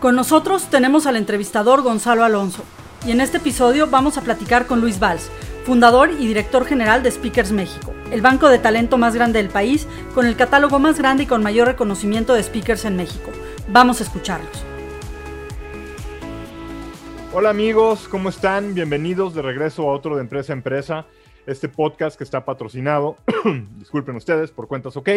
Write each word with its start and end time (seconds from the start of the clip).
Con 0.00 0.14
nosotros 0.14 0.70
tenemos 0.70 1.06
al 1.08 1.16
entrevistador 1.16 1.82
Gonzalo 1.82 2.22
Alonso 2.22 2.62
y 3.04 3.10
en 3.10 3.20
este 3.20 3.38
episodio 3.38 3.88
vamos 3.88 4.16
a 4.16 4.22
platicar 4.22 4.68
con 4.68 4.80
Luis 4.80 5.00
Valls, 5.00 5.28
fundador 5.64 6.12
y 6.12 6.28
director 6.28 6.64
general 6.64 7.02
de 7.02 7.10
Speakers 7.10 7.50
México, 7.50 7.92
el 8.12 8.22
banco 8.22 8.48
de 8.48 8.60
talento 8.60 8.96
más 8.96 9.16
grande 9.16 9.42
del 9.42 9.50
país, 9.50 9.88
con 10.14 10.24
el 10.24 10.36
catálogo 10.36 10.78
más 10.78 10.98
grande 10.98 11.24
y 11.24 11.26
con 11.26 11.42
mayor 11.42 11.66
reconocimiento 11.66 12.34
de 12.34 12.44
speakers 12.44 12.84
en 12.84 12.94
México. 12.94 13.32
Vamos 13.70 14.00
a 14.00 14.04
escucharlos. 14.04 14.64
Hola 17.34 17.50
amigos, 17.50 18.06
¿cómo 18.08 18.28
están? 18.28 18.74
Bienvenidos 18.74 19.34
de 19.34 19.42
regreso 19.42 19.82
a 19.82 19.94
otro 19.94 20.14
de 20.14 20.20
Empresa 20.20 20.52
a 20.52 20.56
Empresa, 20.56 21.06
este 21.44 21.68
podcast 21.68 22.16
que 22.16 22.22
está 22.22 22.44
patrocinado, 22.44 23.16
disculpen 23.78 24.14
ustedes, 24.14 24.52
por 24.52 24.68
Cuentas 24.68 24.96
OK. 24.96 25.08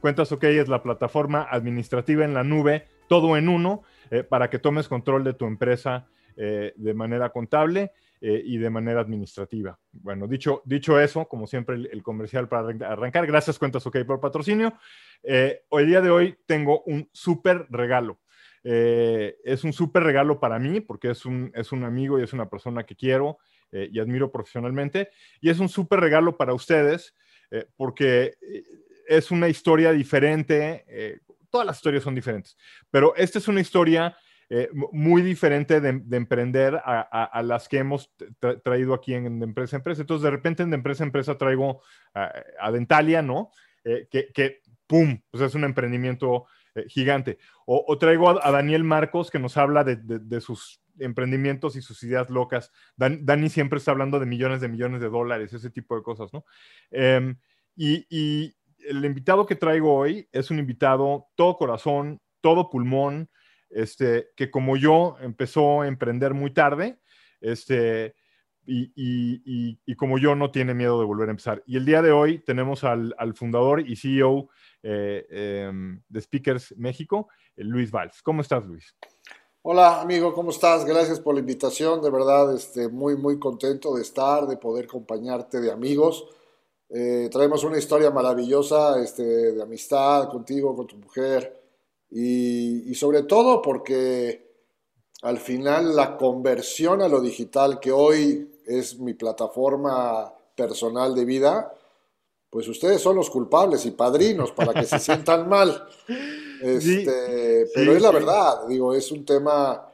Cuentas 0.00 0.30
OK 0.30 0.44
es 0.44 0.68
la 0.68 0.84
plataforma 0.84 1.48
administrativa 1.50 2.24
en 2.24 2.32
la 2.32 2.44
nube, 2.44 2.86
todo 3.08 3.36
en 3.36 3.48
uno, 3.48 3.82
eh, 4.10 4.24
para 4.24 4.50
que 4.50 4.58
tomes 4.58 4.88
control 4.88 5.22
de 5.22 5.34
tu 5.34 5.46
empresa 5.46 6.08
eh, 6.36 6.72
de 6.74 6.94
manera 6.94 7.30
contable 7.30 7.92
eh, 8.20 8.42
y 8.44 8.58
de 8.58 8.68
manera 8.68 9.00
administrativa. 9.00 9.78
Bueno, 9.92 10.26
dicho, 10.26 10.62
dicho 10.64 10.98
eso, 10.98 11.28
como 11.28 11.46
siempre, 11.46 11.76
el, 11.76 12.02
comercial 12.02 12.48
para 12.48 12.74
arrancar. 12.88 13.24
Gracias, 13.28 13.56
Cuentas 13.56 13.86
OK, 13.86 13.98
por 14.04 14.18
patrocinio. 14.18 14.74
Hoy 15.68 15.86
día 15.86 16.00
de 16.00 16.10
hoy 16.10 16.36
tengo 16.44 16.82
un 16.86 17.08
súper 17.12 17.66
regalo. 17.70 18.18
Es 18.64 19.64
un 19.64 19.72
súper 19.72 20.02
regalo 20.02 20.40
para 20.40 20.58
mí 20.58 20.80
porque 20.80 21.10
es 21.10 21.24
un, 21.24 21.52
es 21.54 21.70
un 21.70 21.84
amigo 21.84 22.18
y 22.18 22.24
es 22.24 22.32
una 22.32 22.50
persona 22.50 22.84
que 22.84 22.96
quiero 22.96 23.38
y 23.70 24.00
admiro 24.00 24.32
profesionalmente. 24.32 25.10
Y 25.40 25.50
es 25.50 25.60
un 25.60 25.68
súper 25.68 26.00
regalo 26.00 26.36
para 26.36 26.52
ustedes 26.52 27.14
porque 27.76 28.34
es 29.06 29.30
una 29.30 29.48
historia 29.48 29.92
diferente. 29.92 30.84
Todas 31.50 31.66
las 31.66 31.76
historias 31.76 32.04
son 32.04 32.14
diferentes, 32.14 32.56
pero 32.90 33.14
esta 33.16 33.38
es 33.38 33.48
una 33.48 33.60
historia 33.60 34.16
eh, 34.52 34.68
muy 34.90 35.22
diferente 35.22 35.80
de, 35.80 36.16
emprender 36.16 36.74
a, 36.84 37.40
las 37.44 37.68
que 37.68 37.78
hemos 37.78 38.12
traído 38.64 38.94
aquí 38.94 39.14
en, 39.14 39.38
de 39.38 39.44
empresa 39.44 39.76
a 39.76 39.78
empresa. 39.78 40.00
Entonces, 40.00 40.24
de 40.24 40.30
repente 40.32 40.64
en 40.64 40.70
de 40.70 40.76
empresa 40.76 41.04
a 41.04 41.06
empresa 41.06 41.38
traigo 41.38 41.82
a 42.14 42.72
Dentalia, 42.72 43.22
¿no? 43.22 43.52
Eh, 43.84 44.08
que, 44.10 44.60
¡pum! 44.88 45.20
Pues 45.30 45.44
es 45.44 45.54
un 45.54 45.62
emprendimiento 45.62 46.46
eh, 46.74 46.84
gigante. 46.88 47.38
O, 47.64 47.96
traigo 47.96 48.28
a, 48.28 48.50
Daniel 48.50 48.82
Marcos 48.82 49.30
que 49.30 49.38
nos 49.38 49.56
habla 49.56 49.84
de, 49.84 50.40
sus 50.40 50.82
emprendimientos 50.98 51.76
y 51.76 51.82
sus 51.82 52.02
ideas 52.02 52.28
locas. 52.28 52.72
Dani 52.96 53.48
siempre 53.50 53.78
está 53.78 53.92
hablando 53.92 54.18
de 54.18 54.26
millones 54.26 54.60
de 54.60 54.68
millones 54.68 55.00
de 55.00 55.08
dólares, 55.08 55.52
ese 55.52 55.70
tipo 55.70 55.94
de 55.94 56.02
cosas, 56.02 56.32
¿no? 56.32 56.44
Em, 56.90 57.36
y, 57.76 58.04
y 58.10 58.56
el 58.86 59.04
invitado 59.04 59.46
que 59.46 59.56
traigo 59.56 59.94
hoy 59.94 60.28
es 60.32 60.50
un 60.50 60.58
invitado 60.58 61.28
todo 61.34 61.56
corazón, 61.56 62.20
todo 62.40 62.70
pulmón, 62.70 63.28
este, 63.70 64.28
que 64.36 64.50
como 64.50 64.76
yo 64.76 65.16
empezó 65.20 65.82
a 65.82 65.88
emprender 65.88 66.34
muy 66.34 66.52
tarde, 66.52 67.00
este, 67.40 68.14
y, 68.66 69.96
como 69.96 70.18
yo 70.18 70.34
no 70.34 70.50
tiene 70.50 70.74
miedo 70.74 70.98
de 71.00 71.06
volver 71.06 71.28
a 71.28 71.32
empezar. 71.32 71.62
Y 71.66 71.76
el 71.76 71.84
día 71.84 72.02
de 72.02 72.12
hoy 72.12 72.38
tenemos 72.38 72.84
al, 72.84 73.14
fundador 73.34 73.80
y 73.80 73.96
CEO 73.96 74.48
eh, 74.82 75.26
em, 75.30 76.00
de 76.08 76.20
Speakers 76.20 76.74
México, 76.76 77.28
Luis 77.56 77.90
Valls. 77.90 78.22
¿Cómo 78.22 78.42
estás, 78.42 78.64
Luis? 78.66 78.94
Hola, 79.62 80.00
amigo, 80.00 80.32
¿cómo 80.32 80.50
estás? 80.50 80.84
Gracias 80.84 81.20
por 81.20 81.34
la 81.34 81.40
invitación. 81.40 82.00
De 82.00 82.10
verdad, 82.10 82.54
este, 82.54 82.88
muy, 82.88 83.16
muy 83.16 83.38
contento 83.38 83.94
de 83.94 84.02
estar, 84.02 84.46
de 84.46 84.56
poder 84.56 84.86
acompañarte 84.86 85.60
de 85.60 85.70
amigos. 85.70 86.24
Eh, 86.92 87.28
traemos 87.30 87.62
una 87.62 87.78
historia 87.78 88.10
maravillosa 88.10 89.00
este, 89.00 89.52
de 89.52 89.62
amistad 89.62 90.28
contigo, 90.28 90.74
con 90.74 90.88
tu 90.88 90.96
mujer, 90.96 91.62
y, 92.10 92.92
sobre 92.96 93.22
todo 93.22 93.62
porque 93.62 94.50
al 95.22 95.38
final 95.38 95.94
la 95.94 96.16
conversión 96.16 97.00
a 97.02 97.08
lo 97.08 97.20
digital, 97.20 97.78
que 97.78 97.92
hoy 97.92 98.58
es 98.66 98.98
mi 98.98 99.14
plataforma 99.14 100.34
personal 100.56 101.14
de 101.14 101.24
vida, 101.24 101.72
pues 102.50 102.66
ustedes 102.66 103.00
son 103.00 103.14
los 103.14 103.30
culpables 103.30 103.86
y 103.86 103.92
padrinos 103.92 104.50
para 104.50 104.74
que 104.74 104.84
se 104.84 104.98
sientan 105.06 105.48
mal. 105.48 105.86
Este, 106.60 107.68
pero 107.72 107.94
es 107.94 108.02
la 108.02 108.10
verdad, 108.10 108.66
digo, 108.66 108.92
es 108.92 109.12
un 109.12 109.24
tema 109.24 109.86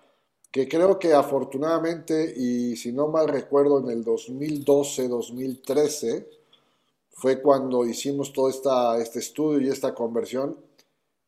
que 0.51 0.67
creo 0.67 0.99
que 0.99 1.13
afortunadamente, 1.13 2.33
y 2.35 2.75
si 2.77 2.93
no 2.93 3.09
mal 3.09 3.29
recuerdo, 3.29 3.81
en 3.81 3.91
el 3.91 4.03
2012-2013, 4.03 6.36
fue 7.17 7.41
cuando 7.41 7.87
hicimos 7.87 8.33
todo 8.33 8.51
esta, 8.51 8.99
este 8.99 9.21
estudio 9.21 9.61
y 9.61 9.71
esta 9.71 9.95
conversión, 9.95 10.59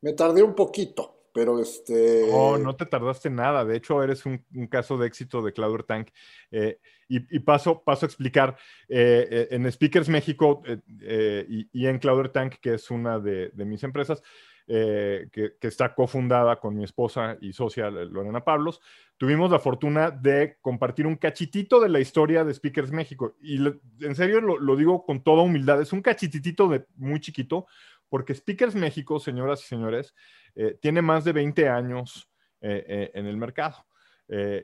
me 0.02 0.12
tardé 0.12 0.42
un 0.42 0.54
poquito, 0.54 1.30
pero 1.32 1.58
este... 1.60 2.28
No, 2.30 2.58
no 2.58 2.76
te 2.76 2.84
tardaste 2.84 3.30
nada. 3.30 3.64
De 3.64 3.76
hecho, 3.76 4.02
eres 4.02 4.26
un, 4.26 4.44
caso 4.70 4.98
de 4.98 5.06
éxito 5.06 5.40
de 5.40 5.52
Cloud 5.52 5.80
Tank. 5.84 6.08
Eh, 6.50 6.78
y, 7.08 7.38
paso, 7.38 7.82
paso 7.82 8.04
a 8.04 8.08
explicar. 8.08 8.58
Eh, 8.86 9.26
eh, 9.30 9.48
en 9.50 9.72
Speakers 9.72 10.10
México 10.10 10.62
y, 11.00 11.86
en 11.86 11.98
Cloud 11.98 12.28
Tank, 12.32 12.56
que 12.60 12.74
es 12.74 12.90
una 12.90 13.18
de, 13.18 13.50
mis 13.54 13.82
empresas, 13.82 14.22
que, 14.68 15.54
que, 15.58 15.66
está 15.66 15.94
cofundada 15.94 16.60
con 16.60 16.76
mi 16.76 16.84
esposa 16.84 17.38
y 17.40 17.54
socia 17.54 17.90
Lorena 17.90 18.44
Pablos, 18.44 18.82
tuvimos 19.18 19.50
la 19.50 19.58
fortuna 19.58 20.10
de 20.10 20.56
compartir 20.60 21.06
un 21.06 21.16
cachitito 21.16 21.80
de 21.80 21.88
la 21.88 22.00
historia 22.00 22.44
de 22.44 22.54
Speakers 22.54 22.92
México. 22.92 23.34
Y 23.42 23.58
en 24.00 24.14
serio 24.14 24.40
lo, 24.40 24.76
digo 24.76 25.04
con 25.04 25.22
toda 25.22 25.42
humildad, 25.42 25.82
es 25.82 25.92
un 25.92 26.00
cachitito 26.00 26.68
de 26.68 26.86
muy 26.96 27.20
chiquito, 27.20 27.66
porque 28.08 28.34
Speakers 28.34 28.74
México, 28.74 29.18
señoras 29.18 29.62
y 29.62 29.66
señores, 29.66 30.14
eh, 30.54 30.78
tiene 30.80 31.02
más 31.02 31.24
de 31.24 31.32
20 31.32 31.68
años 31.68 32.30
eh, 32.60 32.84
eh, 32.86 33.10
en 33.14 33.26
el 33.26 33.36
mercado. 33.36 33.84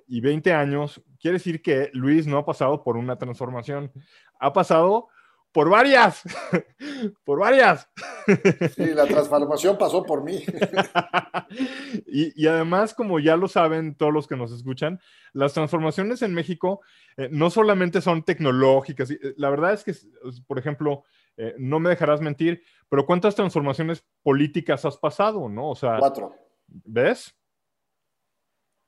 y 0.06 0.21
20 0.21 0.53
años 0.53 1.03
quiere 1.19 1.38
decir 1.38 1.62
que 1.62 1.88
Luis 1.94 2.26
no 2.26 2.36
ha 2.36 2.44
pasado 2.44 2.84
por 2.84 2.98
una 2.98 3.16
transformación, 3.16 3.91
ha 4.38 4.53
pasado 4.53 5.09
por 5.54 5.70
varias, 5.70 6.22
por 7.25 7.38
varias. 7.38 7.88
Sí, 8.75 8.87
la 8.87 9.06
transformación 9.06 9.78
pasó 9.78 10.03
por 10.03 10.25
mí. 10.25 10.44
y, 12.06 12.47
además, 12.48 12.92
como 12.92 13.20
ya 13.20 13.37
lo 13.37 13.47
saben 13.47 13.94
todos 13.94 14.12
los 14.12 14.26
que 14.26 14.37
nos 14.37 14.50
escuchan, 14.50 15.00
las 15.32 15.54
transformaciones 15.54 16.22
en 16.22 16.34
México 16.34 16.81
no 17.31 17.50
solamente 17.50 18.00
son 18.00 18.25
tecnológicas, 18.25 19.10
la 19.37 19.48
verdad 19.48 19.72
es 19.75 19.84
que, 19.84 19.94
por 20.48 20.59
ejemplo, 20.59 21.04
eh, 21.37 21.54
no 21.59 21.81
me 21.81 21.91
dejarás 21.91 22.21
mentir, 22.21 22.62
pero 22.88 23.06
¿cuántas 23.06 23.34
transformaciones 23.36 24.04
políticas 24.22 24.84
has 24.84 24.97
pasado, 24.97 25.48
no? 25.48 25.71
O 25.71 25.76
sea, 25.76 25.98
cuatro. 25.98 26.34
¿Ves? 26.66 27.32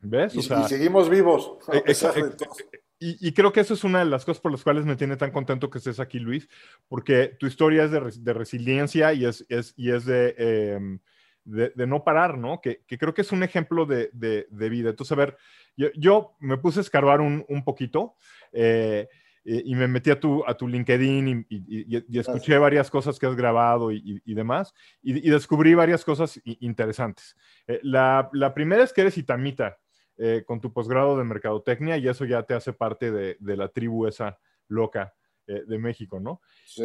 ¿Ves? 0.01 0.35
Y, 0.35 0.43
seguimos 0.43 1.09
vivos. 1.09 1.59
Eh, 1.73 1.83
y, 2.99 3.33
creo 3.33 3.53
que 3.53 3.61
eso 3.61 3.75
es 3.75 3.85
una 3.85 3.99
de 3.99 4.07
las 4.07 4.25
cosas 4.25 4.41
por 4.41 4.51
las 4.51 4.63
cuales 4.63 4.87
me 4.87 4.97
tiene 4.97 5.17
tan 5.17 5.31
contento 5.31 5.69
que 5.69 5.79
estés 5.79 6.01
aquí, 6.01 6.19
Luis, 6.19 6.49
porque 6.89 7.37
tu 7.39 7.47
historia 7.47 7.85
es 7.85 8.25
de, 8.25 8.33
resiliencia 8.33 9.13
y 9.13 9.27
es, 9.27 9.45
y 9.77 9.91
es 9.91 10.09
em, 10.09 10.99
de, 11.45 11.73
de, 11.75 11.87
no 11.87 12.05
parar, 12.05 12.39
¿no? 12.39 12.61
Que, 12.61 12.85
creo 12.87 13.13
que 13.13 13.21
es 13.21 13.33
un 13.33 13.43
ejemplo 13.43 13.85
de, 13.85 14.11
vida. 14.51 14.91
Entonces, 14.91 15.13
a 15.13 15.17
ver, 15.17 15.37
yo, 15.77 16.37
me 16.41 16.57
puse 16.57 16.81
a 16.81 16.83
escarbar 16.83 17.21
un, 17.21 17.45
un 17.49 17.65
poquito. 17.65 18.17
Eh, 18.53 19.07
y 19.49 19.77
me 19.77 19.87
metí 19.87 20.11
a 20.11 20.19
tu, 20.19 20.43
a 20.45 20.57
tu 20.57 20.67
LinkedIn 20.67 21.47
y, 21.49 22.19
escuché 22.19 22.59
varias 22.59 22.91
cosas 22.91 23.17
que 23.17 23.27
has 23.27 23.37
grabado 23.37 23.93
y, 23.93 24.21
demás, 24.27 24.75
y, 25.03 25.31
descubrí 25.31 25.73
varias 25.75 26.05
cosas 26.05 26.41
interesantes. 26.45 27.37
Eh, 27.69 27.79
la, 27.85 28.29
la, 28.33 28.53
primera 28.53 28.83
es 28.83 28.93
que 28.93 29.03
eres 29.03 29.17
itamita 29.17 29.79
eh, 30.19 30.45
con 30.47 30.61
tu 30.61 30.73
posgrado 30.73 31.17
de 31.19 31.25
mercadotecnia 31.25 31.97
y 31.97 32.09
eso 32.09 32.25
ya 32.25 32.43
te 32.43 32.55
hace 32.55 32.73
parte 32.73 33.11
de, 33.11 33.37
de 33.41 33.57
la 33.57 33.69
tribu 33.69 34.07
esa 34.07 34.39
loca 34.69 35.15
eh, 35.47 35.63
de 35.67 35.79
México, 35.79 36.21
¿no? 36.21 36.41
Sí. 36.65 36.85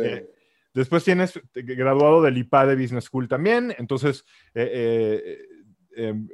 después 0.73 1.03
tienes 1.03 1.39
graduado 1.53 2.21
del 2.21 2.37
IPA 2.37 2.67
de 2.67 2.75
Business 2.75 3.05
School 3.05 3.27
también, 3.27 3.73
entonces, 3.77 4.25
em, 4.53 6.27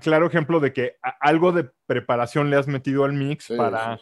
claro 0.00 0.26
ejemplo 0.26 0.60
de 0.60 0.72
que 0.72 0.96
algo 1.20 1.52
de 1.52 1.68
preparación 1.86 2.50
le 2.50 2.56
has 2.56 2.68
metido 2.68 3.04
al 3.04 3.12
mix 3.12 3.48
para 3.48 3.98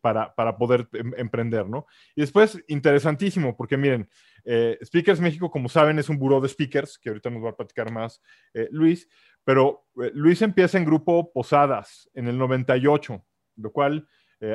para, 0.00 0.56
poder 0.56 0.88
em, 0.92 1.12
emprender, 1.16 1.68
¿no? 1.68 1.86
Y 2.14 2.20
después, 2.20 2.62
interesantísimo, 2.68 3.56
porque 3.56 3.76
miren, 3.76 4.08
eh, 4.44 4.78
Speakers 4.84 5.20
México, 5.20 5.50
como 5.50 5.68
saben, 5.68 5.98
es 5.98 6.08
un 6.08 6.18
buró 6.18 6.40
de 6.40 6.48
speakers, 6.48 6.98
que 6.98 7.10
ahorita 7.10 7.30
nos 7.30 7.44
va 7.44 7.50
a 7.50 7.56
platicar 7.56 7.90
más 7.90 8.22
eh, 8.54 8.68
Luis, 8.70 9.08
pero 9.44 9.86
eh, 10.02 10.10
Luis 10.14 10.42
empieza 10.42 10.78
en 10.78 10.84
grupo 10.84 11.32
Posadas 11.32 12.08
en 12.14 12.28
el 12.28 12.38
98, 12.38 13.24
lo 13.56 13.72
cual, 13.72 14.08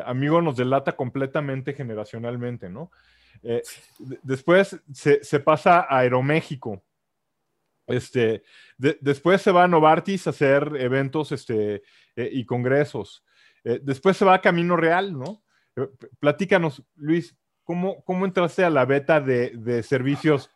amigo, 0.05 0.41
nos 0.41 0.55
delata 0.55 0.95
completamente 0.95 1.73
generacionalmente, 1.73 2.69
¿no? 2.69 2.89
Después 4.21 4.79
se, 4.93 5.39
pasa 5.41 5.81
a 5.81 5.99
Aeroméxico. 5.99 6.81
Este, 7.85 8.43
después 8.77 9.41
se 9.41 9.51
va 9.51 9.65
a 9.65 9.67
Novartis 9.67 10.25
a 10.25 10.29
hacer 10.29 10.71
eventos 10.77 11.33
este, 11.33 11.83
y 12.15 12.45
congresos. 12.45 13.22
Después 13.63 14.17
se 14.17 14.25
va 14.25 14.35
a 14.35 14.41
Camino 14.41 14.75
Real, 14.75 15.17
¿no? 15.17 15.43
platícanos, 16.19 16.83
Luis, 16.95 17.35
¿cómo, 17.63 18.03
¿cómo 18.03 18.25
entraste 18.25 18.63
a 18.63 18.69
la 18.69 18.85
beta 18.85 19.19
de, 19.19 19.51
de 19.55 19.81
servicios 19.81 20.51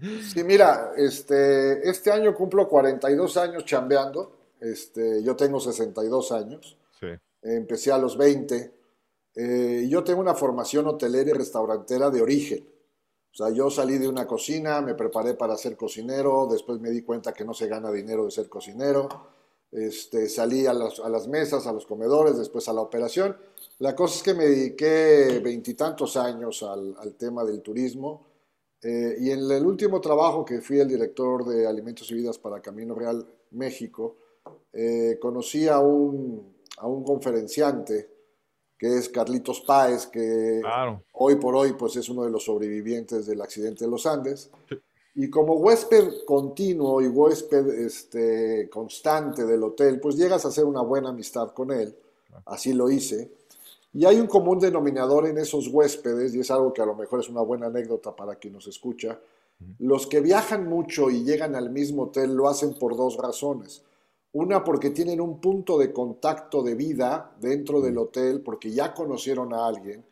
Sí, 0.00 0.44
mira, 0.44 0.92
este, 0.96 1.88
este 1.88 2.10
año 2.10 2.34
cumplo 2.34 2.68
42 2.68 3.36
años 3.38 3.64
chambeando. 3.64 4.52
Este, 4.60 5.22
yo 5.22 5.36
tengo 5.36 5.58
62 5.58 6.32
años. 6.32 6.76
Sí. 7.00 7.06
Empecé 7.42 7.92
a 7.92 7.98
los 7.98 8.16
20. 8.18 8.74
Eh, 9.34 9.86
yo 9.88 10.04
tengo 10.04 10.20
una 10.20 10.34
formación 10.34 10.86
hotelera 10.86 11.30
y 11.30 11.32
restaurantera 11.32 12.10
de 12.10 12.20
origen. 12.20 12.66
O 13.32 13.36
sea, 13.36 13.50
yo 13.50 13.70
salí 13.70 13.98
de 13.98 14.08
una 14.08 14.26
cocina, 14.26 14.80
me 14.80 14.94
preparé 14.94 15.34
para 15.34 15.56
ser 15.56 15.76
cocinero, 15.76 16.46
después 16.50 16.80
me 16.80 16.90
di 16.90 17.02
cuenta 17.02 17.32
que 17.32 17.44
no 17.44 17.52
se 17.52 17.68
gana 17.68 17.90
dinero 17.90 18.24
de 18.24 18.30
ser 18.30 18.48
cocinero. 18.48 19.08
Este, 19.76 20.30
salí 20.30 20.64
a 20.64 20.72
las, 20.72 21.00
a 21.00 21.10
las 21.10 21.28
mesas, 21.28 21.66
a 21.66 21.72
los 21.72 21.84
comedores, 21.84 22.38
después 22.38 22.66
a 22.66 22.72
la 22.72 22.80
operación. 22.80 23.36
La 23.78 23.94
cosa 23.94 24.16
es 24.16 24.22
que 24.22 24.32
me 24.32 24.46
dediqué 24.46 25.38
veintitantos 25.44 26.16
años 26.16 26.62
al, 26.62 26.96
al 26.98 27.12
tema 27.16 27.44
del 27.44 27.60
turismo 27.60 28.26
eh, 28.82 29.16
y 29.20 29.30
en 29.30 29.40
el 29.50 29.66
último 29.66 30.00
trabajo 30.00 30.46
que 30.46 30.62
fui 30.62 30.80
el 30.80 30.88
director 30.88 31.44
de 31.44 31.66
Alimentos 31.66 32.10
y 32.10 32.14
Vidas 32.14 32.38
para 32.38 32.62
Camino 32.62 32.94
Real 32.94 33.26
México, 33.50 34.16
eh, 34.72 35.18
conocí 35.20 35.68
a 35.68 35.78
un, 35.80 36.56
a 36.78 36.86
un 36.86 37.04
conferenciante 37.04 38.08
que 38.78 38.96
es 38.96 39.10
Carlitos 39.10 39.60
Páez, 39.60 40.06
que 40.06 40.62
hoy 41.12 41.36
por 41.36 41.54
hoy 41.54 41.74
pues, 41.74 41.96
es 41.96 42.08
uno 42.08 42.24
de 42.24 42.30
los 42.30 42.46
sobrevivientes 42.46 43.26
del 43.26 43.42
accidente 43.42 43.84
de 43.84 43.90
los 43.90 44.06
Andes. 44.06 44.50
Y 45.18 45.30
como 45.30 45.54
huésped 45.54 46.26
continuo 46.26 47.00
y 47.00 47.08
huésped 47.08 47.68
este, 47.68 48.68
constante 48.68 49.46
del 49.46 49.62
hotel, 49.62 49.98
pues 49.98 50.14
llegas 50.14 50.44
a 50.44 50.48
hacer 50.48 50.66
una 50.66 50.82
buena 50.82 51.08
amistad 51.08 51.52
con 51.52 51.72
él. 51.72 51.96
Así 52.44 52.74
lo 52.74 52.90
hice. 52.90 53.30
Y 53.94 54.04
hay 54.04 54.20
un 54.20 54.26
común 54.26 54.58
denominador 54.58 55.26
en 55.26 55.38
esos 55.38 55.68
huéspedes, 55.68 56.34
y 56.34 56.40
es 56.40 56.50
algo 56.50 56.70
que 56.74 56.82
a 56.82 56.86
lo 56.86 56.94
mejor 56.94 57.20
es 57.20 57.30
una 57.30 57.40
buena 57.40 57.68
anécdota 57.68 58.14
para 58.14 58.36
quien 58.36 58.52
nos 58.52 58.66
escucha. 58.66 59.18
Los 59.78 60.06
que 60.06 60.20
viajan 60.20 60.68
mucho 60.68 61.08
y 61.08 61.24
llegan 61.24 61.56
al 61.56 61.70
mismo 61.70 62.04
hotel 62.04 62.34
lo 62.34 62.46
hacen 62.46 62.74
por 62.74 62.94
dos 62.94 63.16
razones. 63.16 63.82
Una, 64.32 64.62
porque 64.62 64.90
tienen 64.90 65.18
un 65.22 65.40
punto 65.40 65.78
de 65.78 65.94
contacto 65.94 66.62
de 66.62 66.74
vida 66.74 67.34
dentro 67.40 67.80
del 67.80 67.96
hotel, 67.96 68.42
porque 68.42 68.70
ya 68.70 68.92
conocieron 68.92 69.54
a 69.54 69.66
alguien, 69.66 70.04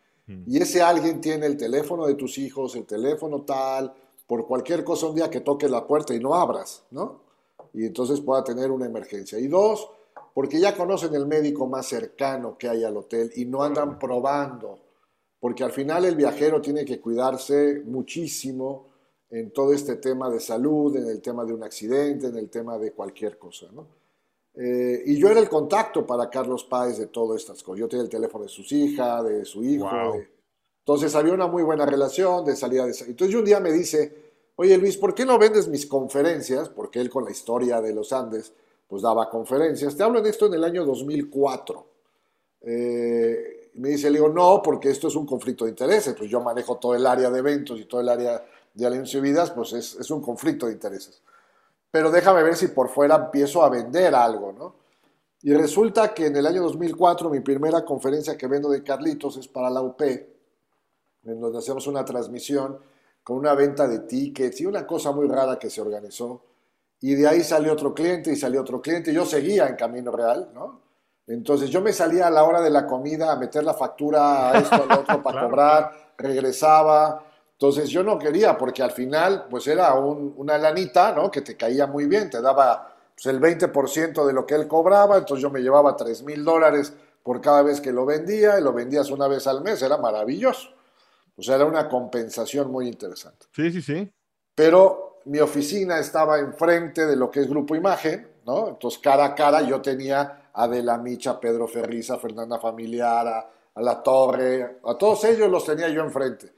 y 0.47 0.57
ese 0.57 0.81
alguien 0.81 1.21
tiene 1.21 1.45
el 1.45 1.59
teléfono 1.59 2.07
de 2.07 2.15
tus 2.15 2.39
hijos, 2.39 2.75
el 2.77 2.87
teléfono 2.87 3.43
tal, 3.43 3.93
por 4.27 4.47
cualquier 4.47 4.85
cosa 4.85 5.07
un 5.07 5.17
día 5.17 5.31
que 5.31 5.41
toque 5.41 5.69
la 5.69 5.87
puerta 5.87 6.15
y 6.15 6.21
no 6.21 6.35
abras, 6.35 6.85
¿no? 6.91 7.21
Y 7.73 7.87
entonces 7.87 8.21
pueda 8.21 8.45
tener 8.45 8.71
una 8.71 8.87
emergencia. 8.87 9.39
Y 9.39 9.49
dos, 9.49 9.89
porque 10.33 10.61
ya 10.61 10.77
conocen 10.77 11.15
el 11.15 11.27
médico 11.27 11.67
más 11.67 11.87
cercano 11.87 12.57
que 12.57 12.69
hay 12.69 12.85
al 12.85 12.97
hotel 12.97 13.31
y 13.37 13.45
no 13.45 13.63
andan 13.63 13.99
probando, 13.99 14.79
porque 15.41 15.65
al 15.65 15.73
final 15.73 16.05
el 16.05 16.17
viajero 16.17 16.61
tiene 16.61 16.85
que 16.85 17.01
cuidarse 17.01 17.83
muchísimo 17.85 18.87
en 19.31 19.53
todo 19.53 19.73
este 19.73 19.97
tema 19.97 20.31
de 20.31 20.41
salud, 20.41 20.97
en 20.97 21.09
el 21.09 21.21
tema 21.21 21.45
de 21.45 21.53
un 21.53 21.65
accidente, 21.65 22.29
en 22.29 22.39
el 22.39 22.49
tema 22.49 22.79
de 22.79 22.93
cualquier 22.93 23.39
cosa, 23.39 23.67
¿no? 23.73 23.87
Eh, 24.57 25.03
y 25.07 25.19
yo 25.19 25.29
era 25.29 25.41
el 25.41 25.49
contacto 25.49 26.07
para 26.07 26.31
Carlos 26.31 26.65
Páez 26.65 26.99
de 26.99 27.09
todas 27.09 27.41
estas 27.41 27.63
cosas. 27.63 27.81
Yo 27.81 27.89
tenía 27.89 28.05
el 28.05 28.09
teléfono 28.09 28.45
de 28.45 28.51
sus 28.51 28.71
hijas, 28.71 29.25
de 29.25 29.45
su 29.45 29.65
hijo. 29.65 29.89
Entonces 30.87 31.15
había 31.15 31.33
una 31.33 31.47
muy 31.47 31.63
buena 31.63 31.87
relación 31.87 32.45
de 32.45 32.55
salida 32.55 32.85
de... 32.85 32.95
Entonces 33.07 33.35
un 33.35 33.45
día 33.47 33.59
me 33.59 33.73
dice, 33.73 34.33
oye 34.57 34.77
Luis, 34.77 34.99
¿por 34.99 35.15
qué 35.15 35.25
no 35.25 35.39
vendes 35.39 35.67
mis 35.67 35.87
conferencias? 35.87 36.69
Porque 36.69 37.01
él 37.01 37.09
con 37.09 37.25
la 37.25 37.31
historia 37.31 37.81
de 37.81 37.95
los 37.95 38.13
Andes 38.13 38.53
pues 38.87 39.01
daba 39.01 39.31
conferencias. 39.31 39.97
Te 39.97 40.03
hablo 40.03 40.21
de 40.21 40.29
esto 40.29 40.45
en 40.45 40.55
el 40.55 40.63
año 40.63 40.85
2004. 40.85 41.87
Eh, 42.61 43.71
me 43.77 43.89
dice, 43.89 44.11
le 44.11 44.19
digo, 44.19 44.29
no, 44.29 44.61
porque 44.63 44.91
esto 44.91 45.09
es 45.09 45.17
un 45.17 45.25
conflicto 45.25 45.65
de 45.65 45.71
intereses, 45.71 46.15
pues 46.15 46.31
yo 46.31 46.41
manejo 46.41 46.77
todo 46.77 46.95
el 46.95 47.07
área 47.07 47.31
de 47.31 47.39
eventos 47.39 47.81
y 47.81 47.87
todo 47.87 48.03
el 48.03 48.09
área 48.11 48.45
de 48.75 49.21
vidas, 49.21 49.51
pues 49.53 49.73
es, 49.73 49.95
es, 49.97 50.11
un 50.11 50.21
conflicto 50.21 50.67
de 50.67 50.73
intereses. 50.73 51.23
Pero 51.91 52.11
déjame 52.11 52.43
ver 52.43 52.57
si 52.57 52.69
por 52.69 52.91
fuera 52.91 53.17
empiezo 53.17 53.65
a 53.65 53.71
vender 53.71 54.15
algo, 54.15 54.53
¿no? 54.53 54.75
Y 55.43 55.53
resulta 55.55 56.15
que 56.15 56.27
en 56.27 56.37
el 56.37 56.47
año 56.47 56.63
2004 56.63 57.31
mi 57.31 57.41
primera 57.41 57.85
conferencia 57.85 58.37
que 58.37 58.47
vendo 58.47 58.69
de 58.69 58.83
Carlitos 58.83 59.37
es 59.37 59.47
para 59.47 59.71
la 59.71 59.83
UP, 59.83 60.01
en 61.25 61.41
donde 61.41 61.59
hacemos 61.59 61.87
una 61.87 62.05
transmisión 62.05 62.79
con 63.23 63.39
una 63.39 63.55
venta 63.55 63.89
de 63.89 64.01
tickets 64.01 64.61
y 64.61 64.67
una 64.67 64.87
cosa 64.87 65.13
muy 65.13 65.27
rara 65.27 65.59
que 65.59 65.71
se 65.71 65.81
organizó 65.81 66.43
y 67.05 67.15
de 67.17 67.29
ahí 67.29 67.43
salió 67.43 67.75
otro 67.75 67.93
cliente 67.93 68.33
y 68.33 68.37
salió 68.37 68.63
otro 68.63 68.81
cliente. 68.81 69.13
Yo 69.13 69.27
seguía 69.27 69.67
en 69.67 69.77
Camino 69.77 70.11
Real, 70.11 70.49
¿no? 70.55 70.81
Entonces 71.27 71.69
yo 71.69 71.83
me 71.83 71.93
salía 71.93 72.29
a 72.29 72.31
la 72.31 72.45
hora 72.45 72.63
de 72.63 72.71
la 72.71 72.87
comida 72.87 73.31
a 73.31 73.37
meter 73.37 73.63
la 73.63 73.75
factura 73.75 74.51
a 74.51 74.59
esto, 74.59 74.87
al 74.89 75.01
otro 75.01 75.23
para 75.23 75.43
cobrar, 75.43 75.93
regresaba. 76.17 77.23
Entonces 77.53 77.91
yo 77.91 78.03
no 78.03 78.19
quería 78.19 78.57
porque 78.57 78.83
al 78.83 78.93
final 78.93 79.45
pues 79.51 79.67
era 79.67 79.93
una 79.95 80.57
lanita, 80.57 81.13
¿no? 81.13 81.31
Que 81.31 81.43
te 81.43 81.59
caía 81.59 81.87
muy 81.87 82.07
bien, 82.07 82.31
te 82.31 82.41
daba 82.41 82.95
pues, 83.15 83.27
el 83.27 83.39
20% 83.39 84.25
de 84.25 84.33
lo 84.33 84.47
que 84.47 84.55
él 84.55 84.67
cobraba, 84.67 85.19
entonces 85.19 85.43
yo 85.43 85.51
me 85.51 85.61
llevaba 85.61 85.95
3 85.95 86.23
mil 86.23 86.43
dólares 86.43 86.95
por 87.23 87.43
cada 87.43 87.61
vez 87.61 87.83
que 87.83 87.93
lo 87.93 88.07
vendía 88.07 88.59
y 88.59 88.63
lo 88.63 88.73
vendías 88.73 89.11
una 89.11 89.29
vez 89.29 89.47
al 89.47 89.63
mes, 89.63 89.83
era 89.83 89.99
maravilloso. 89.99 90.71
O 91.37 91.43
sea, 91.43 91.57
era 91.57 91.65
una 91.65 91.89
compensación 91.89 92.71
muy 92.71 92.89
interesante. 92.89 93.47
Sí, 93.53 93.71
sí, 93.71 93.83
sí. 93.83 94.13
Pero 94.55 95.21
mi 95.27 95.41
oficina 95.41 95.99
estaba 95.99 96.39
enfrente 96.39 97.07
de 97.07 97.17
lo 97.17 97.31
que 97.31 97.41
es 97.41 97.49
Grupo 97.49 97.75
Imagen, 97.75 98.29
¿no? 98.47 98.69
Entonces, 98.69 99.01
cara 99.01 99.25
a 99.25 99.35
cara 99.35 99.63
yo 99.63 99.81
tenía 99.81 100.51
a 100.53 100.69
De 100.69 100.83
la 100.83 100.99
Micha, 100.99 101.41
Pedro 101.41 101.67
Ferriza, 101.67 102.19
Fernanda 102.19 102.59
Familiar, 102.59 103.27
a, 103.27 103.81
La 103.81 104.03
Torre, 104.03 104.79
a 104.85 104.95
todos 104.97 105.25
ellos 105.25 105.51
los 105.51 105.65
tenía 105.65 105.89
yo 105.89 106.03
enfrente. 106.03 106.53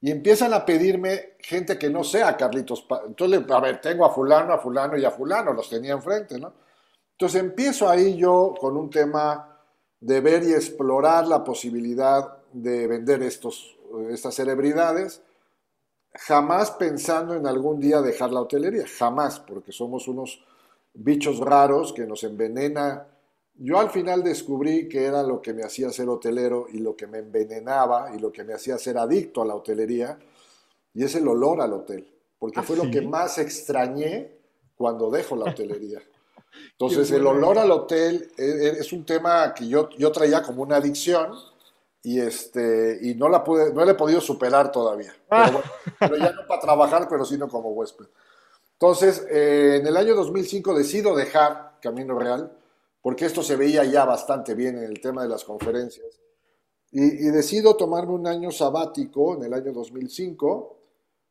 Y 0.00 0.10
empiezan 0.10 0.52
a 0.52 0.64
pedirme 0.64 1.36
gente 1.38 1.78
que 1.78 1.88
no 1.88 2.02
sea 2.02 2.36
Carlitos. 2.36 2.86
Entonces, 3.06 3.42
a 3.48 3.60
ver, 3.60 3.80
tengo 3.80 4.04
a 4.04 4.10
fulano, 4.10 4.52
a 4.52 4.58
fulano 4.58 4.96
y 4.96 5.04
a 5.04 5.10
fulano, 5.10 5.52
los 5.52 5.70
tenía 5.70 5.92
enfrente, 5.92 6.38
¿no? 6.38 6.52
Entonces 7.12 7.40
empiezo 7.40 7.88
ahí 7.88 8.16
yo 8.16 8.54
con 8.60 8.76
un 8.76 8.90
tema 8.90 9.58
de 10.00 10.20
ver 10.20 10.42
y 10.42 10.52
explorar 10.52 11.26
la 11.26 11.42
posibilidad 11.42 12.35
de 12.52 12.86
vender 12.86 13.22
estos, 13.22 13.76
estas 14.10 14.34
celebridades 14.34 15.22
jamás 16.18 16.70
pensando 16.72 17.34
en 17.34 17.46
algún 17.46 17.80
día 17.80 18.00
dejar 18.00 18.32
la 18.32 18.40
hotelería, 18.40 18.84
jamás, 18.98 19.40
porque 19.40 19.72
somos 19.72 20.08
unos 20.08 20.42
bichos 20.94 21.38
raros 21.38 21.92
que 21.92 22.06
nos 22.06 22.24
envenena. 22.24 23.06
Yo 23.54 23.78
al 23.78 23.90
final 23.90 24.22
descubrí 24.22 24.88
que 24.88 25.04
era 25.04 25.22
lo 25.22 25.40
que 25.40 25.52
me 25.52 25.62
hacía 25.62 25.90
ser 25.90 26.08
hotelero 26.08 26.66
y 26.72 26.78
lo 26.78 26.96
que 26.96 27.06
me 27.06 27.18
envenenaba 27.18 28.14
y 28.14 28.18
lo 28.18 28.32
que 28.32 28.44
me 28.44 28.54
hacía 28.54 28.78
ser 28.78 28.98
adicto 28.98 29.42
a 29.42 29.46
la 29.46 29.54
hotelería, 29.54 30.18
y 30.94 31.04
es 31.04 31.14
el 31.14 31.28
olor 31.28 31.60
al 31.60 31.72
hotel, 31.74 32.10
porque 32.38 32.62
fue 32.62 32.76
lo 32.76 32.84
¿Ah, 32.84 32.90
que 32.90 33.02
más 33.02 33.38
extrañé 33.38 34.32
cuando 34.76 35.10
dejo 35.10 35.36
la 35.36 35.50
hotelería. 35.50 36.00
Entonces 36.72 37.10
el 37.10 37.26
olor 37.26 37.58
al 37.58 37.70
hotel 37.70 38.30
e, 38.38 38.44
e, 38.44 38.68
es 38.78 38.92
un 38.92 39.04
tema 39.04 39.52
que 39.52 39.68
yo, 39.68 39.90
yo 39.90 40.10
traía 40.10 40.42
como 40.42 40.62
una 40.62 40.76
adicción 40.76 41.32
y 42.06 42.20
este 42.20 43.00
y 43.02 43.16
no 43.16 43.28
la 43.28 43.42
pude 43.42 43.74
no 43.74 43.84
la 43.84 43.90
he 43.90 43.94
podido 43.96 44.20
superar 44.20 44.70
todavía. 44.70 45.12
Pero, 45.28 45.60
ah. 45.98 46.10
ya 46.16 46.30
no 46.30 46.46
para 46.46 46.60
trabajar 46.60 47.08
pero 47.10 47.24
sino 47.24 47.48
como 47.48 47.70
huésped. 47.70 48.06
Entonces 48.74 49.26
eh, 49.28 49.78
en 49.80 49.86
el 49.88 49.96
año 49.96 50.14
2005 50.14 50.72
decido 50.72 51.16
dejar 51.16 51.78
Camino 51.82 52.16
Real 52.16 52.56
porque 53.02 53.26
esto 53.26 53.42
se 53.42 53.56
veía 53.56 53.82
ya 53.82 54.04
bastante 54.04 54.54
bien 54.54 54.78
en 54.78 54.84
el 54.84 55.00
tema 55.00 55.24
de 55.24 55.28
las 55.28 55.42
conferencias 55.42 56.20
y, 56.92 57.02
y 57.02 57.30
decido 57.32 57.74
tomarme 57.74 58.12
un 58.12 58.28
año 58.28 58.52
sabático 58.52 59.34
en 59.34 59.42
el 59.42 59.52
año 59.52 59.72
2005 59.72 60.78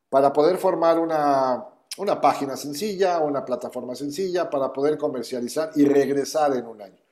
para 0.10 0.34
poder 0.34 0.58
formar 0.58 1.00
una 1.00 1.70
una 2.00 2.20
página 2.20 2.58
sencilla 2.58 3.20
una 3.20 3.46
plataforma 3.46 3.96
sencilla 3.96 4.50
para 4.50 4.74
poder 4.74 4.98
comercializar 4.98 5.72
y 5.77 5.86
regresar 5.86 6.53
en 6.58 6.65
un 6.65 6.82
año 6.82 7.04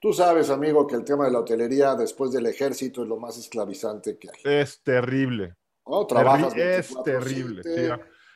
Tú 0.00 0.12
sabes, 0.12 0.48
amigo, 0.50 0.86
que 0.86 0.94
el 0.94 1.04
tema 1.04 1.24
de 1.24 1.32
la 1.32 1.40
hotelería 1.40 1.96
después 1.96 2.30
del 2.30 2.46
ejército 2.46 3.02
es 3.02 3.08
lo 3.08 3.16
más 3.16 3.36
esclavizante 3.36 4.16
que 4.16 4.28
hay. 4.28 4.60
Es 4.60 4.80
terrible. 4.82 5.56
¿No? 5.86 6.06
Trabajas 6.06 6.54
es 6.56 6.94
terrible. 7.02 7.62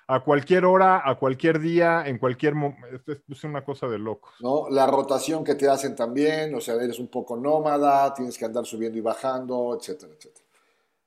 a, 0.08 0.24
cualquier 0.24 0.64
hora, 0.64 1.08
a 1.08 1.16
cualquier 1.16 1.60
día, 1.60 2.02
en 2.06 2.18
cualquier 2.18 2.56
momento. 2.56 3.12
Es, 3.28 3.44
una 3.44 3.64
cosa 3.64 3.86
de 3.86 3.98
locos. 3.98 4.32
¿No? 4.40 4.68
La 4.70 4.86
rotación 4.88 5.44
que 5.44 5.54
te 5.54 5.68
hacen 5.68 5.94
también, 5.94 6.52
o 6.54 6.60
sea, 6.60 6.74
eres 6.74 6.98
un 6.98 7.08
poco 7.08 7.36
nómada, 7.36 8.12
tienes 8.12 8.36
que 8.36 8.44
andar 8.44 8.66
subiendo 8.66 8.98
y 8.98 9.02
bajando, 9.02 9.78
etcétera, 9.78 10.12
etcétera. 10.16 10.46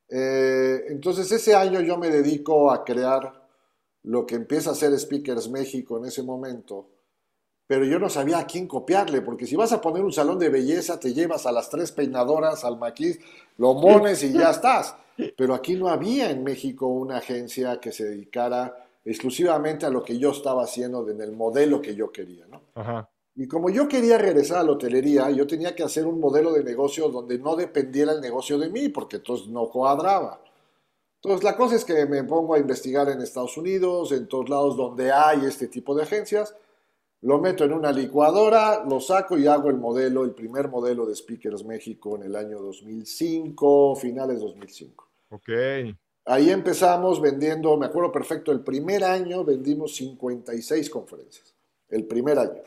Eh, 0.08 0.86
entonces, 0.88 1.30
ese 1.32 1.54
año 1.54 1.82
yo 1.82 1.98
me 1.98 2.10
dedico 2.10 2.72
a 2.72 2.86
crear 2.86 3.46
lo 4.04 4.26
que 4.26 4.36
empieza 4.36 4.72
a 4.72 4.76
ser 4.76 4.98
Speakers 4.98 5.50
México 5.50 5.98
en 5.98 6.06
ese 6.06 6.24
momento 6.24 6.95
pero 7.68 7.86
yo 7.86 8.00
no 8.00 8.10
sabía 8.10 8.40
a 8.40 8.46
quién 8.46 8.68
copiarle, 8.68 9.22
porque 9.22 9.48
si 9.48 9.56
vas 9.56 9.72
a 9.72 9.82
poner 9.82 10.04
un 10.04 10.14
salón 10.14 10.38
de 10.40 10.50
belleza, 10.50 11.00
te 11.00 11.14
llevas 11.14 11.46
a 11.46 11.52
las 11.52 11.70
tres 11.70 11.92
peinadoras, 11.92 12.64
al 12.64 12.78
maquis, 12.78 13.20
lo 13.58 13.74
mones 13.74 14.24
y 14.24 14.34
ya 14.34 14.52
estás. 14.52 14.96
Pero 15.38 15.54
aquí 15.54 15.76
no 15.76 15.88
había 15.88 16.30
en 16.30 16.44
México 16.44 16.88
una 16.88 17.18
agencia 17.18 17.80
que 17.80 17.92
se 17.92 18.06
dedicara 18.06 18.76
exclusivamente 19.04 19.86
a 19.86 19.90
lo 19.90 20.04
que 20.04 20.18
yo 20.18 20.32
estaba 20.32 20.64
haciendo 20.64 21.08
en 21.10 21.22
el 21.22 21.32
modelo 21.32 21.82
que 21.82 21.96
yo 21.96 22.12
quería, 22.12 22.46
¿no? 22.48 22.62
Ajá. 22.76 23.10
Y 23.38 23.48
como 23.48 23.70
yo 23.70 23.88
quería 23.88 24.18
regresar 24.18 24.60
a 24.60 24.64
la 24.64 24.72
hotelería, 24.72 25.30
yo 25.30 25.46
tenía 25.46 25.76
que 25.76 25.84
hacer 25.84 26.06
un 26.06 26.22
modelo 26.22 26.54
de 26.54 26.64
negocio 26.64 27.10
donde 27.10 27.38
no 27.38 27.58
dependiera 27.58 28.14
el 28.14 28.22
negocio 28.22 28.58
de 28.58 28.70
mí, 28.70 28.88
porque 28.88 29.18
entonces 29.18 29.48
no 29.48 29.68
cuadraba. 29.70 30.40
Entonces 31.22 31.44
la 31.44 31.58
cosa 31.58 31.76
es 31.76 31.84
que 31.84 32.06
me 32.06 32.24
pongo 32.24 32.54
a 32.54 32.60
investigar 32.60 33.10
en 33.10 33.22
Estados 33.22 33.58
Unidos, 33.58 34.14
en 34.14 34.28
todos 34.28 34.48
lados 34.48 34.78
donde 34.78 35.12
hay 35.12 35.46
este 35.46 35.68
tipo 35.68 35.94
de 35.94 36.04
agencias, 36.04 36.56
lo 37.26 37.40
meto 37.40 37.64
en 37.64 37.74
una 37.74 37.92
licuadora, 37.92 38.86
lo 38.88 39.00
saco 39.00 39.36
y 39.36 39.48
hago 39.48 39.70
el 39.70 39.78
modelo, 39.78 40.24
el 40.24 40.36
primer 40.36 40.70
modelo 40.70 41.08
de 41.08 41.16
Speakers 41.16 41.66
México 41.66 42.16
en 42.16 42.22
el 42.22 42.36
año 42.36 42.60
2005, 42.60 43.96
finales 43.96 44.40
2005. 44.42 45.10
Ok. 45.32 45.50
Ahí 46.26 46.52
empezamos 46.52 47.20
vendiendo, 47.20 47.76
me 47.78 47.88
acuerdo 47.88 48.12
perfecto, 48.12 48.52
el 48.52 48.62
primer 48.62 49.04
año 49.04 49.44
vendimos 49.44 49.96
56 49.96 50.88
conferencias, 50.92 51.56
el 51.90 52.06
primer 52.06 52.38
año. 52.38 52.62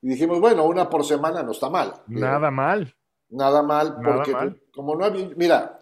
Y 0.00 0.08
dijimos, 0.08 0.40
bueno, 0.40 0.64
una 0.64 0.88
por 0.88 1.04
semana 1.04 1.42
no 1.42 1.52
está 1.52 1.68
mal. 1.68 1.92
Nada 2.06 2.50
mal. 2.50 2.94
Nada 3.28 3.62
mal, 3.62 4.00
Nada 4.00 4.16
porque 4.16 4.32
mal. 4.32 4.62
como 4.72 4.96
no 4.96 5.04
había, 5.04 5.28
mira, 5.36 5.78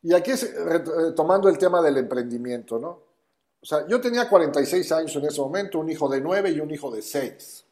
y 0.00 0.14
aquí 0.14 0.30
es 0.30 0.44
eh, 0.44 1.12
tomando 1.14 1.50
el 1.50 1.58
tema 1.58 1.82
del 1.82 1.98
emprendimiento, 1.98 2.78
¿no? 2.78 3.09
O 3.62 3.66
sea, 3.66 3.86
yo 3.86 4.00
tenía 4.00 4.28
46 4.28 4.92
años 4.92 5.16
en 5.16 5.24
ese 5.26 5.40
momento, 5.40 5.78
un 5.78 5.90
hijo 5.90 6.08
de 6.08 6.20
9 6.20 6.50
y 6.50 6.60
un 6.60 6.70
hijo 6.70 6.90
de 6.90 7.02
6. 7.02 7.66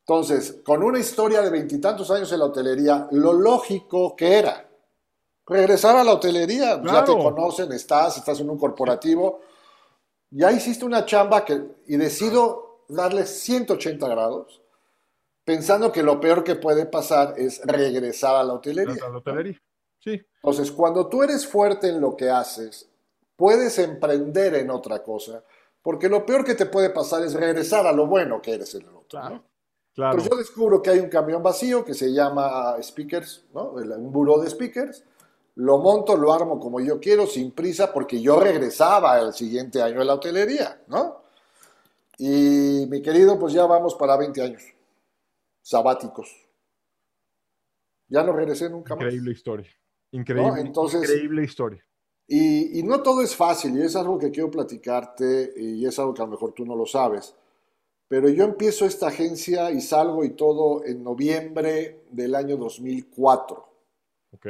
Entonces, 0.00 0.60
con 0.64 0.82
una 0.82 0.98
historia 0.98 1.40
de 1.40 1.50
veintitantos 1.50 2.10
años 2.10 2.32
en 2.32 2.40
la 2.40 2.46
hotelería, 2.46 3.06
lo 3.12 3.32
lógico 3.32 4.16
que 4.16 4.38
era 4.38 4.68
regresar 5.46 5.96
a 5.96 6.02
la 6.02 6.14
hotelería, 6.14 6.82
ya 6.82 7.04
te 7.04 7.12
conocen, 7.12 7.70
estás, 7.72 8.16
estás 8.16 8.40
en 8.40 8.50
un 8.50 8.58
corporativo, 8.58 9.40
ya 10.30 10.50
hiciste 10.50 10.84
una 10.84 11.04
chamba 11.04 11.44
que, 11.44 11.62
y 11.86 11.96
decido 11.96 12.84
darle 12.88 13.26
180 13.26 14.08
grados, 14.08 14.60
pensando 15.44 15.92
que 15.92 16.02
lo 16.02 16.20
peor 16.20 16.42
que 16.42 16.56
puede 16.56 16.86
pasar 16.86 17.34
es 17.36 17.60
regresar 17.64 18.34
a 18.34 18.42
la 18.42 18.54
hotelería. 18.54 18.96
La, 19.00 19.10
la 19.10 19.18
hotelería. 19.18 19.62
Sí. 20.00 20.20
Entonces, 20.42 20.72
cuando 20.72 21.08
tú 21.08 21.22
eres 21.22 21.46
fuerte 21.46 21.88
en 21.88 22.00
lo 22.00 22.16
que 22.16 22.30
haces, 22.30 22.89
puedes 23.40 23.78
emprender 23.78 24.54
en 24.56 24.68
otra 24.68 25.02
cosa, 25.02 25.42
porque 25.80 26.10
lo 26.10 26.26
peor 26.26 26.44
que 26.44 26.54
te 26.54 26.66
puede 26.66 26.90
pasar 26.90 27.24
es 27.24 27.32
regresar 27.32 27.86
a 27.86 27.92
lo 27.92 28.06
bueno 28.06 28.42
que 28.42 28.52
eres 28.52 28.74
en 28.74 28.82
el 28.82 28.88
otro. 28.88 29.06
Claro. 29.08 29.34
¿no? 29.36 29.44
Claro. 29.94 30.18
Pues 30.18 30.28
yo 30.28 30.36
descubro 30.36 30.82
que 30.82 30.90
hay 30.90 30.98
un 30.98 31.08
camión 31.08 31.42
vacío 31.42 31.82
que 31.82 31.94
se 31.94 32.12
llama 32.12 32.76
speakers, 32.82 33.46
¿no? 33.54 33.70
Un 33.70 34.12
buró 34.12 34.38
de 34.40 34.50
speakers. 34.50 35.02
Lo 35.54 35.78
monto, 35.78 36.18
lo 36.18 36.34
armo 36.34 36.60
como 36.60 36.80
yo 36.80 37.00
quiero, 37.00 37.26
sin 37.26 37.52
prisa, 37.52 37.94
porque 37.94 38.20
yo 38.20 38.38
regresaba 38.38 39.18
el 39.20 39.32
siguiente 39.32 39.80
año 39.80 40.02
a 40.02 40.04
la 40.04 40.14
hotelería, 40.14 40.82
¿no? 40.88 41.22
Y 42.18 42.86
mi 42.90 43.00
querido, 43.00 43.38
pues 43.38 43.54
ya 43.54 43.64
vamos 43.64 43.94
para 43.94 44.18
20 44.18 44.42
años 44.42 44.62
sabáticos. 45.62 46.30
Ya 48.06 48.22
no 48.22 48.34
regresé 48.34 48.68
nunca 48.68 48.94
más. 48.94 49.04
Increíble 49.04 49.32
historia. 49.32 49.70
Increíble. 50.10 50.50
No, 50.50 50.56
entonces- 50.58 51.08
increíble 51.08 51.42
historia. 51.42 51.82
Y, 52.32 52.78
y 52.78 52.82
no 52.84 53.02
todo 53.02 53.22
es 53.22 53.34
fácil, 53.34 53.76
y 53.76 53.82
es 53.82 53.96
algo 53.96 54.16
que 54.16 54.30
quiero 54.30 54.52
platicarte, 54.52 55.52
y 55.56 55.84
es 55.84 55.98
algo 55.98 56.14
que 56.14 56.22
a 56.22 56.26
lo 56.26 56.30
mejor 56.30 56.52
tú 56.52 56.64
no 56.64 56.76
lo 56.76 56.86
sabes. 56.86 57.34
Pero 58.06 58.28
yo 58.28 58.44
empiezo 58.44 58.84
esta 58.86 59.08
agencia 59.08 59.72
y 59.72 59.80
salgo 59.80 60.22
y 60.24 60.30
todo 60.30 60.84
en 60.84 61.02
noviembre 61.02 62.04
del 62.10 62.36
año 62.36 62.56
2004. 62.56 63.68
Ok. 64.34 64.46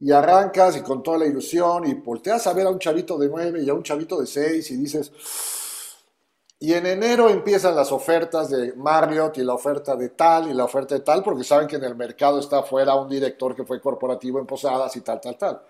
Y 0.00 0.12
arrancas 0.12 0.76
y 0.76 0.82
con 0.82 1.02
toda 1.02 1.18
la 1.18 1.26
ilusión 1.26 1.86
y 1.86 1.94
volteas 1.94 2.46
a 2.46 2.52
ver 2.52 2.66
a 2.66 2.70
un 2.70 2.78
chavito 2.78 3.16
de 3.16 3.28
9 3.28 3.62
y 3.62 3.70
a 3.70 3.74
un 3.74 3.82
chavito 3.82 4.20
de 4.20 4.26
6 4.26 4.70
y 4.70 4.76
dices... 4.76 5.12
Y 6.62 6.74
en 6.74 6.84
enero 6.84 7.30
empiezan 7.30 7.74
las 7.74 7.90
ofertas 7.90 8.50
de 8.50 8.74
Marriott 8.74 9.38
y 9.38 9.42
la 9.42 9.54
oferta 9.54 9.96
de 9.96 10.10
tal 10.10 10.50
y 10.50 10.52
la 10.52 10.64
oferta 10.64 10.94
de 10.94 11.00
tal, 11.00 11.22
porque 11.22 11.44
saben 11.44 11.66
que 11.66 11.76
en 11.76 11.84
el 11.84 11.96
mercado 11.96 12.38
está 12.38 12.58
afuera 12.58 12.94
un 12.94 13.08
director 13.08 13.56
que 13.56 13.64
fue 13.64 13.80
corporativo 13.80 14.38
en 14.38 14.46
Posadas 14.46 14.94
y 14.96 15.00
tal, 15.00 15.20
tal, 15.22 15.38
tal. 15.38 15.62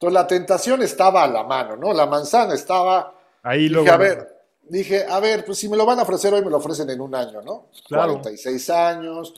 Entonces 0.00 0.14
la 0.14 0.26
tentación 0.26 0.80
estaba 0.80 1.24
a 1.24 1.28
la 1.28 1.44
mano, 1.44 1.76
¿no? 1.76 1.92
La 1.92 2.06
manzana 2.06 2.54
estaba... 2.54 3.14
Ahí 3.42 3.64
Dije, 3.64 3.74
luego. 3.74 3.90
a 3.92 3.96
ver, 3.98 4.28
dije, 4.62 5.04
a 5.06 5.20
ver, 5.20 5.44
pues 5.44 5.58
si 5.58 5.68
me 5.68 5.76
lo 5.76 5.84
van 5.84 5.98
a 5.98 6.04
ofrecer 6.04 6.32
hoy, 6.32 6.42
me 6.42 6.50
lo 6.50 6.56
ofrecen 6.56 6.88
en 6.88 7.02
un 7.02 7.14
año, 7.14 7.42
¿no? 7.42 7.66
Claro. 7.86 8.12
46 8.14 8.70
años, 8.70 9.34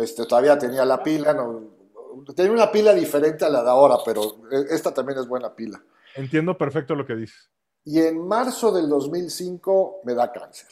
este, 0.00 0.24
todavía 0.24 0.56
tenía 0.58 0.86
la 0.86 1.02
pila, 1.02 1.34
no, 1.34 1.64
tenía 2.34 2.50
una 2.50 2.72
pila 2.72 2.94
diferente 2.94 3.44
a 3.44 3.50
la 3.50 3.62
de 3.62 3.68
ahora, 3.68 3.96
pero 4.02 4.22
eh, 4.50 4.64
esta 4.70 4.94
también 4.94 5.18
es 5.18 5.28
buena 5.28 5.54
pila. 5.54 5.82
Entiendo 6.14 6.56
perfecto 6.56 6.94
lo 6.94 7.06
que 7.06 7.16
dices. 7.16 7.50
Y 7.84 8.00
en 8.00 8.26
marzo 8.26 8.72
del 8.72 8.88
2005 8.88 10.00
me 10.04 10.14
da 10.14 10.32
cáncer. 10.32 10.68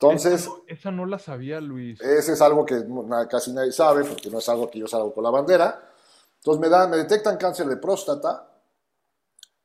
Entonces, 0.00 0.40
Esa 0.42 0.48
no, 0.50 0.62
esa 0.66 0.90
no 0.90 1.06
la 1.06 1.18
sabía, 1.20 1.60
Luis. 1.60 2.00
ese 2.00 2.32
es 2.32 2.42
algo 2.42 2.66
que 2.66 2.84
casi 3.30 3.52
nadie 3.52 3.70
sabe, 3.70 4.02
porque 4.04 4.28
no 4.28 4.38
es 4.40 4.48
algo 4.48 4.68
que 4.68 4.80
yo 4.80 4.88
salgo 4.88 5.14
con 5.14 5.22
la 5.22 5.30
bandera. 5.30 5.82
Entonces 6.46 6.60
me, 6.60 6.68
dan, 6.68 6.90
me 6.90 6.96
detectan 6.98 7.36
cáncer 7.38 7.66
de 7.66 7.76
próstata. 7.76 8.48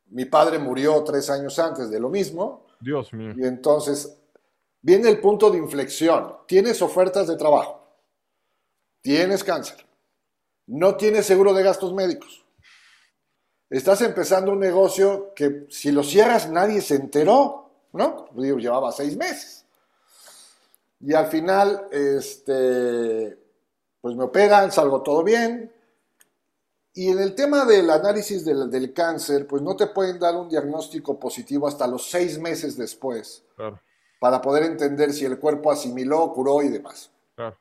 Mi 0.07 0.25
padre 0.25 0.57
murió 0.57 1.03
tres 1.03 1.29
años 1.29 1.59
antes 1.59 1.91
de 1.91 1.99
lo 1.99 2.09
mismo. 2.09 2.65
Dios 2.79 3.13
mío. 3.13 3.33
Y 3.37 3.45
entonces 3.45 4.17
viene 4.81 5.07
el 5.09 5.21
punto 5.21 5.51
de 5.51 5.59
inflexión. 5.59 6.37
Tienes 6.47 6.81
ofertas 6.81 7.27
de 7.27 7.37
trabajo. 7.37 7.87
Tienes 8.99 9.43
cáncer. 9.43 9.85
No 10.65 10.95
tienes 10.95 11.27
seguro 11.27 11.53
de 11.53 11.61
gastos 11.61 11.93
médicos. 11.93 12.43
Estás 13.69 14.01
empezando 14.01 14.51
un 14.51 14.59
negocio 14.59 15.35
que 15.35 15.67
si 15.69 15.91
lo 15.91 16.01
cierras 16.01 16.49
nadie 16.49 16.81
se 16.81 16.95
enteró, 16.95 17.69
¿no? 17.93 18.25
Llevaba 18.33 18.91
seis 18.91 19.15
meses. 19.15 19.67
Y 20.99 21.13
al 21.13 21.27
final, 21.27 21.89
este, 21.91 23.37
pues 24.01 24.15
me 24.15 24.23
operan, 24.23 24.71
salgo 24.71 25.03
todo 25.03 25.23
bien. 25.23 25.71
Y 26.93 27.09
en 27.09 27.19
el 27.19 27.35
tema 27.35 27.63
del 27.65 27.89
análisis 27.89 28.43
del, 28.43 28.69
del 28.69 28.93
cáncer, 28.93 29.47
pues 29.47 29.61
no 29.61 29.75
te 29.77 29.87
pueden 29.87 30.19
dar 30.19 30.35
un 30.35 30.49
diagnóstico 30.49 31.17
positivo 31.19 31.67
hasta 31.67 31.87
los 31.87 32.09
seis 32.09 32.37
meses 32.37 32.77
después 32.77 33.45
Claro, 33.55 33.79
para 34.19 34.41
poder 34.41 34.63
entender 34.63 35.13
si 35.13 35.23
el 35.25 35.39
cuerpo 35.39 35.71
asimiló, 35.71 36.31
curó 36.33 36.61
y 36.61 36.67
demás. 36.69 37.11
claro. 37.35 37.57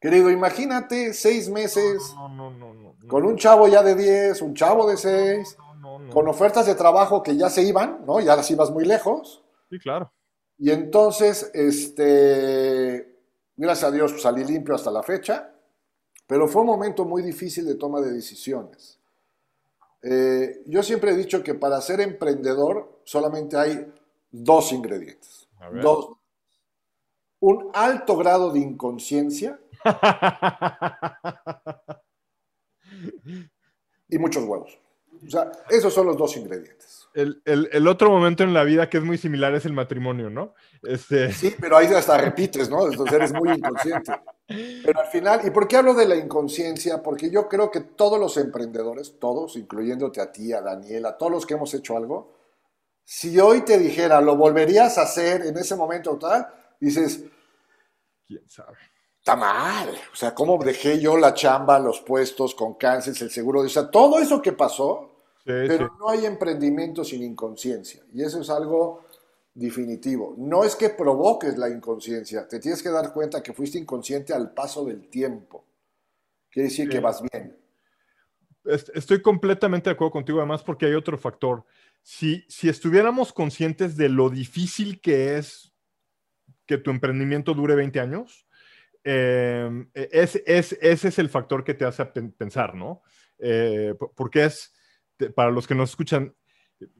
Querido, 0.00 0.30
imagínate 0.30 1.14
seis 1.14 1.48
meses 1.48 2.12
No, 2.14 2.28
no, 2.28 2.50
no, 2.50 2.74
no. 2.74 2.94
no. 3.00 3.08
con 3.08 3.24
un 3.24 3.36
chavo 3.38 3.66
ya 3.68 3.82
de 3.82 3.94
10, 3.94 4.42
un 4.42 4.54
chavo 4.54 4.86
de 4.86 4.98
6, 4.98 5.56
No, 5.58 5.74
no, 5.78 5.98
no. 6.00 6.12
con 6.12 6.28
ofertas 6.28 6.66
de 6.66 6.74
trabajo 6.74 7.22
que 7.22 7.34
ya 7.36 7.48
se 7.48 7.62
iban, 7.62 8.04
¿no? 8.06 8.20
Ya 8.20 8.36
las 8.36 8.50
ibas 8.50 8.70
muy 8.70 8.84
lejos. 8.84 9.42
Sí, 9.70 9.78
claro. 9.78 10.12
Y 10.58 10.70
entonces, 10.70 11.50
este, 11.54 13.18
gracias 13.56 13.88
a 13.88 13.90
Dios, 13.90 14.12
pues, 14.12 14.22
salí 14.22 14.44
limpio 14.44 14.74
hasta 14.74 14.90
la 14.90 15.02
fecha, 15.02 15.53
pero 16.26 16.48
fue 16.48 16.62
un 16.62 16.68
momento 16.68 17.04
muy 17.04 17.22
difícil 17.22 17.66
de 17.66 17.74
toma 17.74 18.00
de 18.00 18.12
decisiones. 18.12 18.98
Eh, 20.02 20.62
yo 20.66 20.82
siempre 20.82 21.12
he 21.12 21.16
dicho 21.16 21.42
que 21.42 21.54
para 21.54 21.80
ser 21.80 22.00
emprendedor 22.00 23.00
solamente 23.04 23.56
hay 23.56 23.92
dos 24.30 24.72
ingredientes. 24.72 25.48
Dos. 25.80 26.10
Un 27.40 27.70
alto 27.72 28.16
grado 28.16 28.52
de 28.52 28.60
inconsciencia 28.60 29.58
y 34.08 34.18
muchos 34.18 34.44
huevos. 34.44 34.78
O 35.26 35.30
sea, 35.30 35.50
esos 35.70 35.92
son 35.92 36.06
los 36.06 36.18
dos 36.18 36.36
ingredientes. 36.36 37.03
El, 37.14 37.42
el- 37.44 37.68
el 37.72 37.86
otro 37.88 38.10
momento 38.10 38.42
en 38.44 38.52
la 38.54 38.64
vida 38.64 38.90
que 38.90 38.98
es 38.98 39.04
muy 39.04 39.18
similar 39.18 39.54
es 39.54 39.64
el 39.66 39.72
matrimonio, 39.72 40.30
¿no? 40.30 40.54
Este, 40.82 41.32
Sí, 41.32 41.54
pero 41.60 41.76
ahí 41.76 41.86
hasta 41.86 42.18
repites, 42.18 42.68
¿no? 42.70 42.86
Entonces 42.86 43.14
eres 43.14 43.32
muy 43.32 43.50
inconsciente. 43.52 44.12
Pero 44.82 45.00
al 45.00 45.06
final, 45.08 45.40
¿y 45.46 45.50
por 45.50 45.66
qué 45.66 45.76
hablo 45.78 45.94
de 45.94 46.06
la 46.06 46.16
inconsciencia? 46.16 47.02
Porque 47.02 47.30
yo 47.30 47.48
creo 47.48 47.70
que 47.70 47.80
todos 47.80 48.20
los 48.20 48.36
emprendedores, 48.36 49.18
todos, 49.18 49.56
incluyéndote 49.56 50.20
a 50.20 50.30
ti, 50.32 50.52
a 50.52 50.60
Daniel, 50.60 51.06
a 51.06 51.16
todos 51.16 51.32
los 51.32 51.46
que 51.46 51.54
hemos 51.54 51.72
hecho 51.74 51.96
algo, 51.96 52.34
si 53.04 53.38
hoy 53.40 53.62
te 53.62 53.78
dijera, 53.78 54.20
lo 54.20 54.36
volverías 54.36 54.98
a 54.98 55.02
hacer 55.02 55.46
en 55.46 55.56
ese 55.58 55.76
momento 55.76 56.18
tal, 56.18 56.46
dices, 56.80 57.24
quién 58.26 58.48
sabe. 58.48 58.76
está 59.18 59.36
mal. 59.36 59.90
O 60.12 60.16
sea, 60.16 60.34
¿cómo 60.34 60.58
dejé 60.62 61.00
yo 61.00 61.16
la 61.16 61.34
chamba, 61.34 61.78
los 61.78 62.00
puestos 62.00 62.54
con 62.54 62.74
cáncer, 62.74 63.14
el 63.20 63.30
seguro? 63.30 63.60
O 63.60 63.68
sea, 63.68 63.90
todo 63.90 64.18
eso 64.18 64.40
que 64.42 64.52
pasó, 64.52 65.13
Sí, 65.46 65.52
pero 65.68 65.86
sí. 65.86 65.92
no 65.98 66.08
hay 66.08 66.24
emprendimiento 66.26 67.04
sin 67.04 67.22
inconsciencia. 67.22 68.02
Y 68.12 68.22
eso 68.22 68.40
es 68.40 68.48
algo 68.50 69.04
definitivo. 69.52 70.34
No 70.38 70.64
es 70.64 70.74
que 70.74 70.88
provoques 70.90 71.56
la 71.58 71.68
inconsciencia, 71.68 72.48
te 72.48 72.58
tienes 72.60 72.82
que 72.82 72.88
dar 72.90 73.12
cuenta 73.12 73.42
que 73.42 73.52
fuiste 73.52 73.78
inconsciente 73.78 74.32
al 74.32 74.52
paso 74.52 74.84
del 74.84 75.08
tiempo. 75.08 75.64
Quiere 76.50 76.68
decir 76.68 76.88
que 76.88 76.96
Sí. 76.96 77.02
vas 77.02 77.22
bien. 77.30 77.56
Est- 78.64 78.90
Estoy 78.94 79.20
completamente 79.20 79.90
de 79.90 79.94
acuerdo 79.94 80.12
contigo, 80.12 80.38
además, 80.38 80.62
porque 80.62 80.86
hay 80.86 80.94
otro 80.94 81.18
factor. 81.18 81.64
Si, 82.02 82.44
si 82.48 82.68
estuviéramos 82.68 83.32
conscientes 83.32 83.96
de 83.96 84.08
lo 84.08 84.30
difícil 84.30 85.00
que 85.00 85.36
es 85.36 85.72
que 86.66 86.78
tu 86.78 86.90
emprendimiento 86.90 87.52
dure 87.54 87.74
20 87.74 88.00
años, 88.00 88.46
eh, 89.04 89.86
es, 89.94 90.36
ese 90.46 91.08
es 91.08 91.18
el 91.18 91.28
factor 91.28 91.62
que 91.62 91.74
te 91.74 91.84
hace 91.84 92.06
pensar, 92.06 92.74
¿no? 92.74 93.02
Eh, 93.38 93.94
porque 94.16 94.44
es, 94.46 94.72
para 95.34 95.50
los 95.50 95.66
que 95.66 95.74
nos 95.74 95.90
escuchan, 95.90 96.34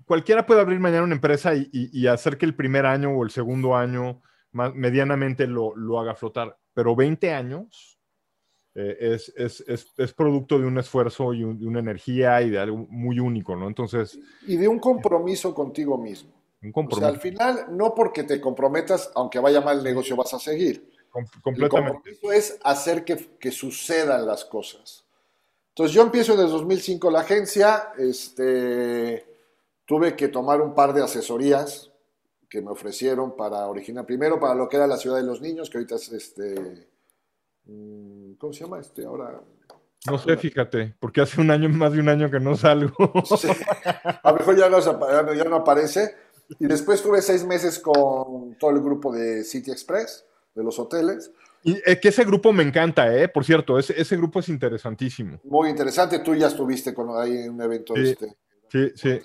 cualquiera 0.04 0.46
puede 0.46 0.60
abrir 0.60 0.80
mañana 0.80 1.04
una 1.04 1.14
empresa 1.14 1.52
y, 1.54 2.06
hacer 2.06 2.38
que 2.38 2.46
el 2.46 2.54
primer 2.54 2.86
año 2.86 3.10
o 3.10 3.24
el 3.24 3.30
segundo 3.30 3.76
año 3.76 4.22
medianamente 4.52 5.46
lo, 5.46 5.74
lo 5.74 5.98
haga 5.98 6.14
flotar, 6.14 6.56
pero 6.72 6.94
20 6.94 7.32
años 7.32 7.98
eh, 8.76 8.96
es, 9.00 9.32
es, 9.36 9.92
es, 9.96 10.12
producto 10.12 10.58
de 10.58 10.66
un 10.66 10.78
esfuerzo 10.78 11.32
y 11.32 11.40
de 11.40 11.66
una 11.66 11.78
energía 11.78 12.42
y 12.42 12.50
de 12.50 12.58
algo 12.58 12.86
muy 12.88 13.20
único, 13.20 13.54
¿no? 13.54 13.68
Entonces... 13.68 14.18
Y 14.46 14.56
de 14.56 14.66
un 14.66 14.80
compromiso 14.80 15.54
contigo 15.54 15.96
mismo. 15.96 16.32
Un 16.60 16.72
compromiso. 16.72 16.98
O 16.98 17.00
sea, 17.00 17.14
al 17.14 17.20
final, 17.20 17.66
no 17.70 17.94
porque 17.94 18.24
te 18.24 18.40
comprometas, 18.40 19.12
aunque 19.14 19.38
vaya 19.38 19.60
mal 19.60 19.78
el 19.78 19.84
negocio, 19.84 20.16
vas 20.16 20.34
a 20.34 20.40
seguir. 20.40 20.90
completamente. 21.42 21.64
El 21.64 21.68
compromiso 21.68 22.32
es 22.32 22.58
hacer 22.64 23.04
que, 23.04 23.36
que 23.38 23.52
sucedan 23.52 24.26
las 24.26 24.44
cosas. 24.44 25.03
Entonces 25.74 25.92
yo 25.92 26.02
empiezo 26.02 26.40
el 26.40 26.48
2005 26.48 27.10
la 27.10 27.20
agencia, 27.20 27.88
este, 27.98 29.26
tuve 29.84 30.14
que 30.14 30.28
tomar 30.28 30.60
un 30.60 30.72
par 30.72 30.94
de 30.94 31.02
asesorías 31.02 31.90
que 32.48 32.62
me 32.62 32.70
ofrecieron 32.70 33.34
para 33.34 33.66
originar, 33.66 34.06
primero 34.06 34.38
para 34.38 34.54
lo 34.54 34.68
que 34.68 34.76
era 34.76 34.86
la 34.86 34.98
ciudad 34.98 35.16
de 35.16 35.24
los 35.24 35.40
niños, 35.40 35.68
que 35.68 35.78
ahorita 35.78 35.96
es 35.96 36.12
este, 36.12 36.88
mm, 37.64 38.34
¿cómo 38.34 38.52
se 38.52 38.60
llama 38.60 38.78
este? 38.78 39.04
Ahora... 39.04 39.42
No 40.06 40.16
sé, 40.16 40.36
fíjate, 40.36 40.94
porque 41.00 41.22
hace 41.22 41.40
un 41.40 41.50
año, 41.50 41.68
más 41.70 41.92
de 41.92 41.98
un 41.98 42.08
año 42.08 42.30
que 42.30 42.38
no 42.38 42.54
salgo. 42.54 42.94
A 44.22 44.30
lo 44.30 44.36
mejor 44.36 44.56
ya 44.56 44.68
no, 44.68 44.78
ya 45.34 45.44
no 45.44 45.56
aparece. 45.56 46.14
Y 46.60 46.66
después 46.66 47.02
tuve 47.02 47.20
seis 47.20 47.44
meses 47.44 47.80
con 47.80 48.56
todo 48.60 48.70
el 48.70 48.80
grupo 48.80 49.12
de 49.12 49.42
City 49.42 49.72
Express, 49.72 50.24
de 50.54 50.62
los 50.62 50.78
hoteles. 50.78 51.32
Y 51.64 51.80
es 51.84 51.98
que 51.98 52.08
ese 52.08 52.24
grupo 52.24 52.52
me 52.52 52.62
encanta, 52.62 53.12
¿eh? 53.16 53.26
Por 53.26 53.44
cierto, 53.44 53.78
ese, 53.78 53.98
ese 53.98 54.16
grupo 54.18 54.40
es 54.40 54.48
interesantísimo. 54.50 55.40
Muy 55.44 55.70
interesante. 55.70 56.18
Tú 56.18 56.34
ya 56.34 56.48
estuviste 56.48 56.92
con, 56.92 57.16
ahí 57.16 57.38
en 57.38 57.54
un 57.54 57.62
evento 57.62 57.94
sí, 57.94 58.10
este. 58.10 58.36
Sí, 58.68 58.92
sí. 58.94 59.20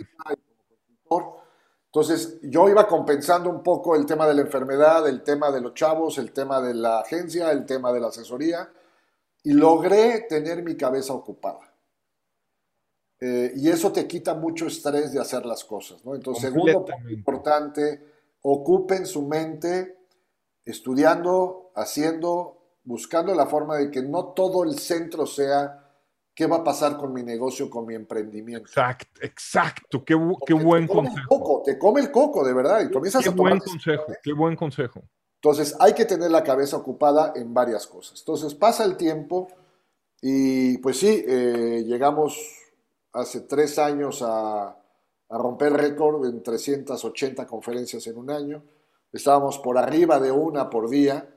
Entonces, 1.92 2.40
yo 2.44 2.70
iba 2.70 2.88
compensando 2.88 3.50
un 3.50 3.62
poco 3.62 3.96
el 3.96 4.06
tema 4.06 4.28
de 4.28 4.36
la 4.36 4.42
enfermedad, 4.42 5.08
el 5.10 5.22
tema 5.22 5.52
de 5.52 5.60
los 5.60 5.74
chavos, 5.74 6.18
el 6.18 6.32
tema 6.32 6.62
de 6.62 6.76
la 6.76 7.00
agencia, 7.00 7.52
el 7.52 7.66
tema 7.66 7.92
de 7.92 8.00
la 8.00 8.08
asesoría, 8.08 8.72
y 9.44 9.54
logré 9.54 10.28
tener 10.30 10.64
mi 10.64 10.78
cabeza 10.78 11.14
ocupada. 11.14 11.74
Eh, 13.20 13.52
y 13.56 13.70
eso 13.70 13.92
te 13.92 14.08
quita 14.08 14.34
mucho 14.34 14.68
estrés 14.68 15.12
de 15.12 15.20
hacer 15.20 15.46
las 15.46 15.66
cosas, 15.66 16.06
¿no? 16.06 16.16
Entonces, 16.16 16.44
segundo 16.44 16.86
punto 16.86 17.10
importante, 17.10 18.06
ocupen 18.44 19.06
su 19.06 19.24
mente 19.24 19.98
estudiando, 20.64 21.69
haciendo, 21.80 22.58
buscando 22.84 23.34
la 23.34 23.46
forma 23.46 23.78
de 23.78 23.90
que 23.92 24.02
no 24.02 24.34
todo 24.34 24.64
el 24.64 24.78
centro 24.78 25.26
sea 25.26 25.86
qué 26.34 26.48
va 26.48 26.58
a 26.58 26.64
pasar 26.64 26.98
con 26.98 27.12
mi 27.14 27.24
negocio, 27.24 27.70
con 27.70 27.86
mi 27.86 27.96
emprendimiento. 27.96 28.68
Exacto, 28.68 29.22
exacto, 29.22 30.04
qué, 30.06 30.16
qué 30.46 30.54
buen 30.54 30.88
te 30.88 30.94
consejo. 30.94 31.28
Coco, 31.28 31.64
te 31.66 31.78
come 31.78 32.02
el 32.02 32.12
coco, 32.12 32.46
de 32.46 32.54
verdad, 32.54 32.82
y 32.82 32.92
comienzas 32.92 33.24
qué 33.24 33.30
a 33.30 33.36
tomar 33.36 33.54
buen 33.54 33.62
consejo, 33.62 34.06
qué 34.24 34.34
buen 34.34 34.56
consejo. 34.56 35.02
Entonces, 35.36 35.76
hay 35.80 35.94
que 35.94 36.06
tener 36.06 36.32
la 36.32 36.44
cabeza 36.44 36.78
ocupada 36.78 37.34
en 37.36 37.54
varias 37.54 37.88
cosas. 37.88 38.20
Entonces, 38.20 38.54
pasa 38.56 38.84
el 38.84 38.98
tiempo 38.98 39.48
y 40.22 40.78
pues 40.80 41.00
sí, 41.00 41.24
eh, 41.28 41.84
llegamos 41.86 42.38
hace 43.14 43.42
tres 43.42 43.80
años 43.80 44.22
a, 44.22 44.68
a 44.68 45.38
romper 45.38 45.74
récord 45.74 46.26
en 46.26 46.44
380 46.44 47.48
conferencias 47.48 48.06
en 48.08 48.18
un 48.18 48.30
año 48.30 48.64
Estábamos 49.12 49.58
por 49.58 49.78
arriba 49.78 50.20
de 50.20 50.32
una 50.32 50.70
por 50.70 50.90
día, 50.90 51.28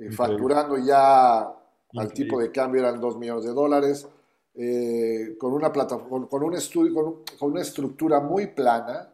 eh, 0.00 0.10
facturando 0.10 0.78
ya 0.78 1.40
al 1.40 2.12
tipo 2.12 2.40
de 2.40 2.50
cambio 2.50 2.80
eran 2.80 3.00
2 3.00 3.16
millones 3.18 3.44
de 3.44 3.52
dólares, 3.52 4.08
eh, 4.54 5.36
con, 5.38 5.52
una 5.52 5.70
plataforma, 5.72 6.26
con, 6.28 6.42
un 6.42 6.54
estudio, 6.54 7.22
con, 7.38 7.52
una 7.52 7.60
estructura 7.60 8.20
muy 8.20 8.46
plana, 8.48 9.12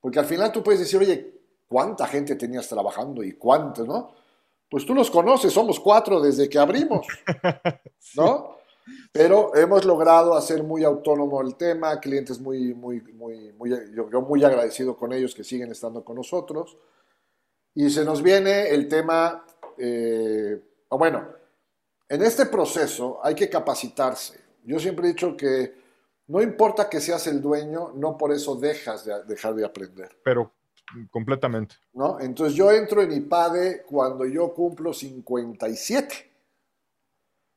porque 0.00 0.18
al 0.18 0.26
final 0.26 0.52
tú 0.52 0.62
puedes 0.62 0.80
decir, 0.80 1.00
oye, 1.00 1.40
¿cuánta 1.66 2.06
gente 2.06 2.36
tenías 2.36 2.68
trabajando 2.68 3.22
y 3.22 3.32
cuánto, 3.32 3.84
no? 3.84 4.12
Pues 4.70 4.84
tú 4.86 4.94
los 4.94 5.10
conoces, 5.10 5.52
somos 5.52 5.80
cuatro 5.80 6.20
desde 6.20 6.48
que 6.48 6.58
abrimos, 6.58 7.06
¿no? 8.16 8.58
Pero 9.12 9.54
hemos 9.56 9.84
logrado 9.84 10.34
hacer 10.34 10.62
muy 10.62 10.84
autónomo 10.84 11.40
el 11.40 11.56
tema, 11.56 11.98
clientes 12.00 12.40
muy, 12.40 12.74
muy, 12.74 13.00
muy, 13.00 13.52
muy, 13.52 13.70
yo 13.94 14.20
muy 14.22 14.44
agradecido 14.44 14.96
con 14.96 15.12
ellos 15.12 15.34
que 15.34 15.44
siguen 15.44 15.72
estando 15.72 16.04
con 16.04 16.16
nosotros. 16.16 16.76
Y 17.74 17.90
se 17.90 18.04
nos 18.04 18.22
viene 18.22 18.70
el 18.70 18.88
tema, 18.88 19.44
eh, 19.78 20.60
bueno, 20.90 21.28
en 22.08 22.22
este 22.22 22.46
proceso 22.46 23.20
hay 23.22 23.34
que 23.34 23.48
capacitarse. 23.48 24.40
Yo 24.64 24.78
siempre 24.78 25.06
he 25.06 25.12
dicho 25.12 25.36
que 25.36 25.74
no 26.28 26.42
importa 26.42 26.88
que 26.88 27.00
seas 27.00 27.26
el 27.26 27.40
dueño, 27.40 27.92
no 27.94 28.16
por 28.16 28.32
eso 28.32 28.56
dejas 28.56 29.04
de 29.04 29.24
dejar 29.24 29.54
de 29.54 29.64
aprender. 29.64 30.10
Pero 30.22 30.52
completamente. 31.10 31.76
¿No? 31.92 32.20
Entonces 32.20 32.54
yo 32.54 32.70
entro 32.70 33.02
en 33.02 33.12
IPADE 33.12 33.84
cuando 33.84 34.26
yo 34.26 34.52
cumplo 34.52 34.92
57. 34.92 36.30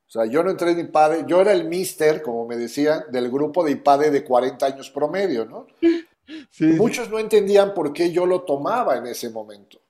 O 0.07 0.11
sea, 0.11 0.25
yo 0.25 0.43
no 0.43 0.51
entré 0.51 0.71
en 0.71 0.79
IPADE, 0.79 1.25
yo 1.25 1.39
era 1.39 1.53
el 1.53 1.67
mister, 1.67 2.21
como 2.21 2.45
me 2.45 2.57
decían, 2.57 3.05
del 3.11 3.31
grupo 3.31 3.63
de 3.63 3.71
IPADE 3.71 4.11
de 4.11 4.23
40 4.23 4.65
años 4.65 4.89
promedio, 4.89 5.45
¿no? 5.45 5.67
Muchos 6.77 7.09
no 7.09 7.19
entendían 7.19 7.73
por 7.73 7.93
qué 7.93 8.11
yo 8.11 8.25
lo 8.25 8.43
tomaba 8.43 8.97
en 8.97 9.07
ese 9.07 9.29
momento. 9.29 9.80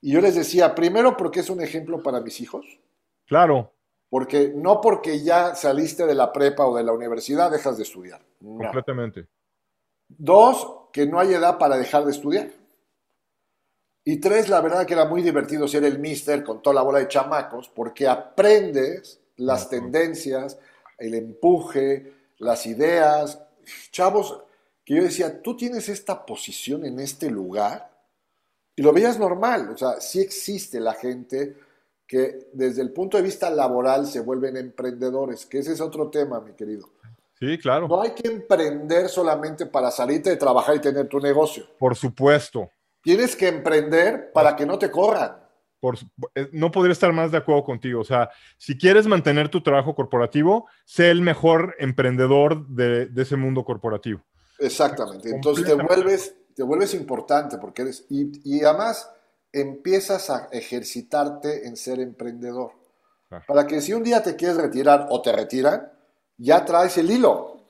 Y 0.00 0.12
yo 0.12 0.20
les 0.20 0.34
decía, 0.34 0.74
primero 0.74 1.16
porque 1.16 1.40
es 1.40 1.50
un 1.50 1.60
ejemplo 1.60 2.02
para 2.02 2.20
mis 2.20 2.40
hijos. 2.40 2.66
Claro. 3.26 3.72
Porque 4.08 4.52
no 4.54 4.80
porque 4.80 5.22
ya 5.22 5.54
saliste 5.54 6.06
de 6.06 6.14
la 6.14 6.32
prepa 6.32 6.66
o 6.66 6.76
de 6.76 6.84
la 6.84 6.92
universidad 6.92 7.50
dejas 7.50 7.76
de 7.76 7.82
estudiar. 7.82 8.22
Completamente. 8.40 9.28
Dos, 10.08 10.88
que 10.92 11.06
no 11.06 11.20
hay 11.20 11.34
edad 11.34 11.58
para 11.58 11.76
dejar 11.76 12.04
de 12.04 12.12
estudiar. 12.12 12.50
Y 14.04 14.16
tres, 14.18 14.48
la 14.48 14.62
verdad 14.62 14.86
que 14.86 14.94
era 14.94 15.04
muy 15.04 15.20
divertido 15.20 15.68
ser 15.68 15.84
el 15.84 15.98
mister 15.98 16.42
con 16.42 16.62
toda 16.62 16.74
la 16.74 16.82
bola 16.82 17.00
de 17.00 17.08
chamacos, 17.08 17.68
porque 17.68 18.08
aprendes 18.08 19.20
las 19.36 19.68
tendencias, 19.68 20.58
el 20.96 21.14
empuje, 21.14 22.14
las 22.38 22.64
ideas. 22.64 23.38
Chavos, 23.90 24.42
que 24.82 24.94
yo 24.94 25.02
decía, 25.02 25.42
tú 25.42 25.54
tienes 25.54 25.90
esta 25.90 26.24
posición 26.24 26.86
en 26.86 27.00
este 27.00 27.30
lugar 27.30 27.90
y 28.78 28.82
lo 28.82 28.92
veías 28.92 29.18
normal, 29.18 29.70
o 29.70 29.76
sea, 29.76 30.00
sí 30.00 30.20
existe 30.20 30.78
la 30.78 30.94
gente 30.94 31.56
que 32.06 32.46
desde 32.52 32.80
el 32.80 32.92
punto 32.92 33.16
de 33.16 33.24
vista 33.24 33.50
laboral 33.50 34.06
se 34.06 34.20
vuelven 34.20 34.56
emprendedores, 34.56 35.46
que 35.46 35.58
ese 35.58 35.72
es 35.72 35.80
otro 35.80 36.08
tema, 36.10 36.40
mi 36.40 36.52
querido. 36.52 36.88
Sí, 37.40 37.58
claro. 37.58 37.88
No 37.88 38.00
hay 38.00 38.12
que 38.12 38.28
emprender 38.28 39.08
solamente 39.08 39.66
para 39.66 39.90
salirte 39.90 40.30
de 40.30 40.36
trabajar 40.36 40.76
y 40.76 40.78
tener 40.78 41.08
tu 41.08 41.18
negocio. 41.18 41.64
Por 41.76 41.96
supuesto. 41.96 42.70
Tienes 43.02 43.34
que 43.34 43.48
emprender 43.48 44.30
para 44.32 44.54
que 44.54 44.64
no 44.64 44.78
te 44.78 44.92
corran. 44.92 45.36
Por, 45.80 45.98
eh, 46.36 46.48
no 46.52 46.70
podría 46.70 46.92
estar 46.92 47.12
más 47.12 47.32
de 47.32 47.38
acuerdo 47.38 47.64
contigo. 47.64 48.00
O 48.00 48.04
sea, 48.04 48.30
si 48.58 48.78
quieres 48.78 49.08
mantener 49.08 49.48
tu 49.48 49.60
trabajo 49.60 49.96
corporativo, 49.96 50.68
sé 50.84 51.10
el 51.10 51.20
mejor 51.20 51.74
emprendedor 51.80 52.64
de, 52.68 53.06
de 53.06 53.22
ese 53.22 53.34
mundo 53.34 53.64
corporativo. 53.64 54.22
Exactamente. 54.60 55.30
Entonces 55.30 55.66
te 55.66 55.74
vuelves 55.74 56.37
te 56.58 56.64
vuelves 56.64 56.92
importante 56.94 57.56
porque 57.56 57.82
eres, 57.82 58.04
y, 58.10 58.64
además 58.64 59.08
empiezas 59.52 60.28
a 60.28 60.48
ejercitarte 60.50 61.68
en 61.68 61.76
ser 61.76 62.00
emprendedor. 62.00 62.72
Para 63.46 63.64
que 63.64 63.80
si 63.80 63.92
un 63.92 64.02
día 64.02 64.24
te 64.24 64.34
quieres 64.34 64.56
retirar 64.56 65.06
o 65.10 65.22
te 65.22 65.30
retiran, 65.30 65.88
ya 66.36 66.64
traes 66.64 66.98
el 66.98 67.12
hilo. 67.12 67.62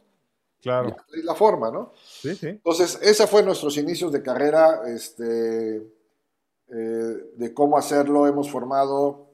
Claro. 0.63 0.89
Ya 0.89 0.97
traes 1.07 1.25
la 1.27 1.35
forma, 1.35 1.71
¿no? 1.71 1.93
Sí, 2.03 2.35
sí. 2.35 2.49
Entonces, 2.49 2.99
ese 3.03 3.27
fue 3.27 3.43
nuestros 3.43 3.77
inicios 3.77 4.11
de 4.11 4.23
carrera, 4.23 4.81
este, 4.87 5.77
eh, 5.77 7.33
de 7.37 7.53
cómo 7.53 7.77
hacerlo. 7.77 8.27
Hemos 8.27 8.51
formado 8.51 9.28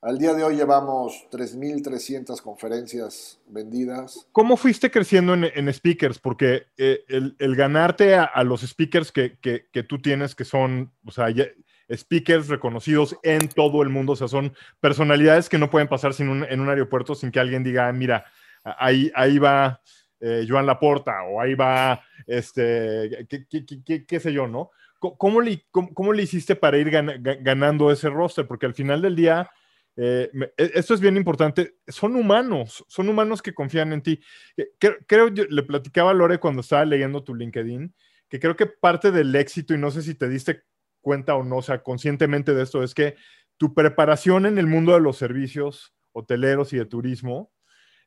al 0.00 0.18
día 0.18 0.32
de 0.34 0.44
hoy 0.44 0.56
llevamos 0.56 1.26
3.300 1.30 2.40
conferencias 2.40 3.40
vendidas. 3.46 4.28
¿Cómo 4.32 4.56
fuiste 4.56 4.90
creciendo 4.90 5.34
en, 5.34 5.72
speakers? 5.72 6.18
Porque 6.18 6.66
eh, 6.76 7.04
el, 7.08 7.56
ganarte 7.56 8.14
a, 8.14 8.42
los 8.44 8.60
speakers 8.62 9.10
que, 9.10 9.38
tú 9.88 10.00
tienes, 10.00 10.34
que 10.34 10.44
son, 10.44 10.92
o 11.04 11.10
sea, 11.10 11.26
speakers 11.92 12.48
reconocidos 12.48 13.16
en 13.22 13.48
todo 13.48 13.82
el 13.82 13.88
mundo, 13.88 14.12
o 14.12 14.16
sea, 14.16 14.28
son 14.28 14.54
personalidades 14.80 15.48
que 15.48 15.58
no 15.58 15.70
pueden 15.70 15.88
pasar 15.88 16.14
sin 16.14 16.44
en 16.44 16.60
un 16.60 16.68
aeropuerto 16.68 17.14
sin 17.14 17.30
que 17.30 17.40
alguien 17.40 17.64
diga, 17.64 17.92
mira, 17.92 18.24
ahí, 18.62 19.10
ahí 19.14 19.38
va 19.38 19.80
eh, 20.20 20.46
Joan 20.48 20.66
Laporta 20.66 21.22
o 21.24 21.40
ahí 21.40 21.54
va, 21.54 22.02
este, 22.26 23.26
qué, 24.06 24.20
sé 24.20 24.32
yo, 24.32 24.46
¿no? 24.46 24.70
¿Cómo 24.98 25.40
le, 25.40 25.64
cómo, 25.70 26.12
le 26.12 26.24
hiciste 26.24 26.56
para 26.56 26.76
ir 26.76 26.90
ganando 26.90 27.90
ese 27.92 28.10
roster? 28.10 28.46
Porque 28.46 28.66
al 28.66 28.74
final 28.74 29.00
del 29.00 29.14
día 29.14 29.48
eh, 30.00 30.30
e, 30.56 30.70
esto 30.74 30.94
es 30.94 31.00
bien 31.00 31.16
importante, 31.16 31.74
son 31.88 32.14
humanos, 32.14 32.84
son 32.86 33.08
humanos 33.08 33.42
que 33.42 33.52
confían 33.52 33.92
en 33.92 34.00
ti. 34.00 34.20
Eh, 34.56 34.70
creo, 34.78 35.28
yo, 35.28 35.44
le 35.50 35.64
platicaba 35.64 36.12
a 36.12 36.14
Lore 36.14 36.38
cuando 36.38 36.60
estaba 36.60 36.84
leyendo 36.84 37.24
tu 37.24 37.34
LinkedIn, 37.34 37.92
que 38.28 38.38
creo 38.38 38.54
que 38.54 38.66
parte 38.66 39.10
del 39.10 39.34
éxito, 39.34 39.74
y 39.74 39.78
no 39.78 39.90
sé 39.90 40.02
si 40.02 40.14
te 40.14 40.28
diste 40.28 40.62
cuenta 41.00 41.34
o 41.34 41.42
no, 41.42 41.56
o 41.56 41.62
sea, 41.62 41.82
conscientemente 41.82 42.54
de 42.54 42.62
esto, 42.62 42.84
es 42.84 42.94
que 42.94 43.16
tu 43.56 43.74
preparación 43.74 44.46
en 44.46 44.58
el 44.58 44.68
mundo 44.68 44.92
de 44.92 45.00
los 45.00 45.16
servicios 45.16 45.92
hoteleros 46.12 46.72
y 46.72 46.76
de 46.76 46.86
turismo 46.86 47.52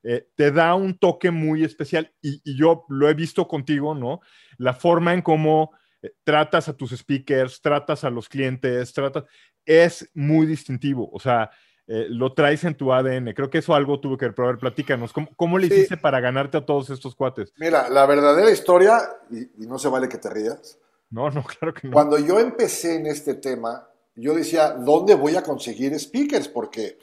eh, 0.03 0.29
te 0.35 0.51
da 0.51 0.75
un 0.75 0.97
toque 0.97 1.29
muy 1.29 1.65
especial 1.65 2.13
y, 2.21 2.41
y, 2.43 2.57
yo 2.57 2.85
lo 2.87 3.09
he 3.09 3.13
visto 3.13 3.49
contigo, 3.49 3.95
¿no? 3.95 4.21
La 4.57 4.73
forma 4.73 5.13
en 5.13 5.21
cómo 5.21 5.71
eh, 6.01 6.11
tratas 6.23 6.69
a 6.69 6.77
tus 6.77 6.91
speakers, 6.91 7.61
tratas 7.61 8.05
a 8.05 8.09
los 8.09 8.29
clientes, 8.29 8.93
tratas, 8.93 9.25
es 9.65 10.09
muy 10.13 10.45
distintivo, 10.45 11.09
o 11.11 11.19
sea, 11.19 11.51
eh, 11.87 12.07
lo 12.09 12.33
traes 12.33 12.63
en 12.63 12.75
tu 12.75 12.93
ADN. 12.93 13.33
Creo 13.33 13.49
que 13.49 13.57
eso 13.57 13.73
algo 13.73 13.99
tuvo 13.99 14.17
que 14.17 14.29
ver, 14.29 14.57
platícanos, 14.57 15.11
¿cómo, 15.13 15.29
cómo 15.35 15.57
le 15.57 15.67
sí. 15.67 15.73
hiciste 15.73 15.97
para 15.97 16.19
ganarte 16.19 16.57
a 16.57 16.65
todos 16.65 16.89
estos 16.89 17.15
cuates? 17.15 17.53
Mira, 17.57 17.89
la 17.89 18.05
verdadera 18.05 18.51
historia, 18.51 18.99
y, 19.29 19.63
y 19.63 19.67
no 19.67 19.77
se 19.77 19.89
vale 19.89 20.07
que 20.07 20.17
te 20.17 20.29
rías. 20.29 20.79
No, 21.09 21.29
no, 21.29 21.43
claro 21.43 21.73
que 21.73 21.87
no. 21.87 21.93
Cuando 21.93 22.17
yo 22.17 22.39
empecé 22.39 22.95
en 22.95 23.07
este 23.07 23.35
tema, 23.35 23.87
yo 24.15 24.33
decía, 24.33 24.71
¿dónde 24.71 25.15
voy 25.15 25.35
a 25.35 25.43
conseguir 25.43 25.97
speakers? 25.99 26.47
Porque, 26.47 26.97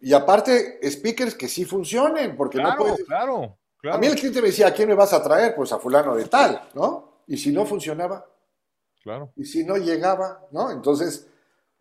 y 0.00 0.12
aparte, 0.12 0.78
speakers 0.90 1.34
que 1.34 1.48
sí 1.48 1.64
funcionen, 1.64 2.36
porque 2.36 2.58
claro, 2.58 2.70
no 2.70 2.78
puedes... 2.78 3.04
Claro, 3.04 3.58
claro. 3.78 3.96
A 3.96 4.00
mí 4.00 4.06
el 4.06 4.14
cliente 4.14 4.40
me 4.40 4.48
decía, 4.48 4.68
¿a 4.68 4.72
quién 4.72 4.88
me 4.88 4.94
vas 4.94 5.12
a 5.12 5.22
traer? 5.22 5.54
Pues 5.54 5.72
a 5.72 5.78
fulano 5.78 6.14
de 6.16 6.24
tal, 6.26 6.68
¿no? 6.74 7.22
Y 7.26 7.36
si 7.36 7.52
no 7.52 7.64
funcionaba. 7.66 8.26
Claro. 9.02 9.32
Y 9.36 9.44
si 9.44 9.64
no 9.64 9.76
llegaba, 9.76 10.46
¿no? 10.52 10.70
Entonces, 10.70 11.28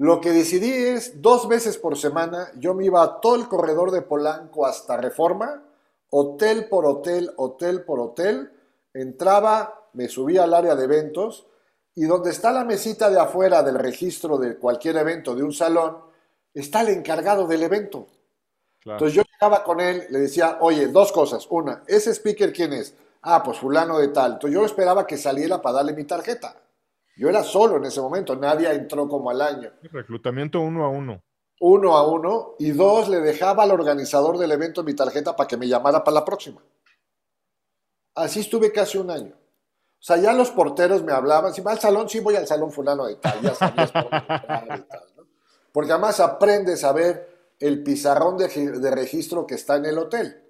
lo 0.01 0.19
que 0.19 0.31
decidí 0.31 0.71
es, 0.71 1.21
dos 1.21 1.47
veces 1.47 1.77
por 1.77 1.95
semana, 1.95 2.51
yo 2.57 2.73
me 2.73 2.85
iba 2.85 3.03
a 3.03 3.21
todo 3.21 3.35
el 3.35 3.47
corredor 3.47 3.91
de 3.91 4.01
Polanco 4.01 4.65
hasta 4.65 4.97
Reforma, 4.97 5.63
hotel 6.09 6.67
por 6.69 6.87
hotel, 6.87 7.31
hotel 7.37 7.83
por 7.83 7.99
hotel, 7.99 8.51
entraba, 8.95 9.89
me 9.93 10.07
subía 10.07 10.45
al 10.45 10.55
área 10.55 10.75
de 10.75 10.85
eventos, 10.85 11.45
y 11.93 12.05
donde 12.05 12.31
está 12.31 12.51
la 12.51 12.65
mesita 12.65 13.11
de 13.11 13.19
afuera 13.19 13.61
del 13.61 13.77
registro 13.77 14.39
de 14.39 14.57
cualquier 14.57 14.97
evento 14.97 15.35
de 15.35 15.43
un 15.43 15.53
salón, 15.53 15.99
está 16.51 16.81
el 16.81 16.89
encargado 16.89 17.45
del 17.45 17.61
evento. 17.61 18.07
Claro. 18.79 18.97
Entonces 18.97 19.15
yo 19.15 19.21
llegaba 19.31 19.63
con 19.63 19.79
él, 19.79 20.07
le 20.09 20.17
decía, 20.17 20.57
oye, 20.61 20.87
dos 20.87 21.11
cosas. 21.11 21.45
Una, 21.51 21.83
¿ese 21.85 22.09
speaker 22.09 22.51
quién 22.51 22.73
es? 22.73 22.95
Ah, 23.21 23.43
pues 23.43 23.59
fulano 23.59 23.99
de 23.99 24.07
tal. 24.07 24.33
Entonces 24.33 24.59
yo 24.59 24.65
esperaba 24.65 25.05
que 25.05 25.17
saliera 25.17 25.61
para 25.61 25.75
darle 25.75 25.93
mi 25.93 26.05
tarjeta. 26.05 26.55
Yo 27.17 27.29
era 27.29 27.43
solo 27.43 27.77
en 27.77 27.85
ese 27.85 28.01
momento, 28.01 28.35
nadie 28.35 28.71
entró 28.71 29.07
como 29.07 29.29
al 29.29 29.41
año. 29.41 29.71
Reclutamiento 29.83 30.59
uno 30.61 30.85
a 30.85 30.89
uno. 30.89 31.21
Uno 31.59 31.95
a 31.95 32.07
uno. 32.07 32.55
Y 32.57 32.71
dos, 32.71 33.09
le 33.09 33.19
dejaba 33.19 33.63
al 33.63 33.71
organizador 33.71 34.37
del 34.37 34.51
evento 34.51 34.83
mi 34.83 34.95
tarjeta 34.95 35.35
para 35.35 35.47
que 35.47 35.57
me 35.57 35.67
llamara 35.67 36.03
para 36.03 36.15
la 36.15 36.25
próxima. 36.25 36.61
Así 38.15 38.39
estuve 38.39 38.71
casi 38.71 38.97
un 38.97 39.11
año. 39.11 39.35
O 39.35 40.03
sea, 40.03 40.17
ya 40.17 40.33
los 40.33 40.49
porteros 40.49 41.03
me 41.03 41.13
hablaban, 41.13 41.53
si 41.53 41.61
va 41.61 41.73
al 41.73 41.79
salón, 41.79 42.09
sí 42.09 42.19
voy 42.19 42.35
al 42.35 42.47
salón 42.47 42.71
fulano 42.71 43.05
de 43.05 43.17
tal, 43.17 43.39
ya 43.39 43.53
sabías 43.53 43.91
por 43.91 44.09
tal, 44.09 44.85
¿no? 45.15 45.27
Porque 45.71 45.91
además 45.91 46.19
aprendes 46.19 46.83
a 46.83 46.91
ver 46.91 47.53
el 47.59 47.83
pizarrón 47.83 48.35
de, 48.35 48.47
de, 48.47 48.91
registro 48.91 49.45
que 49.45 49.53
está 49.53 49.75
en 49.75 49.85
el 49.85 49.99
hotel. 49.99 50.43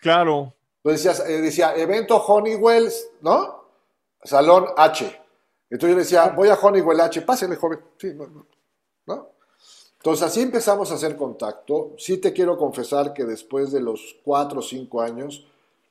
Claro. 0.00 0.54
Entonces 0.82 1.18
decía, 1.18 1.42
decía, 1.42 1.76
evento 1.76 2.16
Honeywell, 2.16 2.90
¿no? 3.20 3.66
Salón 4.24 4.66
H. 4.76 5.25
Entonces 5.68 5.94
yo 5.94 5.98
decía, 5.98 6.28
voy 6.36 6.48
a 6.48 6.54
Honeywell 6.54 7.00
H, 7.00 7.22
pásele, 7.22 7.56
joven. 7.56 7.80
Sí, 7.98 8.14
no, 8.14 8.46
no. 9.06 9.30
Entonces 9.98 10.26
así 10.26 10.42
empezamos 10.42 10.90
a 10.92 10.94
hacer 10.94 11.16
contacto. 11.16 11.94
Sí 11.98 12.18
te 12.18 12.32
quiero 12.32 12.56
confesar 12.56 13.12
que 13.12 13.24
después 13.24 13.72
de 13.72 13.80
los 13.80 14.16
cuatro 14.24 14.60
o 14.60 14.62
cinco 14.62 15.00
años, 15.00 15.46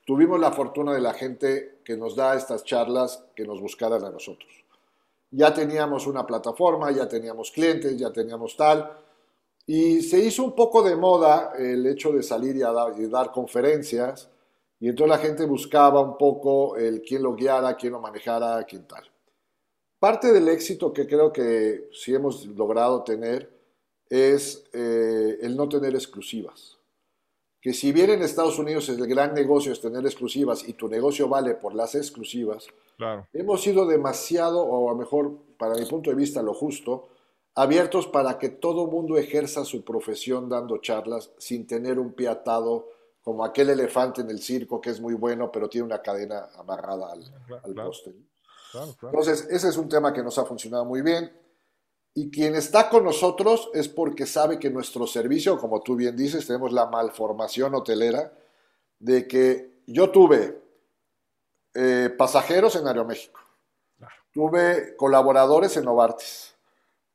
tuvimos 0.06 0.40
la 0.40 0.52
fortuna 0.52 0.94
de 0.94 1.02
la 1.02 1.14
gente 1.14 1.80
que 1.84 1.98
nos 1.98 2.16
da 2.16 2.36
estas 2.36 2.64
charlas 2.64 3.26
que 3.36 3.46
nos 3.46 3.60
buscaran 3.60 4.06
a 4.06 4.10
nosotros. 4.10 4.50
Ya 5.32 5.54
teníamos 5.54 6.08
una 6.08 6.26
plataforma, 6.26 6.92
ya 6.92 7.10
teníamos 7.10 7.52
clientes, 7.52 7.98
ya 7.98 8.14
teníamos 8.14 8.56
tal, 8.56 8.98
y 9.66 10.02
se 10.02 10.20
hizo 10.20 10.44
un 10.44 10.56
poco 10.56 10.84
de 10.84 10.96
moda 10.96 11.54
el 11.58 11.86
hecho 11.88 12.12
de 12.12 12.24
salir 12.24 12.56
y, 12.56 12.60
dar, 12.60 12.94
y 12.98 13.08
dar 13.08 13.32
conferencias, 13.32 14.30
y 14.80 14.88
entonces 14.88 15.18
la 15.18 15.22
gente 15.22 15.46
buscaba 15.46 16.00
un 16.00 16.18
poco 16.18 16.78
el 16.78 17.02
quién 17.02 17.24
lo 17.24 17.34
guiara, 17.34 17.76
quién 17.76 17.94
lo 17.94 18.00
manejara, 18.00 18.64
quién 18.64 18.88
tal. 18.88 19.04
Parte 20.00 20.32
del 20.34 20.48
éxito 20.50 20.94
que 20.94 21.08
creo 21.08 21.32
que 21.32 21.90
sí 21.94 22.14
hemos 22.14 22.46
logrado 22.48 23.04
tener 23.04 23.50
es 24.10 24.64
eh, 24.74 25.40
el 25.42 25.56
no 25.56 25.68
tener 25.68 25.96
exclusivas 25.96 26.76
que 27.66 27.74
si 27.74 27.92
bien 27.92 28.12
en 28.12 28.22
Estados 28.22 28.60
Unidos 28.60 28.90
el 28.90 29.08
gran 29.08 29.34
negocio 29.34 29.72
es 29.72 29.82
tener 29.82 30.06
exclusivas 30.06 30.70
y 30.70 30.74
tu 30.74 30.88
negocio 30.88 31.28
vale 31.28 31.56
por 31.56 31.74
las 31.74 31.96
exclusivas, 31.96 32.68
claro. 32.96 33.26
hemos 33.34 33.64
sido 33.64 33.88
demasiado, 33.88 34.62
o 34.62 34.88
a 34.88 34.92
lo 34.92 35.00
mejor 35.00 35.32
para 35.58 35.74
mi 35.74 35.84
punto 35.86 36.12
de 36.12 36.16
vista 36.16 36.44
lo 36.44 36.54
justo, 36.54 37.08
abiertos 37.56 38.06
para 38.06 38.38
que 38.38 38.50
todo 38.50 38.86
mundo 38.86 39.18
ejerza 39.18 39.66
su 39.66 39.84
profesión 39.84 40.48
dando 40.48 40.78
charlas 40.78 41.32
sin 41.40 41.66
tener 41.66 41.98
un 41.98 42.14
pie 42.14 42.28
atado 42.28 42.88
como 43.24 43.44
aquel 43.44 43.72
elefante 43.72 44.22
en 44.22 44.30
el 44.30 44.44
circo 44.44 44.80
que 44.80 44.92
es 44.92 45.02
muy 45.02 45.16
bueno 45.16 45.52
pero 45.52 45.68
tiene 45.68 45.88
una 45.88 46.04
cadena 46.04 46.50
amarrada 46.58 47.14
al, 47.14 47.24
claro, 47.48 47.66
al 47.66 47.74
claro. 47.74 47.92
Claro, 48.76 48.96
Entonces, 49.04 49.48
ese 49.50 49.70
es 49.70 49.78
un 49.78 49.88
tema 49.88 50.12
que 50.12 50.24
nos 50.24 50.38
ha 50.38 50.46
funcionado 50.46 50.86
muy 50.86 51.02
bien. 51.02 51.32
Y 52.14 52.30
quien 52.32 52.56
está 52.56 52.90
con 52.90 53.04
nosotros 53.04 53.70
es 53.74 53.90
porque 53.90 54.26
sabe 54.26 54.58
que 54.58 54.70
nuestro 54.70 55.06
servicio, 55.06 55.58
como 55.58 55.82
tú 55.82 55.96
bien 55.96 56.16
dices, 56.16 56.48
tenemos 56.48 56.72
la 56.72 56.86
malformación 56.86 57.76
hotelera 57.76 58.32
de 59.00 59.28
que 59.28 59.82
yo 59.88 60.10
tuve 60.12 60.62
eh, 61.74 62.10
pasajeros 62.18 62.76
en 62.78 62.88
Aeroméxico, 62.88 63.42
claro. 63.98 64.14
tuve 64.32 64.96
colaboradores 64.96 65.76
en 65.76 65.84
Novartis, 65.84 66.56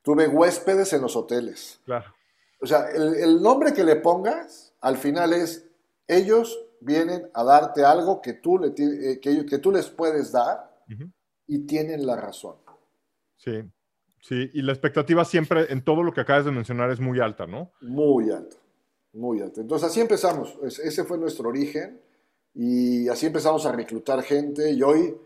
tuve 0.03 0.29
huéspedes 0.29 0.93
en 0.93 1.01
los 1.01 1.17
hoteles. 1.17 1.81
Claro. 1.87 2.15
O 2.61 2.67
sea, 2.67 2.91
el, 2.91 3.15
el, 3.15 3.43
nombre 3.43 3.73
que 3.73 3.85
le 3.85 3.97
pongas 3.97 4.75
al 4.83 4.99
final 4.99 5.33
es, 5.33 5.67
ellos 6.07 6.59
vienen 6.81 7.31
a 7.33 7.43
darte 7.43 7.85
algo 7.85 8.21
que 8.21 8.35
tú, 8.35 8.59
le, 8.59 8.69
eh, 8.77 9.19
que, 9.19 9.47
que 9.47 9.59
tú 9.59 9.73
les 9.73 9.89
puedes 9.89 10.31
dar 10.31 10.71
uh 10.89 10.93
-huh. 10.93 11.13
Y 11.51 11.67
tienen 11.67 12.07
la 12.07 12.15
razón. 12.15 12.57
Sí. 13.37 13.63
Sí, 14.21 14.51
y 14.53 14.63
la 14.63 14.73
expectativa 14.73 15.25
siempre 15.25 15.73
en 15.73 15.83
todo 15.83 16.03
lo 16.03 16.13
que 16.13 16.21
acabas 16.21 16.45
de 16.45 16.53
mencionar 16.53 16.91
es 16.91 17.01
muy 17.01 17.21
alta, 17.21 17.47
¿no? 17.47 17.73
Muy 17.81 18.31
alta, 18.31 18.57
muy 19.15 19.41
alta. 19.41 19.63
Entonces 19.63 19.89
así 19.89 20.01
empezamos, 20.01 20.59
ese 20.63 21.05
fue 21.05 21.17
nuestro 21.17 21.49
origen 21.49 22.01
y 22.55 23.09
así 23.09 23.27
empezamos 23.27 23.65
a 23.65 23.73
reclutar 23.73 24.23
gente 24.23 24.71
y 24.73 24.83
hoy, 24.83 25.17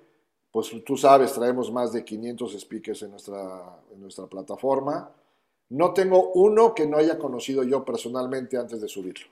pues 0.52 0.70
tú 0.87 0.96
sabes, 0.96 1.32
traemos 1.32 1.72
más 1.72 1.92
de 1.92 2.04
500 2.04 2.58
speakers 2.60 3.02
en 3.02 3.10
nuestra, 3.10 3.80
en 3.92 4.00
nuestra 4.00 4.26
plataforma. 4.26 5.10
No 5.70 5.92
tengo 5.92 6.30
uno 6.34 6.72
que 6.72 6.87
no 6.87 6.96
haya 6.96 7.18
conocido 7.18 7.64
yo 7.64 7.84
personalmente 7.84 8.56
antes 8.56 8.80
de 8.80 8.88
subirlo. 8.88 9.26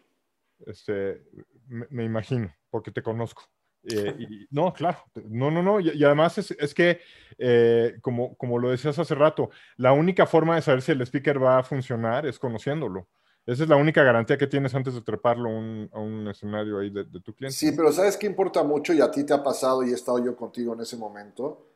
Este, 0.67 1.23
me, 1.69 1.87
me 1.89 2.05
imagino, 2.05 2.53
porque 2.69 2.91
te 2.91 3.03
conozco. 3.03 3.45
Eh, 3.85 4.15
y, 4.19 4.47
no, 4.51 4.73
claro, 4.73 4.99
no, 5.29 5.51
no, 5.51 5.63
no, 5.63 5.81
y, 5.81 5.91
y 5.91 6.05
además 6.05 6.39
es, 6.39 6.53
es 6.53 6.73
que, 6.73 7.01
eh, 7.39 7.97
como, 8.01 8.37
como 8.37 8.59
lo 8.59 8.71
decías 8.71 8.99
hace 8.99 9.15
rato, 9.15 9.51
la 9.77 9.93
única 9.93 10.27
forma 10.27 10.55
de 10.55 10.63
saber 10.63 10.83
si 10.83 10.93
el 10.93 11.03
speaker 11.03 11.43
va 11.43 11.59
a 11.59 11.63
funcionar 11.63 12.27
es 12.27 12.39
conociéndolo. 12.39 13.09
Esa 13.45 13.65
es 13.65 13.69
la 13.69 13.77
única 13.77 14.05
garantía 14.05 14.39
que 14.39 14.47
tienes 14.47 14.73
antes 14.75 14.95
de 14.95 15.01
treparlo 15.01 15.49
un, 15.49 15.91
a 15.93 15.99
un 15.99 16.29
escenario 16.29 16.79
ahí 16.79 16.91
de, 16.91 17.05
de, 17.05 17.21
tu 17.21 17.35
cliente. 17.35 17.57
Sí, 17.57 17.73
pero 17.73 17.91
¿sabes 17.91 18.17
qué 18.17 18.27
importa 18.27 18.63
mucho? 18.63 18.93
Y 18.93 19.01
a 19.01 19.11
ti 19.11 19.25
te 19.25 19.35
ha 19.35 19.43
pasado 19.43 19.83
y 19.83 19.91
he 19.91 19.95
estado 19.95 20.25
yo 20.25 20.37
contigo 20.37 20.75
en 20.75 20.81
ese 20.81 20.97
momento. 20.97 21.67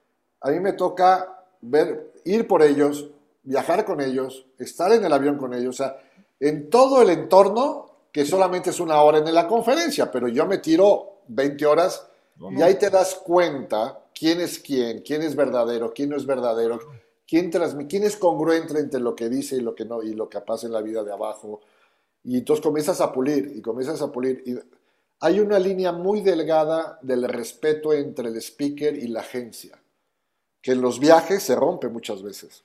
A 0.43 0.51
mí 0.51 0.61
me 0.61 0.75
toca 0.75 1.45
ver, 1.61 2.13
ir 2.25 2.47
por 2.47 2.63
ellos, 2.63 3.11
viajar 3.43 3.85
con 3.85 4.01
ellos, 4.01 4.47
estar 4.59 4.93
en 4.93 5.05
el 5.05 5.13
avión 5.13 5.39
con 5.39 5.55
ellos, 5.55 5.81
o 5.81 5.85
sea, 5.85 5.97
en 6.39 6.71
todo 6.71 7.03
el 7.03 7.11
entorno, 7.11 7.87
que 8.13 8.25
solamente 8.25 8.71
es 8.71 8.79
una 8.79 9.01
hora 9.01 9.19
en 9.19 9.35
la 9.35 9.49
conferencia, 9.49 10.11
pero 10.11 10.29
yo 10.29 10.47
me 10.47 10.59
tiro 10.59 11.16
20 11.29 11.67
horas 11.67 12.07
no, 12.37 12.51
no. 12.51 12.59
y 12.59 12.63
ahí 12.63 12.75
te 12.75 12.91
das 12.91 13.15
cuenta 13.15 14.07
quién 14.15 14.41
es 14.41 14.59
quién, 14.59 15.03
quién 15.03 15.23
es 15.23 15.37
verdadero, 15.37 15.93
quién 15.93 16.11
no 16.11 16.17
es 16.17 16.27
verdadero, 16.27 16.81
quién, 17.27 17.51
quién 17.89 18.05
es 18.05 18.17
congruente 18.17 18.79
entre 18.79 19.01
lo 19.01 19.15
que 19.15 19.29
dice 19.29 19.57
y 19.57 19.61
lo 19.61 19.75
que 19.75 19.85
no 19.85 20.03
y 20.03 20.15
lo 20.15 20.29
que 20.29 20.41
pasa 20.41 20.67
en 20.67 20.73
la 20.73 20.83
vida 20.83 21.05
de 21.05 21.13
abajo. 21.13 21.61
Y 22.25 22.39
entonces 22.39 22.63
comienzas 22.63 23.01
a 23.01 23.13
pulir 23.13 23.53
y 23.55 23.61
comienzas 23.61 24.01
a 24.03 24.11
pulir. 24.11 24.43
Y 24.47 24.59
hay 25.21 25.41
una 25.41 25.59
línea 25.59 25.93
muy 25.93 26.21
delgada 26.21 26.99
del 27.03 27.29
respeto 27.29 27.93
entre 27.93 28.29
el 28.29 28.37
speaker 28.37 28.97
y 28.97 29.09
la 29.09 29.21
agencia, 29.21 29.81
que 30.61 30.73
en 30.73 30.81
los 30.81 30.99
viajes 30.99 31.43
se 31.43 31.55
rompe 31.55 31.89
muchas 31.89 32.23
veces. 32.23 32.65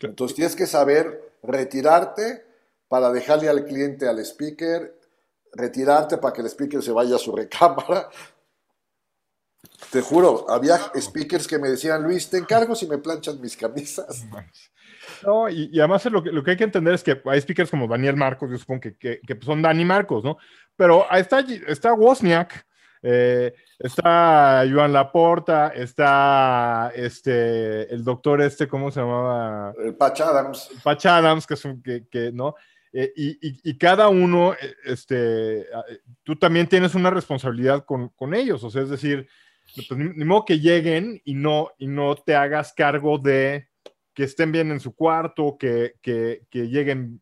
Entonces 0.00 0.34
tienes 0.34 0.56
que 0.56 0.66
saber 0.66 1.32
retirarte 1.42 2.44
para 2.88 3.10
dejarle 3.10 3.48
al 3.48 3.64
cliente, 3.64 4.06
al 4.06 4.18
speaker, 4.20 4.94
retirarte 5.52 6.18
para 6.18 6.32
que 6.32 6.42
el 6.42 6.48
speaker 6.48 6.82
se 6.82 6.92
vaya 6.92 7.16
a 7.16 7.18
su 7.18 7.34
recámara. 7.34 8.08
Te 9.90 10.00
juro, 10.00 10.46
había 10.48 10.78
speakers 10.96 11.46
que 11.46 11.58
me 11.58 11.68
decían, 11.68 12.02
Luis, 12.02 12.28
te 12.30 12.38
encargo 12.38 12.74
si 12.74 12.86
me 12.86 12.98
planchas 12.98 13.38
mis 13.38 13.56
camisas. 13.56 14.24
No, 15.22 15.48
y, 15.48 15.70
y 15.72 15.78
además 15.78 16.04
lo 16.06 16.22
que, 16.22 16.30
lo 16.30 16.42
que, 16.42 16.52
hay 16.52 16.56
que 16.56 16.64
entender 16.64 16.94
es 16.94 17.02
que 17.02 17.20
hay 17.24 17.40
speakers 17.40 17.70
como 17.70 17.86
Daniel 17.86 18.16
Marcos, 18.16 18.50
yo 18.50 18.58
supongo 18.58 18.80
que, 18.80 18.96
que, 18.96 19.20
que 19.20 19.38
son 19.44 19.62
Dani 19.62 19.84
Marcos, 19.84 20.24
¿no? 20.24 20.38
Pero 20.76 21.06
está, 21.12 21.40
está 21.68 21.94
Wozniak, 21.94 22.66
Eh, 23.02 23.54
está 23.78 24.64
Joan 24.68 24.92
Laporta, 24.92 25.68
está 25.68 26.90
este, 26.94 27.92
el 27.92 28.02
doctor 28.02 28.40
este, 28.40 28.66
¿cómo 28.66 28.90
se 28.90 29.00
llamaba? 29.00 29.72
El 29.78 29.94
Patch 29.94 30.22
Adams. 30.22 30.70
Patch 30.82 31.06
Adams, 31.06 31.46
que 31.46 31.54
es 31.54 31.64
un, 31.64 31.82
que, 31.82 32.08
que 32.08 32.32
¿no? 32.32 32.54
Eh, 32.98 33.12
y, 33.14 33.38
y, 33.42 33.76
cada 33.76 34.08
uno, 34.08 34.54
eh, 34.54 34.74
este, 34.86 35.66
tú 36.22 36.34
también 36.36 36.66
tienes 36.66 36.94
una 36.94 37.10
responsabilidad 37.10 37.84
con, 37.84 38.08
con 38.08 38.32
ellos, 38.32 38.64
o 38.64 38.70
sea, 38.70 38.80
es 38.80 38.88
decir, 38.88 39.28
pues, 39.74 39.90
ni, 39.98 40.24
modo 40.24 40.46
que 40.46 40.60
lleguen 40.60 41.20
y 41.22 41.34
no, 41.34 41.72
y 41.76 41.88
no 41.88 42.16
te 42.16 42.34
hagas 42.34 42.72
cargo 42.72 43.18
de 43.18 43.68
que 44.14 44.24
estén 44.24 44.50
bien 44.50 44.70
en 44.70 44.80
su 44.80 44.94
cuarto, 44.94 45.58
que, 45.58 45.96
que, 46.00 46.46
que 46.48 46.68
lleguen 46.68 47.20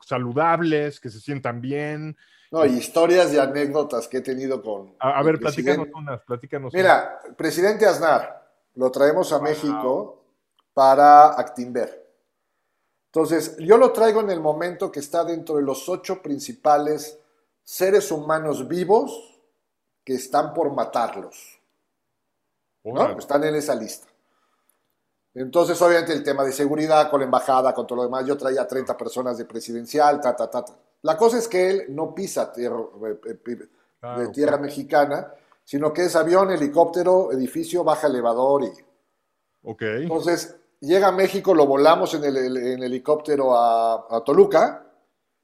saludables, 0.00 0.98
que 0.98 1.10
se 1.10 1.20
sientan 1.20 1.60
bien. 1.60 2.16
No, 2.50 2.64
y 2.64 2.78
historias 2.78 3.34
y 3.34 3.38
anécdotas 3.38 4.08
que 4.08 4.16
he 4.16 4.22
tenido 4.22 4.62
con. 4.62 4.94
A, 4.98 5.22
ver, 5.22 5.40
platícanos 5.40 5.88
unas, 5.94 6.22
platícanos. 6.22 6.72
Mira, 6.72 7.20
presidente 7.36 7.84
Aznar, 7.84 8.50
lo 8.76 8.90
traemos 8.90 9.30
a 9.30 9.40
México 9.40 10.24
para 10.72 11.38
Actinver. 11.38 12.03
Entonces, 13.14 13.56
yo 13.58 13.78
lo 13.78 13.92
traigo 13.92 14.22
en 14.22 14.30
el 14.30 14.40
momento 14.40 14.90
que 14.90 14.98
está 14.98 15.24
dentro 15.24 15.54
de 15.54 15.62
los 15.62 15.88
ocho 15.88 16.20
principales 16.20 17.16
seres 17.62 18.10
humanos 18.10 18.66
vivos 18.66 19.38
que 20.02 20.14
están 20.14 20.52
por 20.52 20.74
matarlos. 20.74 21.60
¿no? 22.82 23.16
Están 23.16 23.44
en 23.44 23.54
esa 23.54 23.76
lista. 23.76 24.08
Entonces, 25.32 25.80
obviamente, 25.80 26.12
el 26.12 26.24
tema 26.24 26.42
de 26.42 26.50
seguridad 26.50 27.08
con 27.08 27.20
la 27.20 27.26
embajada, 27.26 27.72
con 27.72 27.86
todo 27.86 27.98
lo 27.98 28.02
demás, 28.02 28.26
yo 28.26 28.36
traía 28.36 28.66
30 28.66 28.96
personas 28.96 29.38
de 29.38 29.44
presidencial, 29.44 30.20
ta, 30.20 30.34
ta, 30.34 30.50
ta, 30.50 30.64
ta. 30.64 30.74
La 31.02 31.16
cosa 31.16 31.38
es 31.38 31.46
que 31.46 31.70
él 31.70 31.84
no 31.90 32.12
pisa 32.12 32.52
tierra, 32.52 32.80
eh, 33.06 33.38
eh, 33.46 34.18
de 34.18 34.28
tierra 34.30 34.58
mexicana, 34.58 35.32
sino 35.62 35.92
que 35.92 36.06
es 36.06 36.16
avión, 36.16 36.50
helicóptero, 36.50 37.30
edificio, 37.30 37.84
baja 37.84 38.08
elevador 38.08 38.64
y... 38.64 38.72
Ok. 39.62 39.82
Entonces, 39.82 40.56
llega 40.84 41.08
a 41.08 41.12
México, 41.12 41.54
lo 41.54 41.66
volamos 41.66 42.14
en 42.14 42.24
el, 42.24 42.82
helicóptero 42.82 43.56
a, 43.56 44.22
Toluca. 44.24 44.86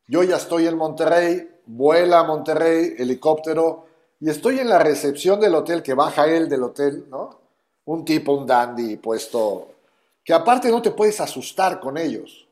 Yo 0.06 0.22
ya 0.22 0.36
estoy 0.36 0.66
en 0.66 0.76
Monterrey, 0.76 1.48
vuela 1.66 2.20
a 2.20 2.24
Monterrey, 2.24 2.94
helicóptero, 2.98 3.86
y 4.20 4.28
estoy 4.28 4.58
en 4.58 4.68
la 4.68 4.78
recepción 4.78 5.40
del 5.40 5.54
hotel, 5.54 5.82
que 5.82 5.94
baja 5.94 6.26
él 6.26 6.48
del 6.48 6.62
hotel, 6.64 7.06
¿no? 7.08 7.40
Un 7.84 8.04
tipo, 8.04 8.32
un 8.32 8.46
dandy 8.46 8.96
puesto, 8.96 9.68
que 10.24 10.34
aparte 10.34 10.70
no 10.70 10.82
te 10.82 10.90
puedes 10.90 11.20
asustar 11.20 11.80
con 11.80 11.96
ellos, 11.96 12.46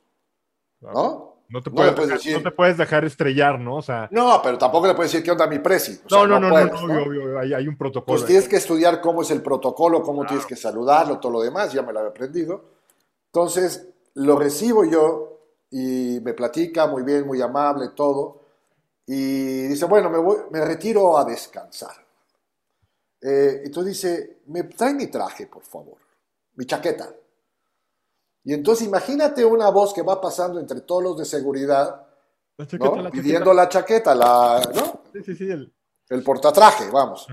¿no? 0.81 1.29
No 1.51 1.62
te, 1.62 1.70
puedes, 1.70 1.96
dejar, 1.96 2.12
decir, 2.12 2.37
no 2.37 2.42
te 2.42 2.51
puedes 2.51 2.77
dejar 2.77 3.07
estrellar, 3.07 3.59
¿no? 3.59 3.77
O 3.77 3.83
sea, 3.83 4.07
no, 4.11 4.38
pero 4.42 4.59
tampoco 4.59 4.87
le 4.87 4.94
puedes 4.94 5.11
decir 5.11 5.24
qué 5.24 5.31
onda 5.31 5.46
mi 5.46 5.59
presi. 5.59 5.98
no, 6.11 6.27
no, 6.27 6.38
no, 6.38 6.51
no, 6.51 6.57
hay, 6.57 7.66
un 7.66 7.77
protocolo. 7.77 8.18
Pues 8.18 8.27
tienes 8.27 8.46
que 8.46 8.57
estudiar 8.57 9.01
cómo 9.01 9.22
es 9.22 9.31
el 9.31 9.40
protocolo, 9.40 10.03
cómo 10.03 10.27
tienes 10.27 10.44
que 10.44 10.57
saludarlo, 10.57 11.18
todo 11.18 11.33
lo 11.33 11.40
demás, 11.40 11.72
ya 11.72 11.83
me 11.83 11.92
lo 11.92 12.01
había 12.01 12.11
aprendido. 12.11 12.77
Entonces, 13.32 13.88
lo 14.14 14.36
recibo 14.36 14.84
yo 14.84 15.40
y 15.70 16.20
me 16.22 16.32
platica 16.32 16.86
muy 16.86 17.02
bien, 17.02 17.26
muy 17.26 17.40
amable, 17.40 17.90
todo. 17.94 18.40
Y 19.06 19.68
dice, 19.68 19.84
bueno, 19.84 20.10
me, 20.10 20.18
voy, 20.18 20.38
me 20.50 20.64
retiro 20.64 21.16
a 21.16 21.24
descansar. 21.24 21.94
Eh, 23.20 23.62
entonces 23.64 23.94
dice, 23.94 24.42
me 24.46 24.64
trae 24.64 24.94
mi 24.94 25.08
traje, 25.08 25.46
por 25.46 25.62
favor, 25.62 25.98
mi 26.54 26.64
chaqueta. 26.64 27.12
Y 28.44 28.54
entonces 28.54 28.86
imagínate 28.86 29.44
una 29.44 29.70
voz 29.70 29.92
que 29.92 30.02
va 30.02 30.20
pasando 30.20 30.58
entre 30.58 30.82
todos 30.82 31.02
los 31.02 31.18
de 31.18 31.24
seguridad, 31.24 32.06
pidiendo 33.12 33.52
la 33.52 33.68
chaqueta, 33.68 34.14
la, 34.14 34.60
¿no? 34.74 35.02
Sí, 35.22 35.34
sí, 35.34 35.50
el... 35.50 35.72
el 36.08 36.22
portatraje, 36.22 36.90
vamos. 36.90 37.26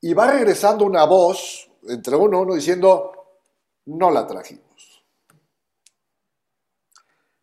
Y 0.00 0.14
va 0.14 0.30
regresando 0.30 0.84
una 0.84 1.04
voz 1.04 1.70
entre 1.88 2.16
uno, 2.16 2.40
uno 2.40 2.54
diciendo, 2.54 3.17
no 3.88 4.10
la 4.10 4.26
trajimos. 4.26 5.04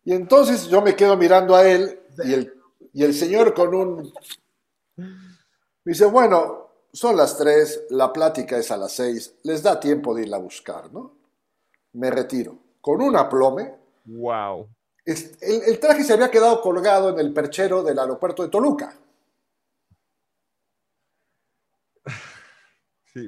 Y 0.04 0.12
entonces 0.12 0.68
yo 0.68 0.82
me 0.82 0.94
quedo 0.94 1.16
mirando 1.16 1.54
a 1.54 1.68
él 1.68 2.00
y 2.24 2.32
el, 2.32 2.54
y 2.92 3.04
el 3.04 3.14
señor 3.14 3.54
con 3.54 3.74
un... 3.74 4.12
dice, 5.84 6.06
bueno, 6.06 6.68
son 6.92 7.16
las 7.16 7.36
tres, 7.36 7.84
la 7.90 8.12
plática 8.12 8.56
es 8.56 8.70
a 8.70 8.76
las 8.76 8.92
seis, 8.92 9.34
les 9.42 9.62
da 9.62 9.78
tiempo 9.78 10.14
de 10.14 10.22
irla 10.22 10.36
a 10.36 10.40
buscar, 10.40 10.92
¿no? 10.92 11.16
me 11.96 12.10
retiro. 12.10 12.58
Con 12.80 13.02
un 13.02 13.16
aplome. 13.16 13.74
Wow. 14.04 14.68
El, 15.04 15.78
traje 15.80 16.04
se 16.04 16.12
había 16.12 16.30
quedado 16.30 16.60
colgado 16.60 17.10
en 17.10 17.18
el 17.18 17.32
perchero 17.32 17.82
del 17.82 17.98
aeropuerto 17.98 18.42
de 18.42 18.48
Toluca. 18.48 18.94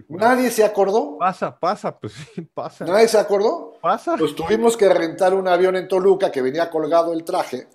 Nadie 0.08 0.50
se 0.50 0.64
acordó. 0.64 1.18
Pasa, 1.18 1.58
pasa, 1.58 1.98
pues 1.98 2.12
sí, 2.34 2.42
pasa. 2.42 2.84
Nadie 2.84 3.08
se 3.08 3.18
acordó. 3.18 3.74
Pasa. 3.80 4.16
Pues 4.16 4.34
tuvimos 4.34 4.76
que 4.76 4.88
rentar 4.88 5.34
un 5.34 5.48
avión 5.48 5.76
en 5.76 5.88
Toluca 5.88 6.30
que 6.30 6.42
venía 6.42 6.70
colgado 6.70 7.12
el 7.12 7.24
traje. 7.24 7.68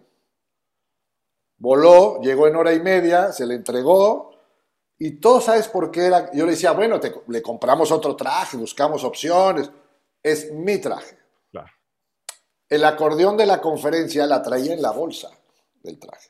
Voló, 1.58 2.20
llegó 2.22 2.48
en 2.48 2.56
hora 2.56 2.74
y 2.74 2.82
media, 2.82 3.32
se 3.32 3.46
le 3.46 3.56
entregó. 3.56 4.32
Y 4.98 5.20
todo 5.20 5.42
sabes 5.42 5.68
por 5.68 5.92
qué 5.92 6.06
era. 6.06 6.32
Yo 6.34 6.46
le 6.46 6.52
decía, 6.52 6.72
bueno, 6.72 7.00
le 7.28 7.42
compramos 7.42 7.92
otro 7.92 8.16
traje, 8.16 8.58
buscamos 8.58 9.04
opciones 9.04 9.70
es 10.24 10.52
mi 10.52 10.80
traje. 10.80 11.18
Claro. 11.52 11.72
El 12.70 12.86
acordeón 12.86 13.38
de 13.38 13.46
la 13.46 13.60
conferencia 13.60 14.26
la 14.26 14.42
traía 14.42 14.74
en 14.74 14.82
la 14.82 14.92
bolsa 14.92 15.30
del 15.84 16.00
traje. 16.00 16.30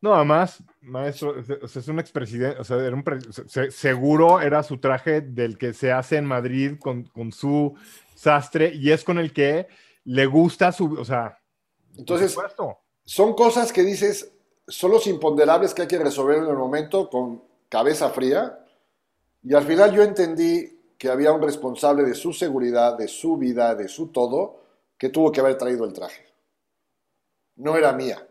No, 0.00 0.14
además, 0.14 0.62
maestro, 0.88 1.34
es 1.38 1.88
un 1.88 2.00
expresidente, 2.00 2.58
o 2.60 2.64
sea, 2.64 2.76
era 2.78 2.94
un 2.94 3.04
seguro 3.70 4.40
era 4.40 4.62
su 4.62 4.78
traje 4.78 5.20
del 5.20 5.58
que 5.58 5.72
se 5.72 5.92
hace 5.92 6.16
en 6.16 6.24
Madrid 6.24 6.78
con, 6.78 7.32
su 7.32 7.74
sastre 8.14 8.72
y 8.74 8.90
es 8.90 9.04
con 9.04 9.18
el 9.18 9.32
que 9.32 9.68
le 10.04 10.26
gusta 10.26 10.72
su, 10.72 10.94
o 10.94 11.04
sea, 11.04 11.38
entonces, 11.98 12.36
son 13.04 13.34
cosas 13.34 13.72
que 13.72 13.82
dices, 13.82 14.32
son 14.66 14.92
los 14.92 15.06
imponderables 15.08 15.74
que 15.74 15.82
hay 15.82 15.88
que 15.88 15.98
resolver 15.98 16.38
en 16.38 16.46
el 16.46 16.56
momento 16.56 17.10
con 17.10 17.42
cabeza 17.68 18.10
fría. 18.10 18.64
Y 19.42 19.54
al 19.54 19.64
final 19.64 19.92
yo 19.92 20.02
entendí 20.02 20.78
que 20.96 21.08
había 21.08 21.32
un 21.32 21.42
responsable 21.42 22.04
de 22.04 22.14
su 22.14 22.32
seguridad, 22.32 22.96
de 22.96 23.08
su 23.08 23.36
vida, 23.36 23.74
de 23.74 23.88
su 23.88 24.08
todo, 24.08 24.62
que 24.96 25.08
tuvo 25.08 25.32
que 25.32 25.40
haber 25.40 25.58
traído 25.58 25.84
el 25.84 25.92
traje. 25.92 26.24
No 27.56 27.76
era 27.76 27.92
mía. 27.92 28.27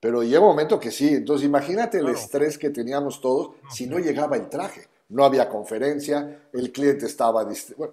Pero 0.00 0.22
llega 0.22 0.40
un 0.40 0.46
momento 0.46 0.80
que 0.80 0.90
sí. 0.90 1.08
Entonces 1.08 1.46
imagínate 1.46 1.98
el 1.98 2.08
estrés 2.08 2.56
que 2.56 2.70
teníamos 2.70 3.20
todos 3.20 3.50
si 3.70 3.86
no 3.86 3.98
llegaba 3.98 4.36
el 4.36 4.48
traje. 4.48 4.88
No 5.10 5.24
había 5.24 5.48
conferencia, 5.48 6.48
el 6.52 6.72
cliente 6.72 7.06
estaba... 7.06 7.46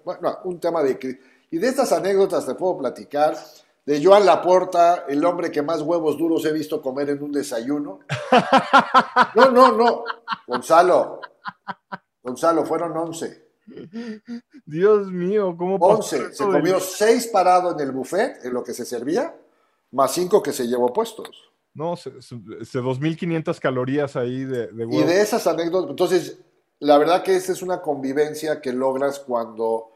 Bueno, 0.03 0.37
un 0.45 0.59
tema 0.59 0.83
de... 0.83 1.19
Y 1.49 1.57
de 1.57 1.67
estas 1.67 1.91
anécdotas 1.91 2.45
te 2.45 2.55
puedo 2.55 2.77
platicar. 2.77 3.37
De 3.85 4.03
Joan 4.03 4.25
Laporta, 4.25 5.05
el 5.07 5.23
hombre 5.23 5.49
que 5.49 5.61
más 5.61 5.81
huevos 5.81 6.17
duros 6.17 6.43
he 6.45 6.51
visto 6.51 6.81
comer 6.81 7.09
en 7.09 7.23
un 7.23 7.31
desayuno. 7.31 7.99
No, 9.35 9.51
no, 9.51 9.71
no. 9.71 10.03
Gonzalo. 10.47 11.21
Gonzalo, 12.23 12.65
fueron 12.65 12.95
11. 12.95 13.47
Dios 14.65 15.11
mío, 15.11 15.55
¿cómo 15.57 15.75
11. 15.77 16.33
Se 16.33 16.43
comió 16.43 16.79
6 16.79 17.27
parado 17.27 17.71
en 17.71 17.79
el 17.79 17.91
buffet, 17.91 18.45
en 18.45 18.53
lo 18.53 18.63
que 18.63 18.73
se 18.73 18.85
servía, 18.85 19.35
más 19.91 20.11
5 20.13 20.41
que 20.41 20.53
se 20.53 20.67
llevó 20.67 20.91
puestos. 20.93 21.46
No, 21.77 21.95
se, 21.95 22.09
2.500 22.11 23.59
calorías 23.59 24.15
ahí 24.15 24.45
de, 24.45 24.65
de 24.67 24.87
Y 24.89 25.03
de 25.03 25.21
esas 25.21 25.45
anécdotas, 25.45 25.91
entonces, 25.91 26.39
la 26.79 26.97
verdad 26.97 27.21
que 27.21 27.35
esa 27.35 27.51
es 27.51 27.61
una 27.61 27.81
convivencia 27.81 28.59
que 28.61 28.73
logras 28.73 29.19
cuando 29.19 29.91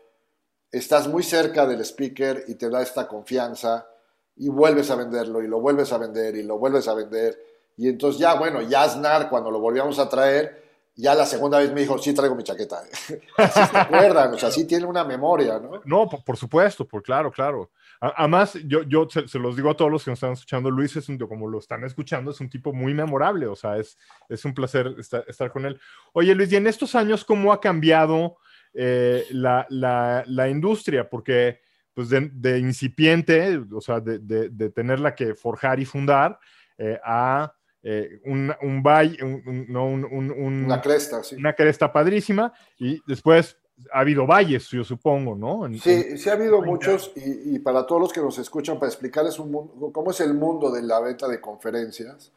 estás 0.71 1.07
muy 1.07 1.23
cerca 1.23 1.65
del 1.65 1.81
speaker 1.81 2.45
y 2.47 2.53
te 2.53 2.69
da 2.69 2.83
esta 2.83 3.07
confianza 3.07 3.87
y 4.35 4.47
vuelves 4.49 4.91
a 4.91 4.95
venderlo 4.95 5.41
y 5.41 5.47
lo 5.47 5.59
vuelves 5.59 5.91
a 5.91 5.97
vender 5.97 6.35
y 6.35 6.43
lo 6.43 6.59
vuelves 6.59 6.87
a 6.87 6.93
vender. 6.93 7.37
Y 7.77 7.89
entonces 7.89 8.21
ya, 8.21 8.35
bueno, 8.35 8.61
ya 8.61 8.83
Aznar, 8.83 9.27
cuando 9.27 9.49
lo 9.49 9.59
volvíamos 9.59 9.97
a 9.97 10.07
traer, 10.07 10.61
ya 10.95 11.15
la 11.15 11.25
segunda 11.25 11.57
vez 11.57 11.73
me 11.73 11.81
dijo, 11.81 11.97
sí 11.97 12.13
traigo 12.13 12.35
mi 12.35 12.43
chaqueta. 12.43 12.83
Así 13.37 13.59
se 13.71 13.77
acuerdan, 13.77 14.35
o 14.35 14.37
sea, 14.37 14.51
sí 14.51 14.65
tiene 14.65 14.85
una 14.85 15.03
memoria, 15.03 15.59
¿no? 15.59 15.81
No, 15.85 16.07
por, 16.07 16.37
supuesto, 16.37 16.87
por 16.87 17.01
claro, 17.01 17.31
claro. 17.31 17.71
Además, 18.03 18.57
yo, 18.65 18.81
yo 18.81 19.07
se, 19.07 19.37
los 19.37 19.55
digo 19.55 19.69
a 19.69 19.77
todos 19.77 19.91
los 19.91 20.03
que 20.03 20.09
nos 20.09 20.17
están 20.17 20.31
escuchando, 20.31 20.71
Luis 20.71 20.95
es 20.95 21.07
un, 21.07 21.19
como 21.19 21.47
lo 21.47 21.59
están 21.59 21.83
escuchando, 21.83 22.31
es 22.31 22.41
un 22.41 22.49
tipo 22.49 22.73
muy 22.73 22.95
memorable, 22.95 23.45
o 23.45 23.55
sea, 23.55 23.77
es, 23.77 23.95
es 24.27 24.43
un 24.43 24.55
placer 24.55 24.95
estar, 24.97 25.51
con 25.51 25.67
él. 25.67 25.79
Oye, 26.11 26.33
Luis, 26.33 26.51
y 26.51 26.55
en 26.55 26.65
estos 26.65 26.95
años, 26.95 27.23
¿cómo 27.23 27.53
ha 27.53 27.61
cambiado 27.61 28.37
eh, 28.73 29.27
la, 29.29 29.67
la, 29.69 30.23
la, 30.25 30.49
industria? 30.49 31.07
Porque, 31.07 31.59
pues, 31.93 32.09
de, 32.09 32.57
incipiente, 32.57 33.61
o 33.71 33.81
sea, 33.81 33.99
de, 33.99 34.17
de, 34.17 34.69
tenerla 34.71 35.13
que 35.13 35.35
forjar 35.35 35.79
y 35.79 35.85
fundar, 35.85 36.39
eh, 36.79 36.99
a 37.05 37.53
eh, 37.83 38.19
un, 38.25 38.51
un 38.63 38.81
valle, 38.81 39.23
una 39.23 40.81
cresta, 40.81 41.23
sí. 41.23 41.35
Una 41.35 41.53
cresta 41.53 41.93
padrísima, 41.93 42.51
y 42.79 42.99
después 43.05 43.60
ha 43.93 43.99
habido 43.99 44.27
valles, 44.27 44.67
yo 44.69 44.83
supongo, 44.83 45.35
¿no? 45.35 45.67
sí, 45.79 46.17
sí 46.17 46.29
ha 46.29 46.33
habido 46.33 46.61
muchos, 46.61 47.11
y, 47.15 47.59
para 47.59 47.85
todos 47.85 48.01
los 48.01 48.13
que 48.13 48.21
nos 48.21 48.37
escuchan, 48.37 48.77
para 48.77 48.89
explicarles 48.89 49.39
un, 49.39 49.91
cómo 49.91 50.11
es 50.11 50.19
el 50.21 50.33
mundo 50.33 50.71
de 50.71 50.81
la 50.81 50.99
venta 50.99 51.27
de 51.27 51.39
conferencias, 51.39 52.31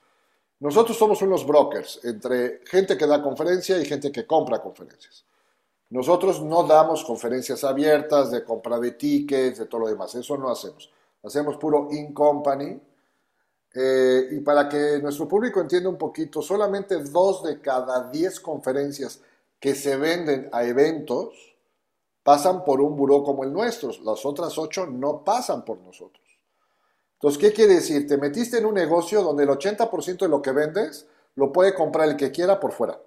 Nosotros 0.60 0.96
somos 0.96 1.20
unos 1.20 1.46
brokers 1.46 2.00
entre 2.04 2.60
gente 2.64 2.96
que 2.96 3.06
da 3.06 3.20
conferencia 3.22 3.78
y 3.78 3.84
gente 3.84 4.10
que 4.10 4.26
compra 4.26 4.62
conferencias. 4.62 5.24
Nosotros 5.90 6.42
no 6.42 6.64
damos 6.64 7.04
conferencias 7.04 7.62
abiertas 7.64 8.30
de 8.30 8.42
compra 8.42 8.78
de 8.78 8.92
tickets, 8.92 9.58
de 9.58 9.66
todo 9.66 9.82
lo 9.82 9.88
demás. 9.88 10.14
Eso 10.14 10.36
no 10.36 10.50
hacemos. 10.50 10.90
Hacemos 11.22 11.56
puro 11.56 11.88
in-company. 11.90 12.80
Eh, 13.74 14.28
y 14.32 14.40
para 14.40 14.68
que 14.68 15.00
nuestro 15.02 15.26
público 15.28 15.60
entienda 15.60 15.88
un 15.88 15.98
poquito, 15.98 16.40
solamente 16.40 16.96
dos 17.02 17.42
de 17.42 17.60
cada 17.60 18.08
diez 18.10 18.40
conferencias 18.40 19.20
que 19.64 19.74
se 19.74 19.96
venden 19.96 20.50
a 20.52 20.62
eventos 20.64 21.56
pasan 22.22 22.64
por 22.64 22.82
un 22.82 22.96
buró 22.96 23.24
como 23.24 23.44
el 23.44 23.52
nuestro. 23.54 23.92
Las 24.02 24.26
otras 24.26 24.58
ocho 24.58 24.84
no 24.84 25.24
pasan 25.24 25.64
por 25.64 25.78
nosotros. 25.78 26.22
Entonces, 27.14 27.40
¿qué 27.40 27.50
quiere 27.50 27.76
decir? 27.76 28.06
Te 28.06 28.18
metiste 28.18 28.58
en 28.58 28.66
un 28.66 28.74
negocio 28.74 29.22
donde 29.22 29.44
el 29.44 29.48
80% 29.48 30.18
de 30.18 30.28
lo 30.28 30.42
que 30.42 30.52
vendes 30.52 31.08
lo 31.36 31.50
puede 31.50 31.72
comprar 31.72 32.10
el 32.10 32.16
que 32.18 32.30
quiera 32.30 32.60
por 32.60 32.72
fuera. 32.72 33.00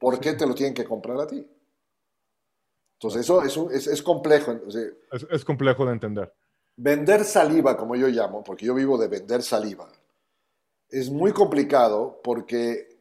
¿Por 0.00 0.18
qué 0.18 0.32
te 0.32 0.44
lo 0.44 0.56
tienen 0.56 0.74
que 0.74 0.86
comprar 0.86 1.20
a 1.20 1.28
ti? 1.28 1.48
Entonces, 2.94 3.20
eso 3.20 3.70
es, 3.70 4.02
complejo. 4.02 4.58
es, 5.30 5.44
complejo 5.44 5.86
de 5.86 5.92
entender. 5.92 6.34
Vender 6.74 7.24
saliva, 7.24 7.76
como 7.76 7.94
yo 7.94 8.08
llamo, 8.08 8.42
porque 8.42 8.66
yo 8.66 8.74
vivo 8.74 8.98
de 8.98 9.06
vender 9.06 9.40
saliva, 9.40 9.88
es 10.88 11.10
muy 11.10 11.32
complicado 11.32 12.20
porque 12.24 12.91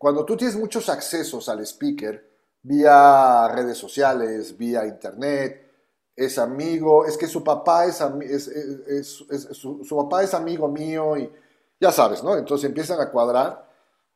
cuando 0.00 0.24
tú 0.24 0.34
tienes 0.34 0.56
muchos 0.56 0.88
accesos 0.88 1.46
al 1.50 1.60
speaker, 1.60 2.26
vía 2.62 3.46
redes 3.48 3.76
sociales, 3.76 4.56
vía 4.56 4.86
internet, 4.86 5.70
es 6.16 6.38
amigo, 6.38 7.04
es 7.04 7.18
que 7.18 7.26
su 7.26 7.44
papá 7.44 7.84
es, 7.84 7.98
su, 9.52 9.86
papá 9.90 10.22
es 10.22 10.32
amigo 10.32 10.68
mío 10.68 11.18
y 11.18 11.30
ya 11.78 11.92
sabes, 11.92 12.24
¿no? 12.24 12.34
Entonces 12.34 12.66
empiezan 12.66 12.98
a 12.98 13.10
cuadrar 13.10 13.68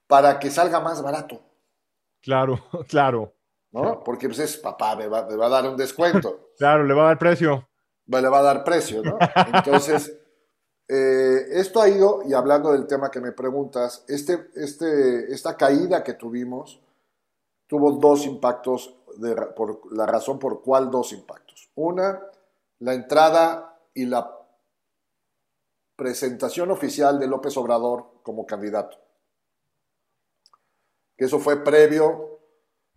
para 0.07 0.39
que 0.39 0.49
salga 0.49 0.81
más 0.81 1.03
barato. 1.03 1.43
Claro, 2.23 2.59
claro. 2.89 3.35
¿No? 3.71 4.03
Porque 4.03 4.27
pues 4.27 4.39
es 4.39 4.57
papá, 4.57 4.97
me 4.97 5.07
va, 5.07 5.19
a 5.19 5.49
dar 5.51 5.69
un 5.69 5.77
descuento. 5.77 6.49
claro, 6.57 6.85
le 6.85 6.95
va 6.95 7.03
a 7.03 7.07
dar 7.09 7.19
precio. 7.19 7.69
Le 8.07 8.27
va 8.31 8.39
a 8.39 8.43
dar 8.43 8.65
precio, 8.65 9.03
¿no? 9.03 9.19
Entonces, 9.53 10.19
eh, 10.89 11.47
esto 11.53 11.81
ha 11.81 11.89
ido, 11.89 12.23
y 12.27 12.35
hablando 12.35 12.73
del 12.73 12.87
tema 12.87 13.11
que 13.11 13.21
me 13.21 13.33
preguntas, 13.33 14.05
este, 14.09 14.51
este, 14.55 15.33
esta 15.33 15.57
caída 15.57 16.05
que 16.05 16.15
tuvimos 16.15 16.81
tuvo 17.67 17.93
dos 17.93 18.27
impactos, 18.27 18.95
por 19.57 19.93
la 19.93 20.07
razón 20.07 20.39
por 20.39 20.63
cuál 20.63 20.91
dos 20.91 21.13
impactos. 21.13 21.71
Una, 21.75 22.21
la 22.81 22.95
entrada 22.95 23.79
y 23.95 24.05
la 24.05 24.31
presentación 25.97 26.71
oficial 26.71 27.19
de 27.19 27.27
López 27.27 27.57
Obrador 27.57 28.07
como 28.23 28.45
candidato. 28.45 28.99
Que 31.17 31.25
eso 31.25 31.39
fue 31.39 31.63
previo 31.63 32.39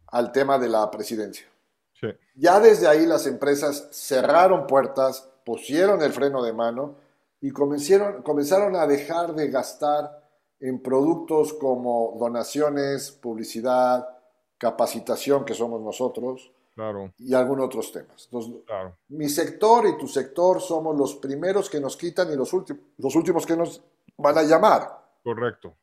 al 0.08 0.32
tema 0.32 0.58
de 0.58 0.70
la 0.70 0.90
presidencia. 0.92 1.48
Ya 2.36 2.60
desde 2.60 2.88
ahí 2.88 3.06
las 3.06 3.26
empresas 3.26 3.88
cerraron 3.92 4.68
puertas, 4.68 5.30
pusieron 5.44 6.02
el 6.02 6.14
freno 6.14 6.44
de 6.44 6.54
mano 6.54 6.96
y 7.42 7.52
comenzaron, 7.52 8.22
comenzaron 8.24 8.76
a 8.76 8.88
dejar 8.88 9.36
de 9.36 9.50
gastar 9.50 10.24
en 10.60 10.82
productos 10.82 11.54
como 11.54 12.16
donaciones, 12.20 13.12
publicidad, 13.12 14.08
capacitación, 14.58 15.46
que 15.46 15.54
somos 15.54 15.82
nosotros, 15.82 16.52
y 17.18 17.34
algunos 17.34 17.66
otros 17.68 17.92
temas. 17.92 18.30
Mi 19.10 19.30
sector 19.30 19.88
y 19.88 19.98
tu 19.98 20.08
sector 20.08 20.62
somos 20.62 20.96
los 20.96 21.16
primeros 21.16 21.70
que 21.70 21.80
nos 21.80 21.98
quitan 21.98 22.32
y 22.32 22.36
los, 22.36 22.52
los 22.98 23.16
últimos 23.16 23.46
que 23.46 23.58
nos 23.58 23.82
van 24.18 24.38
a 24.38 24.44
llamar. 24.44 25.06
Correcto. 25.24 25.74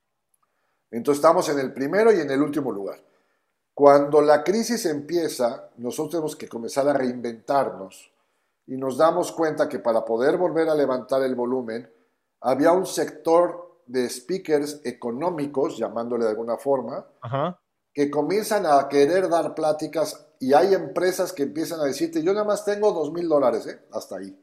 Entonces 0.91 1.19
estamos 1.19 1.49
en 1.49 1.59
el 1.59 1.73
primero 1.73 2.13
y 2.13 2.21
en 2.21 2.31
el 2.31 2.41
último 2.41 2.71
lugar. 2.71 3.01
Cuando 3.75 4.23
la 4.23 4.45
crisis 4.45 4.87
empieza, 4.87 5.71
nosotros 5.79 6.11
tenemos 6.11 6.37
que 6.37 6.49
comenzar 6.49 6.89
a 6.89 6.93
reinventarnos 6.93 8.13
y 8.67 8.77
nos 8.77 8.97
damos 8.97 9.33
cuenta 9.33 9.69
que 9.69 9.79
para 9.79 10.05
poder 10.05 10.37
volver 10.37 10.69
a 10.69 10.75
levantar 10.75 11.23
el 11.23 11.35
volumen, 11.35 11.91
había 12.41 12.73
un 12.73 12.87
sector 12.87 13.81
de 13.87 14.09
speakers 14.09 14.81
económicos, 14.85 15.77
llamándole 15.77 16.25
de 16.25 16.31
alguna 16.31 16.57
forma, 16.57 17.07
que 17.93 18.11
comienzan 18.11 18.67
a 18.67 18.89
querer 18.89 19.29
dar 19.29 19.55
pláticas 19.55 20.27
y 20.41 20.53
hay 20.53 20.75
empresas 20.75 21.33
que 21.33 21.45
empiezan 21.45 21.81
a 21.81 21.85
decirte, 21.85 22.23
yo 22.23 22.33
nada 22.33 22.45
más 22.45 22.65
tengo 22.65 22.93
dos 22.93 23.13
mil 23.13 23.29
dólares, 23.29 23.67
¿eh? 23.67 23.81
hasta 23.93 24.17
ahí. 24.17 24.39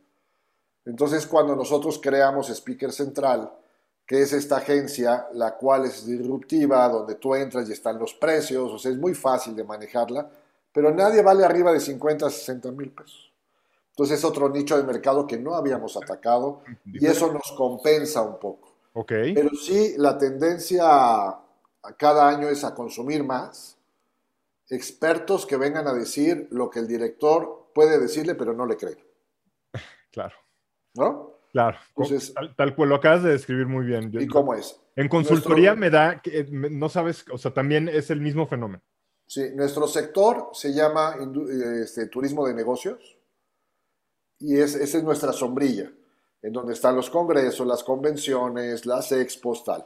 Entonces 0.85 1.27
cuando 1.27 1.55
nosotros 1.55 1.99
creamos 2.01 2.49
Speaker 2.49 2.91
Central, 2.91 3.51
que 4.05 4.21
es 4.21 4.33
esta 4.33 4.57
agencia, 4.57 5.27
la 5.33 5.55
cual 5.55 5.85
es 5.85 6.05
disruptiva, 6.05 6.87
donde 6.89 7.15
tú 7.15 7.35
entras 7.35 7.69
y 7.69 7.73
están 7.73 7.99
los 7.99 8.13
precios, 8.13 8.71
o 8.71 8.77
sea, 8.77 8.91
es 8.91 8.97
muy 8.97 9.13
fácil 9.13 9.55
de 9.55 9.63
manejarla, 9.63 10.29
pero 10.71 10.93
nadie 10.93 11.21
vale 11.21 11.45
arriba 11.45 11.71
de 11.71 11.79
50, 11.79 12.29
60 12.29 12.71
mil 12.71 12.91
pesos. 12.91 13.30
Entonces 13.91 14.19
es 14.19 14.25
otro 14.25 14.49
nicho 14.49 14.77
de 14.77 14.83
mercado 14.83 15.27
que 15.27 15.37
no 15.37 15.55
habíamos 15.55 15.95
atacado 15.97 16.63
y 16.85 17.05
eso 17.05 17.31
nos 17.31 17.51
compensa 17.55 18.21
un 18.21 18.39
poco. 18.39 18.71
Okay. 18.93 19.33
Pero 19.33 19.49
sí, 19.55 19.93
la 19.97 20.17
tendencia 20.17 20.83
a 21.83 21.95
cada 21.97 22.27
año 22.27 22.47
es 22.49 22.63
a 22.63 22.73
consumir 22.73 23.23
más, 23.23 23.77
expertos 24.69 25.45
que 25.45 25.57
vengan 25.57 25.87
a 25.87 25.93
decir 25.93 26.47
lo 26.51 26.69
que 26.69 26.79
el 26.79 26.87
director 26.87 27.69
puede 27.73 27.99
decirle, 27.99 28.35
pero 28.35 28.53
no 28.53 28.65
le 28.65 28.77
creen. 28.77 28.97
Claro. 30.11 30.35
¿No? 30.93 31.37
Claro. 31.53 31.77
Entonces, 31.95 32.33
tal, 32.57 32.75
cual 32.75 32.89
lo 32.89 32.95
acabas 32.95 33.23
de 33.23 33.31
describir 33.31 33.65
muy 33.65 33.85
bien. 33.85 34.11
¿Y 34.13 34.27
cómo 34.27 34.53
es? 34.53 34.77
En 34.97 35.07
consultoría 35.07 35.73
me 35.73 35.89
da, 35.89 36.21
que 36.21 36.47
no 36.51 36.89
sabes, 36.89 37.23
o 37.31 37.37
sea, 37.37 37.53
también 37.53 37.87
es 37.87 38.09
el 38.09 38.19
mismo 38.19 38.45
fenómeno. 38.45 38.83
Sí, 39.25 39.51
nuestro 39.55 39.87
sector 39.87 40.49
se 40.51 40.73
llama 40.73 41.15
este, 41.81 42.07
turismo 42.07 42.45
de 42.45 42.53
negocios 42.53 43.17
y 44.41 44.59
es, 44.59 44.75
esa 44.75 44.97
es 44.97 45.03
nuestra 45.03 45.31
sombrilla, 45.31 45.91
en 46.41 46.51
donde 46.51 46.73
están 46.73 46.95
los 46.95 47.11
congresos, 47.11 47.67
las 47.67 47.83
convenciones, 47.83 48.85
las 48.85 49.11
expos, 49.11 49.63
tal. 49.63 49.85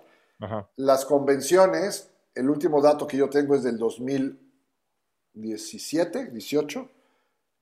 Las 0.77 1.05
convenciones, 1.05 2.09
el 2.33 2.49
último 2.49 2.81
dato 2.81 3.05
que 3.07 3.17
yo 3.17 3.29
tengo 3.29 3.55
es 3.55 3.63
del 3.63 3.77
2017, 3.77 6.31
18, 6.31 6.89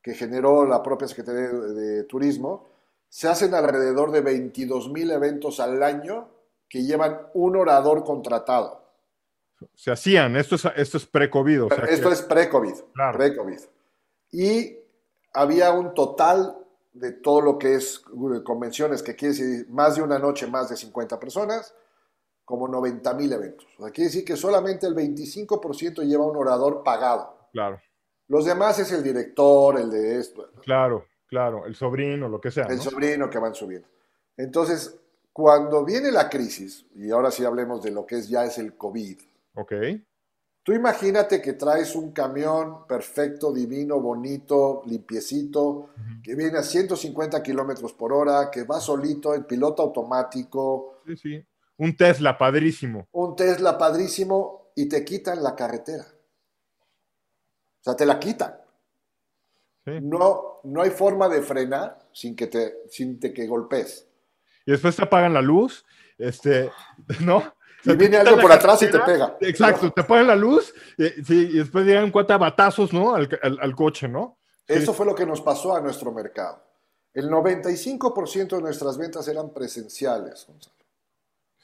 que 0.02 0.14
generó 0.14 0.66
la 0.66 0.82
propia 0.84 1.08
Secretaría 1.08 1.50
de, 1.50 2.04
Turismo, 2.04 2.68
se 3.10 3.28
hacen 3.28 3.54
alrededor 3.54 4.12
de 4.12 4.22
22 4.22 4.90
mil 4.90 5.12
eventos 5.12 5.60
al 5.60 5.84
año 5.84 6.30
que 6.68 6.84
llevan 6.84 7.28
un 7.34 7.56
orador 7.56 8.04
contratado. 8.04 8.82
Se 9.76 9.92
hacían, 9.92 10.36
esto 10.36 10.56
es, 10.56 10.66
esto 10.76 10.98
es 10.98 11.06
pre-COVID. 11.06 11.72
esto 11.90 12.12
es 12.12 12.24
pre-COVID, 12.24 12.74
pre-COVID. 13.14 13.60
Y 14.32 14.76
había 15.32 15.72
un 15.72 15.94
total 15.94 16.63
de 16.94 17.12
todo 17.12 17.42
lo 17.42 17.58
que 17.58 17.76
es 17.76 18.00
convenciones, 18.44 19.02
que 19.02 19.16
quiere 19.16 19.34
decir 19.34 19.68
más 19.70 19.96
de 19.96 20.04
una 20.04 20.20
noche, 20.20 20.48
más 20.48 20.70
de 20.70 20.78
50 20.78 21.20
personas, 21.20 21.76
como 22.46 22.68
90 22.68 23.14
mil 23.16 23.32
eventos. 23.34 23.68
O 23.78 23.84
sea, 23.84 23.92
quiere 23.92 24.10
decir 24.10 24.26
que 24.26 24.36
solamente 24.36 24.86
el 24.86 24.96
25% 24.96 26.04
lleva 26.04 26.26
un 26.26 26.38
orador 26.38 26.84
pagado. 26.84 27.50
Claro. 27.52 27.82
Los 28.28 28.46
demás 28.46 28.80
es 28.80 28.92
el 28.92 29.04
director, 29.04 29.80
el 29.80 29.90
de 29.90 30.20
esto. 30.20 30.50
Claro, 30.62 31.06
claro, 31.28 31.66
el 31.66 31.76
sobrino, 31.76 32.30
lo 32.30 32.40
que 32.40 32.52
sea. 32.52 32.66
El 32.66 32.80
sobrino 32.80 33.30
que 33.30 33.40
van 33.40 33.56
subiendo. 33.56 33.88
Entonces, 34.38 35.00
cuando 35.32 35.84
viene 35.84 36.12
la 36.12 36.30
crisis, 36.30 36.86
y 36.96 37.12
ahora 37.12 37.32
sí 37.32 37.44
hablemos 37.44 37.82
de 37.84 37.92
lo 37.92 38.06
que 38.06 38.18
es 38.20 38.30
ya 38.30 38.46
es 38.46 38.58
el 38.58 38.78
COVID. 38.78 39.20
Ok. 39.56 39.74
Tú 40.64 40.72
imagínate 40.72 41.42
que 41.42 41.54
traes 41.54 41.94
un 41.94 42.14
camión 42.14 42.88
perfecto, 42.88 43.52
divino, 43.52 44.00
bonito, 44.00 44.82
limpiecito, 44.86 45.90
que 46.24 46.36
viene 46.36 46.58
a 46.58 46.64
150 46.64 47.44
kilómetros 47.44 47.92
por 47.92 48.14
hora, 48.14 48.50
que 48.50 48.64
va 48.64 48.80
solito, 48.80 49.36
en 49.36 49.44
piloto 49.44 49.84
automático. 49.84 51.02
Sí, 51.06 51.18
sí. 51.18 51.46
Un 51.78 51.98
Tesla 51.98 52.38
padrísimo. 52.38 53.10
Un 53.12 53.36
Tesla 53.36 53.78
padrísimo 53.78 54.72
y 54.76 54.88
te 54.88 55.04
quitan 55.04 55.44
la 55.44 55.54
carretera. 55.54 56.06
O 56.06 57.84
sea, 57.84 57.96
te 57.98 58.06
la 58.06 58.18
quitan. 58.18 58.56
No, 59.86 60.62
no 60.64 60.82
hay 60.82 60.92
forma 60.92 61.28
de 61.28 61.42
frenar 61.42 62.00
sin 62.14 62.38
que 62.38 62.48
te, 62.48 62.84
sin 62.88 63.20
que 63.20 63.48
golpes. 63.48 64.08
Y 64.66 64.72
después 64.72 64.96
te 64.96 65.04
apagan 65.04 65.34
la 65.34 65.42
luz, 65.42 65.86
este, 66.18 66.72
¿no? 67.20 67.54
Y 67.84 67.96
viene 67.96 68.18
algo 68.18 68.40
por 68.40 68.52
atrás 68.52 68.82
y 68.84 68.92
te 68.92 69.00
pega. 69.00 69.38
Exacto, 69.42 69.92
te 69.92 70.04
ponen 70.04 70.28
la 70.28 70.36
luz 70.36 70.74
y, 70.98 71.34
y 71.34 71.58
después 71.58 71.86
llegan 71.86 72.12
cuatro 72.12 72.38
batazos, 72.40 72.94
¿no? 72.94 73.16
Al, 73.16 73.76
coche, 73.76 74.08
¿no? 74.08 74.38
Eso 74.68 74.94
fue 74.94 75.06
lo 75.06 75.14
que 75.14 75.26
nos 75.26 75.42
pasó 75.42 75.76
a 75.76 75.82
nuestro 75.82 76.12
mercado. 76.12 76.62
El 77.14 77.30
95% 77.30 78.56
de 78.56 78.62
nuestras 78.62 78.98
ventas 78.98 79.28
eran 79.28 79.52
presenciales, 79.52 80.46
Gonzalo. 80.48 80.74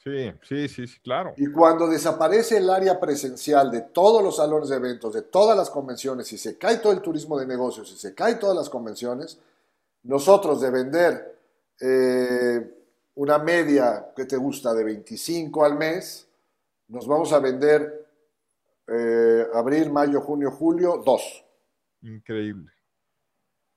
Sí, 0.02 0.32
sí, 0.48 0.68
sí, 0.68 0.86
sí, 0.86 1.00
claro. 1.00 1.34
Y 1.36 1.50
cuando 1.52 1.86
desaparece 1.86 2.56
el 2.56 2.70
área 2.70 2.98
presencial 2.98 3.70
de 3.70 3.82
todos 3.82 4.22
los 4.22 4.36
salones 4.36 4.70
de 4.70 4.76
eventos, 4.76 5.12
de 5.12 5.22
todas 5.22 5.56
las 5.56 5.68
convenciones, 5.68 6.32
y 6.32 6.38
se 6.38 6.56
cae 6.56 6.78
todo 6.78 6.92
el 6.92 7.02
turismo 7.02 7.38
de 7.38 7.46
negocios, 7.46 7.92
y 7.92 7.96
se 7.96 8.14
cae 8.14 8.36
todas 8.36 8.56
las 8.56 8.70
convenciones, 8.70 9.38
nosotros 10.04 10.60
de 10.62 10.70
vender 10.70 11.38
eh, 11.80 12.79
una 13.20 13.38
media 13.38 14.12
que 14.16 14.24
te 14.24 14.38
gusta 14.38 14.72
de 14.72 14.82
25 14.82 15.62
al 15.62 15.76
mes, 15.76 16.26
nos 16.88 17.06
vamos 17.06 17.30
a 17.34 17.38
vender 17.38 18.08
eh, 18.86 19.46
abril, 19.52 19.92
mayo, 19.92 20.22
junio, 20.22 20.50
julio, 20.50 21.02
dos. 21.04 21.44
Increíble. 22.00 22.72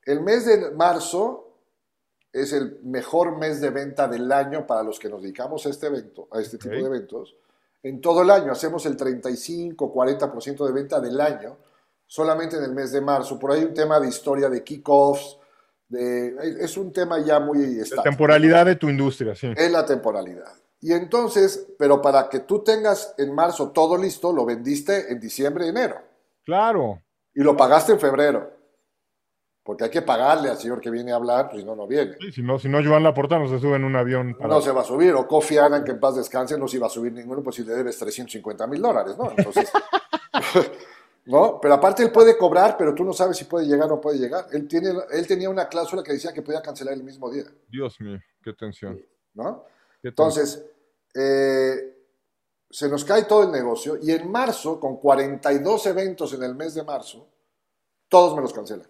El 0.05 0.21
mes 0.21 0.45
de 0.45 0.71
marzo 0.71 1.57
es 2.31 2.53
el 2.53 2.79
mejor 2.83 3.37
mes 3.37 3.59
de 3.59 3.69
venta 3.69 4.07
del 4.07 4.31
año 4.31 4.65
para 4.65 4.81
los 4.81 4.97
que 4.97 5.09
nos 5.09 5.21
dedicamos 5.21 5.65
a 5.65 5.71
este 5.71 5.87
evento, 5.87 6.29
a 6.31 6.39
este 6.39 6.57
tipo 6.57 6.75
de 6.75 6.85
eventos. 6.85 7.35
En 7.83 7.99
todo 7.99 8.21
el 8.21 8.29
año 8.29 8.49
hacemos 8.49 8.85
el 8.85 8.95
35, 8.95 9.93
40% 9.93 10.65
de 10.65 10.71
venta 10.71 11.01
del 11.01 11.19
año, 11.19 11.57
solamente 12.07 12.55
en 12.55 12.63
el 12.63 12.71
mes 12.71 12.93
de 12.93 13.01
marzo. 13.01 13.37
Por 13.37 13.51
ahí 13.51 13.65
un 13.65 13.73
tema 13.73 13.99
de 13.99 14.07
historia 14.07 14.47
de 14.47 14.63
kickoffs, 14.63 15.37
de, 15.87 16.35
es 16.59 16.77
un 16.77 16.91
tema 16.91 17.19
ya 17.19 17.39
muy 17.39 17.75
La 17.95 18.03
temporalidad 18.03 18.65
de 18.65 18.75
tu 18.75 18.89
industria, 18.89 19.35
sí. 19.35 19.51
Es 19.55 19.71
la 19.71 19.85
temporalidad. 19.85 20.51
Y 20.81 20.91
entonces, 20.91 21.67
pero 21.79 22.01
para 22.01 22.27
que 22.27 22.39
tú 22.39 22.63
tengas 22.63 23.15
en 23.17 23.33
marzo 23.33 23.71
todo 23.71 23.97
listo, 23.97 24.33
lo 24.33 24.45
vendiste 24.45 25.11
en 25.11 25.19
diciembre, 25.19 25.67
enero. 25.67 25.95
Claro. 26.43 27.01
Y 27.33 27.41
lo 27.41 27.55
pagaste 27.55 27.93
en 27.93 27.99
febrero. 27.99 28.51
Porque 29.63 29.85
hay 29.85 29.89
que 29.89 30.01
pagarle 30.01 30.49
al 30.49 30.57
señor 30.57 30.81
que 30.81 30.89
viene 30.89 31.13
a 31.13 31.15
hablar, 31.15 31.47
pues 31.47 31.61
si 31.61 31.65
no, 31.65 31.73
no 31.73 31.87
viene. 31.87 32.17
Sí, 32.19 32.33
si 32.33 32.43
no, 32.43 32.59
si 32.59 32.67
no 32.67 32.83
Joan 32.83 33.01
Laporta 33.01 33.39
no 33.39 33.47
se 33.47 33.59
sube 33.59 33.77
en 33.77 33.85
un 33.85 33.95
avión. 33.95 34.35
No 34.41 34.61
se 34.61 34.71
va 34.71 34.81
a 34.81 34.83
subir. 34.83 35.13
O 35.13 35.25
Kofi 35.25 35.57
Annan, 35.57 35.85
que 35.85 35.91
en 35.91 36.01
paz 36.01 36.17
descanse, 36.17 36.57
no 36.57 36.67
se 36.67 36.75
iba 36.75 36.87
a 36.87 36.89
subir 36.89 37.13
ninguno, 37.13 37.41
pues 37.41 37.55
si 37.55 37.63
le 37.63 37.73
debes 37.73 37.97
350 37.97 38.67
mil 38.67 38.81
dólares, 38.81 39.15
¿no? 39.17 39.31
Entonces, 39.37 39.71
¿no? 41.25 41.59
Pero 41.61 41.73
aparte 41.73 42.03
él 42.03 42.11
puede 42.11 42.37
cobrar, 42.37 42.75
pero 42.77 42.93
tú 42.93 43.03
no 43.03 43.13
sabes 43.13 43.37
si 43.37 43.45
puede 43.45 43.65
llegar 43.65 43.87
o 43.87 43.95
no 43.95 44.01
puede 44.01 44.19
llegar. 44.19 44.47
Él, 44.51 44.67
tiene, 44.67 44.91
él 45.11 45.27
tenía 45.27 45.49
una 45.49 45.67
cláusula 45.67 46.03
que 46.03 46.13
decía 46.13 46.33
que 46.33 46.41
podía 46.41 46.61
cancelar 46.61 46.93
el 46.93 47.03
mismo 47.03 47.31
día. 47.31 47.45
Dios 47.67 47.99
mío, 48.01 48.19
qué 48.41 48.53
tensión. 48.53 48.99
¿No? 49.33 49.65
Entonces, 50.01 50.63
eh, 51.13 51.97
se 52.69 52.89
nos 52.89 53.05
cae 53.05 53.23
todo 53.23 53.43
el 53.43 53.51
negocio 53.51 53.97
y 54.01 54.11
en 54.11 54.29
marzo, 54.31 54.79
con 54.79 54.97
42 54.97 55.85
eventos 55.87 56.33
en 56.33 56.43
el 56.43 56.55
mes 56.55 56.73
de 56.73 56.83
marzo, 56.83 57.27
todos 58.07 58.35
me 58.35 58.41
los 58.41 58.53
cancelan. 58.53 58.87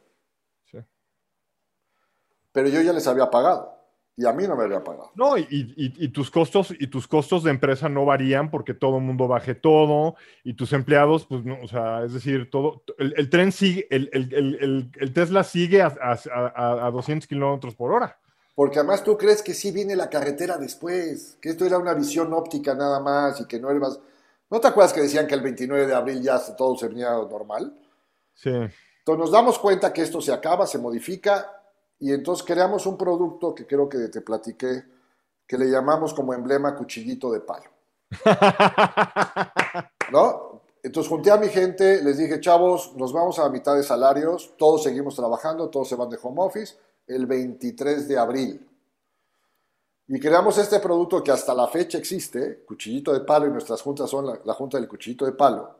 Pero 2.52 2.70
yo 2.70 2.82
ya 2.82 2.94
les 2.94 3.08
había 3.08 3.32
pagado 3.32 3.83
y 4.16 4.26
a 4.28 4.32
mí 4.32 4.48
no 4.48 4.56
me 4.56 4.64
había 4.64 4.84
pagado. 4.84 5.12
No, 5.16 5.38
y, 5.38 6.08
tus 6.10 6.30
costos 6.30 6.74
y 6.80 6.88
tus 6.88 7.08
costos 7.08 7.44
de 7.44 7.52
empresa 7.52 7.90
no 7.90 8.06
varían 8.06 8.52
porque 8.52 8.74
todo 8.74 8.98
el 8.98 9.04
mundo 9.04 9.28
baje 9.28 9.56
todo 9.56 10.16
y 10.44 10.54
tus 10.54 10.74
empleados, 10.74 11.26
pues 11.26 11.44
no, 11.44 11.58
o 11.62 11.68
sea, 11.68 12.04
es 12.04 12.14
decir, 12.14 12.50
todo, 12.52 12.84
el, 12.98 13.30
tren 13.30 13.52
sigue, 13.52 13.88
el, 13.90 14.92
Tesla 15.14 15.44
sigue 15.44 15.82
a, 15.82 15.94
a, 16.00 16.88
a 16.88 16.92
200 16.92 17.28
kilómetros 17.28 17.76
por 17.76 17.92
hora. 17.92 18.20
Porque 18.56 18.78
además 18.78 19.04
tú 19.04 19.18
crees 19.18 19.42
que 19.42 19.56
sí 19.56 19.72
viene 19.72 19.96
la 19.96 20.10
carretera 20.10 20.58
después, 20.58 21.38
que 21.42 21.50
esto 21.50 21.66
era 21.66 21.80
una 21.80 21.96
visión 21.96 22.32
óptica 22.34 22.76
nada 22.76 23.00
más 23.00 23.42
y 23.42 23.46
que 23.46 23.60
no 23.60 23.72
eras... 23.72 24.00
¿No 24.50 24.60
te 24.60 24.68
acuerdas 24.68 24.94
que 24.94 25.02
decían 25.02 25.26
que 25.26 25.34
el 25.34 25.42
29 25.42 25.88
de 25.88 25.96
abril 25.96 26.22
ya 26.22 26.40
todo 26.56 26.78
se 26.78 26.88
venía 26.88 27.10
normal? 27.10 27.76
Sí. 28.36 28.52
Entonces 28.52 29.20
nos 29.20 29.32
damos 29.32 29.58
cuenta 29.58 29.92
que 29.92 30.04
esto 30.04 30.22
se 30.22 30.32
acaba, 30.32 30.68
se 30.68 30.78
modifica 30.78 31.63
y 32.04 32.12
entonces 32.12 32.46
creamos 32.46 32.86
un 32.86 32.98
producto 32.98 33.56
que 33.56 33.66
creo 33.66 33.88
que 33.88 34.10
te 34.10 34.20
platiqué, 34.20 34.84
que 35.48 35.58
le 35.58 35.72
llamamos 35.72 36.14
como 36.14 36.34
emblema 36.34 36.76
cuchillito 36.76 37.32
de 37.32 37.40
palo. 37.40 37.72
¿No? 40.12 40.64
Entonces 40.84 41.10
junté 41.10 41.32
a 41.32 41.38
mi 41.38 41.48
gente, 41.48 42.04
les 42.04 42.18
dije, 42.18 42.42
chavos, 42.42 42.94
nos 42.98 43.14
vamos 43.14 43.40
a 43.40 43.44
la 43.44 43.50
mitad 43.50 43.78
de 43.78 43.84
salarios, 43.84 44.54
todos 44.58 44.84
seguimos 44.84 45.16
trabajando, 45.16 45.70
todos 45.70 45.88
se 45.88 45.96
van 45.96 46.10
de 46.10 46.20
home 46.22 46.42
office 46.42 46.76
el 47.08 47.26
23 47.26 48.06
de 48.06 48.18
abril. 48.18 48.70
Y 50.10 50.20
creamos 50.20 50.58
este 50.58 50.82
producto 50.82 51.24
que 51.24 51.32
hasta 51.32 51.54
la 51.54 51.70
fecha 51.70 51.98
existe, 51.98 52.66
Cuchillito 52.66 53.14
de 53.14 53.22
Palo, 53.22 53.48
y 53.48 53.52
nuestras 53.52 53.82
juntas 53.82 54.10
son 54.10 54.42
la, 54.44 54.54
Junta 54.56 54.78
del 54.78 54.90
Cuchillito 54.90 55.24
de 55.24 55.32
Palo, 55.32 55.74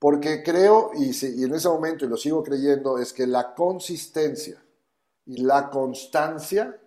porque 0.00 0.42
creo, 0.42 0.90
y, 0.94 1.10
y, 1.10 1.44
en 1.44 1.54
ese 1.54 1.68
momento, 1.68 2.04
y 2.04 2.08
lo 2.08 2.16
sigo 2.16 2.42
creyendo, 2.42 2.98
es 2.98 3.12
que 3.12 3.24
la 3.24 3.54
consistencia 3.54 4.60
y 5.28 5.42
la 5.42 5.68
constancia 5.68 6.80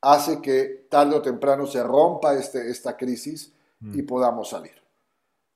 hace 0.00 0.40
que 0.40 0.86
tarde 0.90 1.16
o 1.16 1.22
temprano 1.22 1.66
se 1.66 1.82
rompa 1.82 2.34
este, 2.34 2.70
esta 2.70 2.96
crisis 2.96 3.52
y 3.80 4.02
mm. 4.02 4.06
podamos 4.06 4.48
salir. 4.48 4.72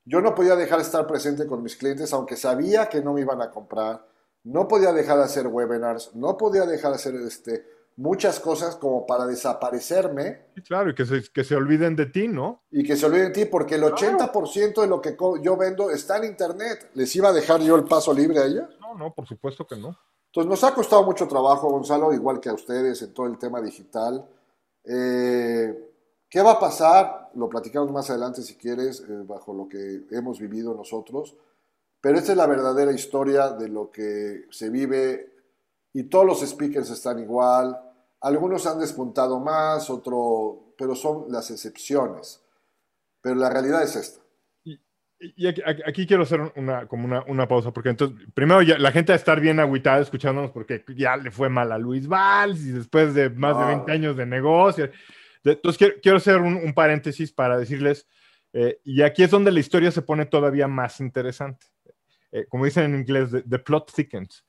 Yo 0.05 0.21
no 0.21 0.35
podía 0.35 0.55
dejar 0.55 0.79
de 0.79 0.85
estar 0.85 1.07
presente 1.07 1.47
con 1.47 1.63
mis 1.63 1.77
clientes, 1.77 2.13
aunque 2.13 2.37
sabía 2.37 2.89
que 2.89 3.03
no 3.03 3.15
me 3.15 3.23
iban 3.23 3.43
a 3.43 3.51
comprar, 3.51 4.07
no 4.45 4.69
podía 4.69 4.93
dejar 4.93 5.19
de 5.19 5.25
hacer 5.25 5.47
webinars, 5.47 6.15
no 6.15 6.37
podía 6.37 6.65
dejar 6.65 6.93
de 6.93 6.97
hacer 6.97 7.15
este, 7.17 7.67
muchas 7.97 8.41
cosas 8.41 8.77
como 8.77 9.07
para 9.07 9.27
desaparecerme. 9.27 10.47
claro, 10.67 10.91
y 10.91 10.95
que 10.95 11.05
se, 11.05 11.23
que 11.33 11.45
se 11.45 11.57
olviden 11.57 11.97
de 11.97 12.07
ti, 12.07 12.29
¿no? 12.29 12.63
Y 12.71 12.85
que 12.85 12.97
se 12.97 13.07
olviden 13.07 13.33
de 13.33 13.45
ti, 13.45 13.45
porque 13.47 13.75
el 13.77 13.83
80% 13.83 14.81
de 14.81 14.87
lo 14.87 15.01
que 15.01 15.17
yo 15.43 15.57
vendo 15.57 15.91
está 15.91 16.19
en 16.19 16.25
Internet. 16.25 16.91
¿Les 16.95 17.15
iba 17.17 17.31
a 17.31 17.33
dejar 17.33 17.61
yo 17.61 17.77
el 17.77 17.85
paso 17.85 18.13
libre 18.13 18.39
a 18.39 18.47
ella? 18.47 18.69
No, 18.81 18.95
no, 18.95 19.15
por 19.15 19.27
supuesto 19.27 19.67
que 19.67 19.77
no. 19.77 19.99
Entonces 20.29 20.51
nos 20.51 20.65
ha 20.65 20.75
costado 20.75 21.03
mucho 21.05 21.27
trabajo, 21.27 21.71
Gonzalo, 21.71 22.13
igual 22.13 22.39
que 22.41 22.51
a 22.51 22.55
ustedes 22.55 23.01
en 23.03 23.15
todo 23.15 23.27
el 23.27 23.39
tema 23.39 23.61
digital. 23.61 24.29
Eh, 24.85 25.89
¿Qué 26.29 26.43
va 26.43 26.53
a 26.53 26.61
pasar? 26.61 27.31
Lo 27.35 27.49
platicamos 27.49 27.91
más 27.91 28.11
adelante 28.11 28.43
si 28.43 28.57
quieres, 28.57 29.01
eh, 29.01 29.23
bajo 29.27 29.55
lo 29.55 29.69
que 29.69 30.07
hemos 30.11 30.39
vivido 30.39 30.75
nosotros. 30.75 31.35
Pero 32.01 32.19
esta 32.19 32.33
es 32.33 32.39
la 32.39 32.47
verdadera 32.47 32.93
historia 32.93 33.51
de 33.51 33.69
lo 33.69 33.91
que 33.91 34.45
se 34.51 34.69
vive 34.69 35.33
y 35.95 36.05
todos 36.05 36.27
los 36.27 36.41
speakers 36.47 36.91
están 36.91 37.19
igual. 37.19 37.81
Algunos 38.21 38.67
han 38.67 38.79
despuntado 38.79 39.41
más, 39.41 39.89
otro, 39.89 40.75
pero 40.77 40.95
son 40.95 41.25
las 41.29 41.51
excepciones. 41.51 42.41
Pero 43.23 43.37
la 43.37 43.49
realidad 43.49 43.83
es 43.83 43.97
esta. 43.97 44.21
Y, 45.21 45.49
aquí, 45.49 46.07
quiero 46.07 46.23
hacer 46.23 46.41
una, 46.55 46.87
como 46.87 47.23
una, 47.27 47.49
pausa, 47.49 47.73
porque 47.73 47.89
entonces, 47.89 48.17
primero 48.35 48.63
ya, 48.63 48.79
la 48.79 48.93
gente 48.93 49.11
va 49.11 49.15
a 49.15 49.19
estar 49.19 49.41
bien 49.41 49.59
agüitada 49.59 50.01
escuchándonos 50.01 50.53
porque 50.53 50.85
ya 50.95 51.17
le 51.17 51.33
fue 51.33 51.49
mal 51.49 51.73
a 51.73 51.79
Luis 51.79 52.07
Valls 52.07 52.61
y 52.61 52.71
después 52.71 53.15
de 53.15 53.29
más 53.31 53.59
de 53.59 53.67
20 53.67 53.91
años 53.93 54.17
de 54.17 54.27
negocio. 54.27 54.91
Entonces 55.43 55.93
quiero, 56.01 56.19
hacer 56.19 56.41
un, 56.41 56.73
paréntesis 56.73 57.33
para 57.33 57.59
decirles, 57.59 58.07
eh, 58.53 58.81
y 58.85 59.03
aquí 59.03 59.25
es 59.25 59.31
donde 59.31 59.51
la 59.51 59.61
historia 59.61 59.91
se 59.91 60.03
pone 60.03 60.25
todavía 60.25 60.69
más 60.69 61.01
interesante. 61.01 61.67
Eh, 62.31 62.47
como 62.49 62.65
dicen 62.67 62.85
en 62.85 63.01
inglés, 63.01 63.31
the, 63.31 63.59
plot 63.59 63.93
thickens. 63.93 64.45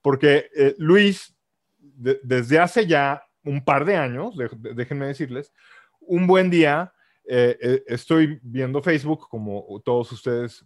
Porque 0.00 0.50
eh, 0.54 0.74
Luis, 0.78 1.34
desde 1.78 2.58
hace 2.60 2.86
ya 2.86 3.24
un 3.44 3.64
par 3.64 3.84
de 3.84 3.96
años, 3.96 4.34
déjenme 4.60 5.06
decirles, 5.06 5.52
un 6.00 6.26
buen 6.26 6.50
día 6.50 6.92
eh, 7.24 7.82
estoy 7.86 8.38
viendo 8.42 8.82
Facebook, 8.82 9.28
como 9.28 9.80
todos 9.84 10.12
ustedes 10.12 10.64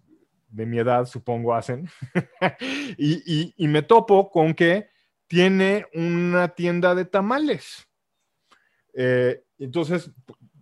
de 0.49 0.67
mi 0.67 0.79
edad 0.79 1.07
supongo 1.07 1.55
hacen, 1.55 1.89
y, 2.97 3.53
y, 3.57 3.69
me 3.69 3.83
topo 3.83 4.31
con 4.31 4.55
que 4.55 4.89
tiene 5.27 5.87
una 5.93 6.49
tienda 6.49 6.95
de 6.95 7.05
tamales. 7.05 7.89
entonces, 9.59 10.11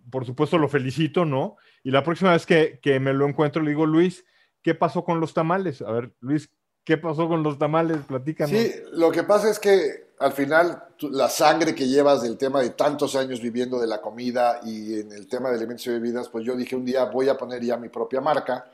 por 0.09 0.25
supuesto, 0.25 0.57
lo 0.57 0.67
felicito, 0.67 1.23
¿no? 1.23 1.55
Y 1.83 1.91
la 1.91 2.03
próxima 2.03 2.31
vez 2.31 2.45
que, 2.45 2.79
que 2.81 2.99
me 2.99 3.13
lo 3.13 3.27
encuentro, 3.27 3.61
le 3.61 3.69
digo, 3.69 3.85
Luis, 3.85 4.25
¿Qué 4.65 4.73
pasó 4.73 5.03
con 5.03 5.19
los 5.19 5.31
tamales? 5.31 5.83
A 5.83 5.91
ver, 5.91 6.11
Luis, 6.21 6.49
¿qué 6.83 6.97
pasó 6.97 7.27
con 7.27 7.43
los 7.43 7.59
tamales? 7.59 7.99
Platícanos. 8.07 8.49
Sí, 8.49 8.73
lo 8.93 9.11
que 9.11 9.21
pasa 9.21 9.47
es 9.51 9.59
que 9.59 10.04
al 10.19 10.31
final 10.31 10.83
la 11.11 11.29
sangre 11.29 11.75
que 11.75 11.87
llevas 11.87 12.21
del 12.21 12.37
tema 12.37 12.61
de 12.61 12.69
tantos 12.71 13.15
años 13.15 13.41
viviendo 13.41 13.79
de 13.79 13.87
la 13.87 14.01
comida 14.01 14.59
y 14.63 14.99
en 14.99 15.11
el 15.11 15.27
tema 15.27 15.49
de 15.49 15.57
alimentos 15.57 15.85
y 15.87 15.91
bebidas, 15.91 16.29
pues 16.29 16.45
yo 16.45 16.55
dije 16.55 16.75
un 16.75 16.85
día 16.85 17.05
voy 17.05 17.29
a 17.29 17.37
poner 17.37 17.61
ya 17.63 17.77
mi 17.77 17.89
propia 17.89 18.21
marca 18.21 18.65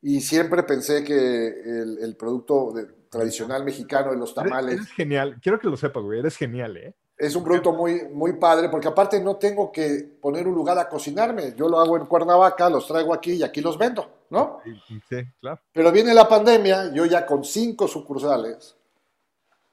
y 0.00 0.20
siempre 0.20 0.62
pensé 0.62 1.02
que 1.02 1.48
el, 1.48 2.14
producto 2.16 2.72
tradicional 3.10 3.64
mexicano 3.64 4.12
de 4.12 4.16
los 4.16 4.32
tamales... 4.32 4.74
Eres, 4.74 4.92
genial, 4.92 5.38
quiero 5.42 5.58
que 5.58 5.68
lo 5.68 5.76
sepas, 5.76 6.04
güey, 6.04 6.20
eres 6.20 6.36
genial, 6.36 6.76
¿eh? 6.76 6.94
Es 7.16 7.34
un 7.34 7.42
producto 7.42 7.72
muy, 7.72 8.04
muy 8.12 8.34
padre 8.34 8.68
porque 8.68 8.86
aparte 8.86 9.20
no 9.20 9.34
tengo 9.34 9.72
que 9.72 10.08
poner 10.20 10.46
un 10.46 10.54
lugar 10.54 10.78
a 10.78 10.88
cocinarme. 10.88 11.52
Yo 11.56 11.68
lo 11.68 11.80
hago 11.80 11.96
en 11.96 12.06
Cuernavaca, 12.06 12.70
los 12.70 12.86
traigo 12.86 13.12
aquí 13.12 13.32
y 13.32 13.42
aquí 13.42 13.60
los 13.60 13.76
vendo, 13.76 14.08
¿no? 14.30 14.60
Sí, 14.86 15.26
claro. 15.40 15.60
Pero 15.72 15.90
viene 15.90 16.14
la 16.14 16.28
pandemia, 16.28 16.92
yo 16.92 17.06
ya 17.06 17.26
con 17.26 17.42
cinco 17.42 17.88
sucursales, 17.88 18.77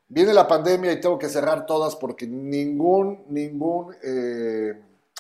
viene 0.08 0.34
la 0.34 0.48
pandemia 0.48 0.92
y 0.92 1.00
tengo 1.00 1.18
que 1.18 1.30
cerrar 1.30 1.66
todas 1.66 1.96
porque 1.96 2.28
ningún, 2.28 3.26
ningún 3.30 3.96
eh, 4.04 4.74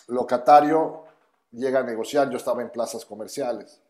locatario 0.07 1.03
llega 1.51 1.79
a 1.79 1.83
negociar. 1.83 2.29
Yo 2.29 2.37
estaba 2.37 2.61
en 2.61 2.69
plazas 2.69 3.05
comerciales. 3.05 3.81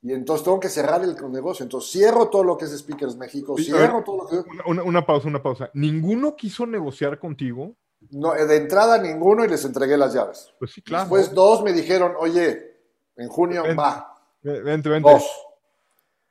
Y 0.00 0.12
entonces 0.12 0.44
tengo 0.44 0.60
que 0.60 0.68
cerrar 0.68 1.02
el 1.02 1.16
negocio. 1.30 1.64
Entonces 1.64 1.90
cierro 1.90 2.28
todo 2.28 2.44
lo 2.44 2.56
que 2.56 2.66
es 2.66 2.78
Speakers 2.78 3.16
México, 3.16 3.56
cierro 3.56 4.04
todo 4.04 4.18
lo 4.18 4.28
que 4.28 4.48
una, 4.66 4.82
una, 4.82 5.04
pausa, 5.04 5.26
una 5.26 5.42
pausa. 5.42 5.70
¿Ninguno 5.74 6.36
quiso 6.36 6.66
negociar 6.66 7.18
contigo? 7.18 7.74
No, 8.10 8.32
de 8.32 8.56
entrada 8.56 8.98
ninguno 8.98 9.44
y 9.44 9.48
les 9.48 9.64
entregué 9.64 9.96
las 9.96 10.14
llaves. 10.14 10.54
Pues 10.58 10.70
sí, 10.72 10.82
claro. 10.82 11.04
Después 11.04 11.34
dos 11.34 11.64
me 11.64 11.72
dijeron, 11.72 12.12
oye, 12.18 12.76
en 13.16 13.28
junio 13.28 13.64
va. 13.76 14.14
Vente, 14.40 14.88
vente. 14.88 15.10
Dos. 15.10 15.24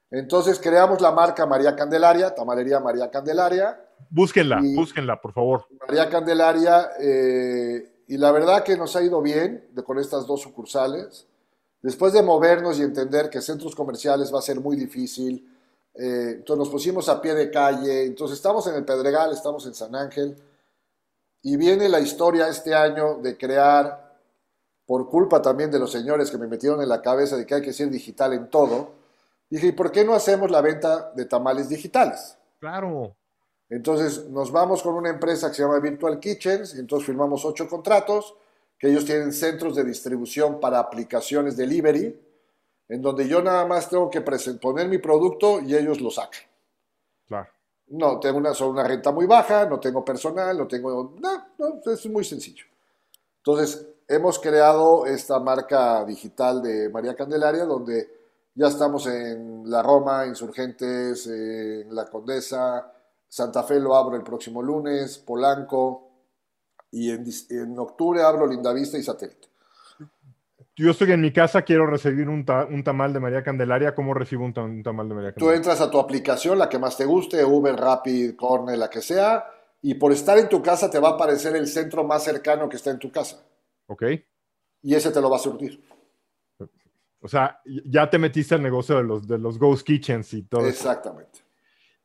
Entonces 0.10 0.60
creamos 0.60 1.02
la 1.02 1.12
marca 1.12 1.46
María 1.46 1.76
Candelaria, 1.76 2.34
Tamalería 2.34 2.80
María 2.80 3.12
Candelaria. 3.12 3.80
Búsquenla, 4.10 4.62
búsquenla, 4.76 5.20
por 5.20 5.34
favor. 5.34 5.66
María 5.88 6.10
Candelaria, 6.10 6.92
eh, 7.00 8.04
y 8.08 8.18
la 8.18 8.32
verdad 8.32 8.64
que 8.64 8.78
nos 8.78 8.96
ha 8.96 9.02
ido 9.02 9.22
bien 9.22 9.68
de, 9.72 9.84
con 9.84 10.00
estas 10.00 10.26
dos 10.26 10.42
sucursales. 10.42 11.28
Después 11.82 12.14
de 12.14 12.24
movernos 12.24 12.80
y 12.80 12.84
entender 12.84 13.30
que 13.30 13.42
centros 13.42 13.76
comerciales 13.76 14.34
va 14.34 14.40
a 14.40 14.42
ser 14.42 14.60
muy 14.60 14.76
difícil, 14.76 15.54
eh, 15.94 16.34
entonces 16.38 16.60
nos 16.60 16.70
pusimos 16.70 17.10
a 17.10 17.22
pie 17.22 17.34
de 17.34 17.52
calle, 17.52 18.06
entonces 18.06 18.38
estamos 18.38 18.66
en 18.68 18.76
el 18.76 18.86
Pedregal, 18.86 19.32
estamos 19.32 19.66
en 19.66 19.74
San 19.74 19.96
Ángel, 19.96 20.36
y 21.42 21.58
viene 21.58 21.90
la 21.90 22.00
historia 22.00 22.48
este 22.48 22.74
año 22.74 23.20
de 23.20 23.38
crear, 23.38 24.16
por 24.86 25.10
culpa 25.10 25.42
también 25.42 25.70
de 25.70 25.80
los 25.80 25.92
señores 25.92 26.32
que 26.32 26.38
me 26.38 26.48
metieron 26.48 26.82
en 26.82 26.90
la 26.90 27.02
cabeza 27.02 27.36
de 27.36 27.46
que 27.46 27.56
hay 27.56 27.62
que 27.62 27.74
ser 27.74 27.90
digital 27.90 28.34
en 28.34 28.50
todo, 28.50 28.97
dije, 29.50 29.68
¿y 29.68 29.72
por 29.72 29.92
qué 29.92 30.04
no 30.04 30.14
hacemos 30.14 30.52
la 30.52 30.62
venta 30.62 31.12
de 31.12 31.26
tamales 31.26 31.70
digitales? 31.70 32.38
Claro. 32.60 33.16
Entonces 33.70 34.26
nos 34.30 34.52
vamos 34.52 34.82
con 34.82 34.96
una 34.96 35.10
empresa 35.10 35.50
que 35.50 35.56
se 35.56 35.62
llama 35.64 35.80
Virtual 35.80 36.20
Kitchens, 36.20 36.76
y 36.76 36.80
entonces 36.80 37.06
firmamos 37.06 37.44
ocho 37.46 37.68
contratos, 37.68 38.36
que 38.80 38.90
ellos 38.90 39.06
tienen 39.06 39.34
centros 39.34 39.76
de 39.76 39.84
distribución 39.84 40.60
para 40.60 40.80
aplicaciones 40.80 41.58
delivery, 41.58 42.20
en 42.90 43.02
donde 43.02 43.28
yo 43.28 43.42
nada 43.42 43.66
más 43.66 43.90
tengo 43.90 44.10
que 44.10 44.22
poner 44.22 44.88
mi 44.88 44.98
producto 44.98 45.60
y 45.60 45.76
ellos 45.76 46.00
lo 46.00 46.10
sacan. 46.10 46.42
Claro. 47.28 47.50
No, 47.88 48.20
tengo 48.20 48.38
una, 48.38 48.52
una 48.52 48.84
renta 48.84 49.12
muy 49.12 49.26
baja, 49.26 49.66
no 49.66 49.80
tengo 49.80 50.04
personal, 50.04 50.58
no 50.58 50.68
tengo... 50.68 51.16
No, 51.20 51.48
no, 51.58 51.92
es 51.92 52.06
muy 52.08 52.24
sencillo. 52.24 52.66
Entonces, 53.38 53.86
hemos 54.08 54.40
creado 54.40 55.06
esta 55.06 55.40
marca 55.40 56.04
digital 56.06 56.62
de 56.62 56.90
María 56.90 57.16
Candelaria, 57.16 57.64
donde 57.66 58.17
ya 58.58 58.68
estamos 58.68 59.06
en 59.06 59.70
La 59.70 59.84
Roma, 59.84 60.26
Insurgentes, 60.26 61.28
en 61.28 61.94
La 61.94 62.06
Condesa, 62.06 62.92
Santa 63.30 63.62
Fe 63.62 63.80
lo 63.80 63.96
abro 63.96 64.16
el 64.16 64.24
próximo 64.24 64.64
lunes, 64.64 65.20
Polanco, 65.20 66.10
y 66.90 67.12
en, 67.12 67.24
en 67.52 67.78
octubre 67.78 68.24
abro 68.24 68.48
Lindavista 68.48 68.98
y 68.98 69.04
Satélite. 69.04 69.48
Yo 70.76 70.90
estoy 70.90 71.12
en 71.12 71.22
mi 71.22 71.32
casa, 71.32 71.62
quiero 71.62 71.86
recibir 71.86 72.30
un, 72.30 72.46
tamal 72.46 73.14
de 73.14 73.20
María 73.20 73.44
Candelaria. 73.44 73.94
¿Cómo 73.94 74.14
recibo 74.16 74.44
un, 74.46 74.54
tamal 74.54 75.08
de 75.08 75.16
María 75.16 75.34
Candelaria? 75.34 75.36
Tú 75.36 75.52
entras 75.52 75.80
a 75.82 75.92
tu 75.92 76.00
aplicación, 76.00 76.58
la 76.58 76.68
que 76.68 76.80
más 76.80 76.98
te 76.98 77.06
guste, 77.06 77.46
Uber, 77.46 77.76
Rapid, 77.76 78.36
Corner, 78.36 78.78
la 78.78 78.90
que 78.90 79.02
sea, 79.02 79.46
y 79.84 79.94
por 79.96 80.12
estar 80.12 80.38
en 80.40 80.50
tu 80.50 80.64
casa 80.64 80.90
te 80.90 81.00
va 81.00 81.10
a 81.10 81.12
aparecer 81.14 81.56
el 81.56 81.68
centro 81.68 82.04
más 82.04 82.24
cercano 82.24 82.68
que 82.70 82.78
está 82.78 82.90
en 82.90 83.00
tu 83.00 83.12
casa. 83.12 83.44
Ok. 83.86 84.04
Y 84.82 84.96
ese 84.96 85.12
te 85.12 85.22
lo 85.22 85.30
va 85.30 85.38
a 85.38 85.40
surtir. 85.40 85.80
O 87.20 87.28
sea, 87.28 87.60
ya 87.86 88.10
te 88.10 88.18
metiste 88.18 88.56
al 88.56 88.64
negocio 88.64 88.98
de 88.98 89.04
los, 89.04 89.28
de 89.28 89.38
los 89.38 89.58
Ghost 89.58 89.86
Kitchens 89.86 90.34
y 90.34 90.44
todo. 90.44 90.66
Exactamente. 90.66 91.48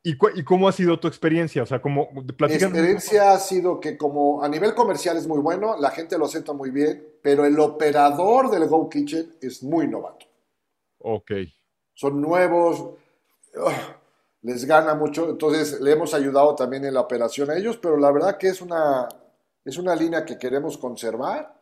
¿Y, 0.04 0.16
cómo 0.16 0.66
ha 0.66 0.72
sido 0.72 0.98
tu 0.98 1.06
experiencia? 1.06 1.62
O 1.62 1.66
sea, 1.66 1.80
¿cómo 1.80 2.08
Mi 2.12 2.54
experiencia 2.54 3.32
ha 3.32 3.38
sido 3.38 3.78
que 3.78 3.96
como 3.96 4.42
a 4.42 4.48
nivel 4.48 4.74
comercial 4.74 5.16
es 5.16 5.28
muy 5.28 5.38
bueno, 5.38 5.76
la 5.78 5.92
gente 5.92 6.18
lo 6.18 6.24
acepta 6.24 6.52
muy 6.52 6.70
bien, 6.70 7.06
pero 7.22 7.44
el 7.44 7.58
operador 7.60 8.50
del 8.50 8.66
Go 8.66 8.88
Kitchen 8.88 9.36
es 9.40 9.62
muy 9.62 9.86
novato. 9.86 10.26
Ok. 10.98 11.30
Son 11.94 12.20
nuevos, 12.20 12.94
les 14.40 14.64
gana 14.64 14.96
mucho, 14.96 15.30
entonces 15.30 15.80
le 15.80 15.92
hemos 15.92 16.14
ayudado 16.14 16.56
también 16.56 16.84
en 16.84 16.94
la 16.94 17.00
operación 17.00 17.50
a 17.50 17.56
ellos, 17.56 17.78
pero 17.80 17.96
la 17.96 18.10
verdad 18.10 18.38
que 18.38 18.48
es 18.48 18.60
una, 18.60 19.06
es 19.64 19.78
una 19.78 19.94
línea 19.94 20.24
que 20.24 20.36
queremos 20.36 20.78
conservar, 20.78 21.54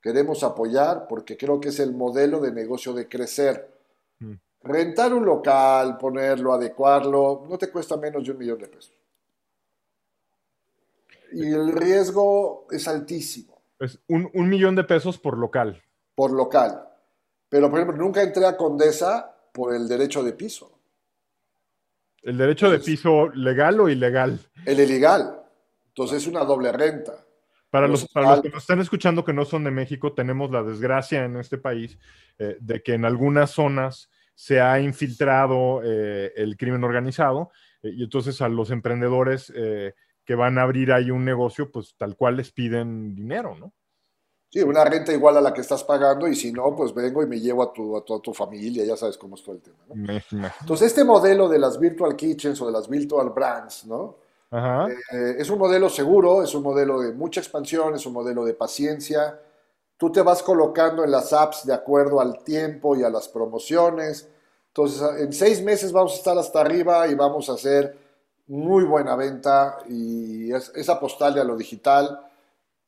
queremos 0.00 0.42
apoyar, 0.42 1.06
porque 1.08 1.36
creo 1.36 1.60
que 1.60 1.68
es 1.68 1.80
el 1.80 1.92
modelo 1.92 2.40
de 2.40 2.52
negocio 2.52 2.92
de 2.92 3.08
crecer. 3.08 3.70
Mm. 4.18 4.34
Rentar 4.62 5.14
un 5.14 5.24
local, 5.24 5.96
ponerlo, 5.98 6.52
adecuarlo, 6.52 7.44
no 7.48 7.58
te 7.58 7.70
cuesta 7.70 7.96
menos 7.96 8.24
de 8.24 8.32
un 8.32 8.38
millón 8.38 8.58
de 8.58 8.68
pesos. 8.68 8.94
Y 11.32 11.52
el 11.52 11.72
riesgo 11.72 12.66
es 12.70 12.88
altísimo. 12.88 13.60
Es 13.78 13.98
un, 14.08 14.48
millón 14.48 14.74
de 14.74 14.84
pesos 14.84 15.18
por 15.18 15.36
local. 15.38 15.82
Por 16.14 16.32
local. 16.32 16.88
Pero, 17.48 17.70
por 17.70 17.78
ejemplo, 17.78 18.02
nunca 18.02 18.22
entré 18.22 18.44
a 18.44 18.56
Condesa 18.56 19.34
por 19.52 19.74
el 19.74 19.86
derecho 19.86 20.22
de 20.22 20.32
piso. 20.32 20.72
¿El 22.22 22.36
derecho 22.36 22.70
de 22.70 22.80
piso 22.80 23.28
legal 23.28 23.78
o 23.80 23.88
ilegal? 23.88 24.38
El 24.64 24.80
ilegal. 24.80 25.42
Entonces 25.88 26.22
es 26.22 26.26
una 26.26 26.44
doble 26.44 26.72
renta. 26.72 27.24
Para 27.70 27.86
los, 27.86 28.08
para 28.08 28.30
los, 28.30 28.40
que 28.40 28.48
nos 28.48 28.62
están 28.62 28.80
escuchando 28.80 29.24
que 29.24 29.34
no 29.34 29.44
son 29.44 29.64
de 29.64 29.70
México, 29.70 30.14
tenemos 30.14 30.50
la 30.50 30.62
desgracia 30.62 31.24
en 31.24 31.36
este 31.36 31.58
país 31.58 31.98
eh, 32.38 32.56
de 32.60 32.82
que 32.82 32.94
en 32.94 33.04
algunas 33.04 33.50
zonas 33.50 34.08
se 34.38 34.60
ha 34.60 34.78
infiltrado 34.78 35.80
eh, 35.82 36.32
el 36.36 36.56
crimen 36.56 36.84
organizado 36.84 37.50
eh, 37.82 37.90
y 37.92 38.04
entonces 38.04 38.40
a 38.40 38.48
los 38.48 38.70
emprendedores 38.70 39.52
eh, 39.52 39.94
que 40.24 40.36
van 40.36 40.58
a 40.58 40.62
abrir 40.62 40.92
ahí 40.92 41.10
un 41.10 41.24
negocio, 41.24 41.72
pues 41.72 41.96
tal 41.98 42.14
cual 42.14 42.36
les 42.36 42.52
piden 42.52 43.16
dinero, 43.16 43.56
¿no? 43.56 43.72
Sí, 44.48 44.62
una 44.62 44.84
renta 44.84 45.12
igual 45.12 45.36
a 45.38 45.40
la 45.40 45.52
que 45.52 45.60
estás 45.60 45.82
pagando 45.82 46.28
y 46.28 46.36
si 46.36 46.52
no, 46.52 46.76
pues 46.76 46.94
vengo 46.94 47.20
y 47.20 47.26
me 47.26 47.40
llevo 47.40 47.64
a 47.64 47.72
tu, 47.72 47.96
a 47.96 48.04
tu, 48.04 48.32
familia, 48.32 48.84
ya 48.84 48.96
sabes 48.96 49.18
cómo 49.18 49.34
es 49.34 49.42
todo 49.42 49.56
el 49.56 49.60
tema, 49.60 49.78
¿no? 49.88 49.94
Entonces 50.60 50.86
este 50.86 51.02
modelo 51.02 51.48
de 51.48 51.58
las 51.58 51.76
virtual 51.80 52.14
kitchens 52.14 52.60
o 52.62 52.66
de 52.66 52.72
las 52.72 52.88
virtual 52.88 53.30
brands, 53.30 53.86
¿no? 53.86 54.18
Es 54.50 55.50
un 55.50 55.58
modelo 55.58 55.88
seguro, 55.88 56.42
es 56.42 56.54
un 56.54 56.62
modelo 56.62 57.00
de 57.00 57.12
mucha 57.12 57.40
expansión, 57.40 57.94
es 57.94 58.06
un 58.06 58.14
modelo 58.14 58.44
de 58.44 58.54
paciencia, 58.54 59.38
Tú 59.98 60.12
te 60.12 60.22
vas 60.22 60.44
colocando 60.44 61.02
en 61.02 61.10
las 61.10 61.32
apps 61.32 61.66
de 61.66 61.74
acuerdo 61.74 62.20
al 62.20 62.44
tiempo 62.44 62.96
y 62.96 63.02
a 63.02 63.10
las 63.10 63.28
promociones. 63.28 64.28
Entonces, 64.68 65.02
en 65.18 65.32
seis 65.32 65.60
meses 65.60 65.90
vamos 65.90 66.12
a 66.12 66.16
estar 66.16 66.38
hasta 66.38 66.60
arriba 66.60 67.08
y 67.08 67.16
vamos 67.16 67.50
a 67.50 67.54
hacer 67.54 67.98
muy 68.46 68.84
buena 68.84 69.16
venta 69.16 69.78
y 69.88 70.52
es, 70.52 70.88
apostarle 70.88 71.40
a 71.40 71.44
lo 71.44 71.56
digital. 71.56 72.20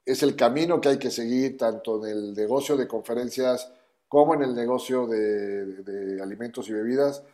Es 0.06 0.22
el 0.22 0.36
camino 0.36 0.80
que 0.80 0.90
hay 0.90 0.98
que 0.98 1.10
seguir 1.10 1.58
tanto 1.58 2.06
en 2.06 2.12
el 2.12 2.34
negocio 2.34 2.76
de 2.76 2.86
conferencias 2.86 3.72
como 4.06 4.34
en 4.34 4.42
el 4.42 4.54
negocio 4.54 5.08
de, 5.08 6.20
alimentos 6.22 6.68
y 6.68 6.74
bebidas. 6.74 7.24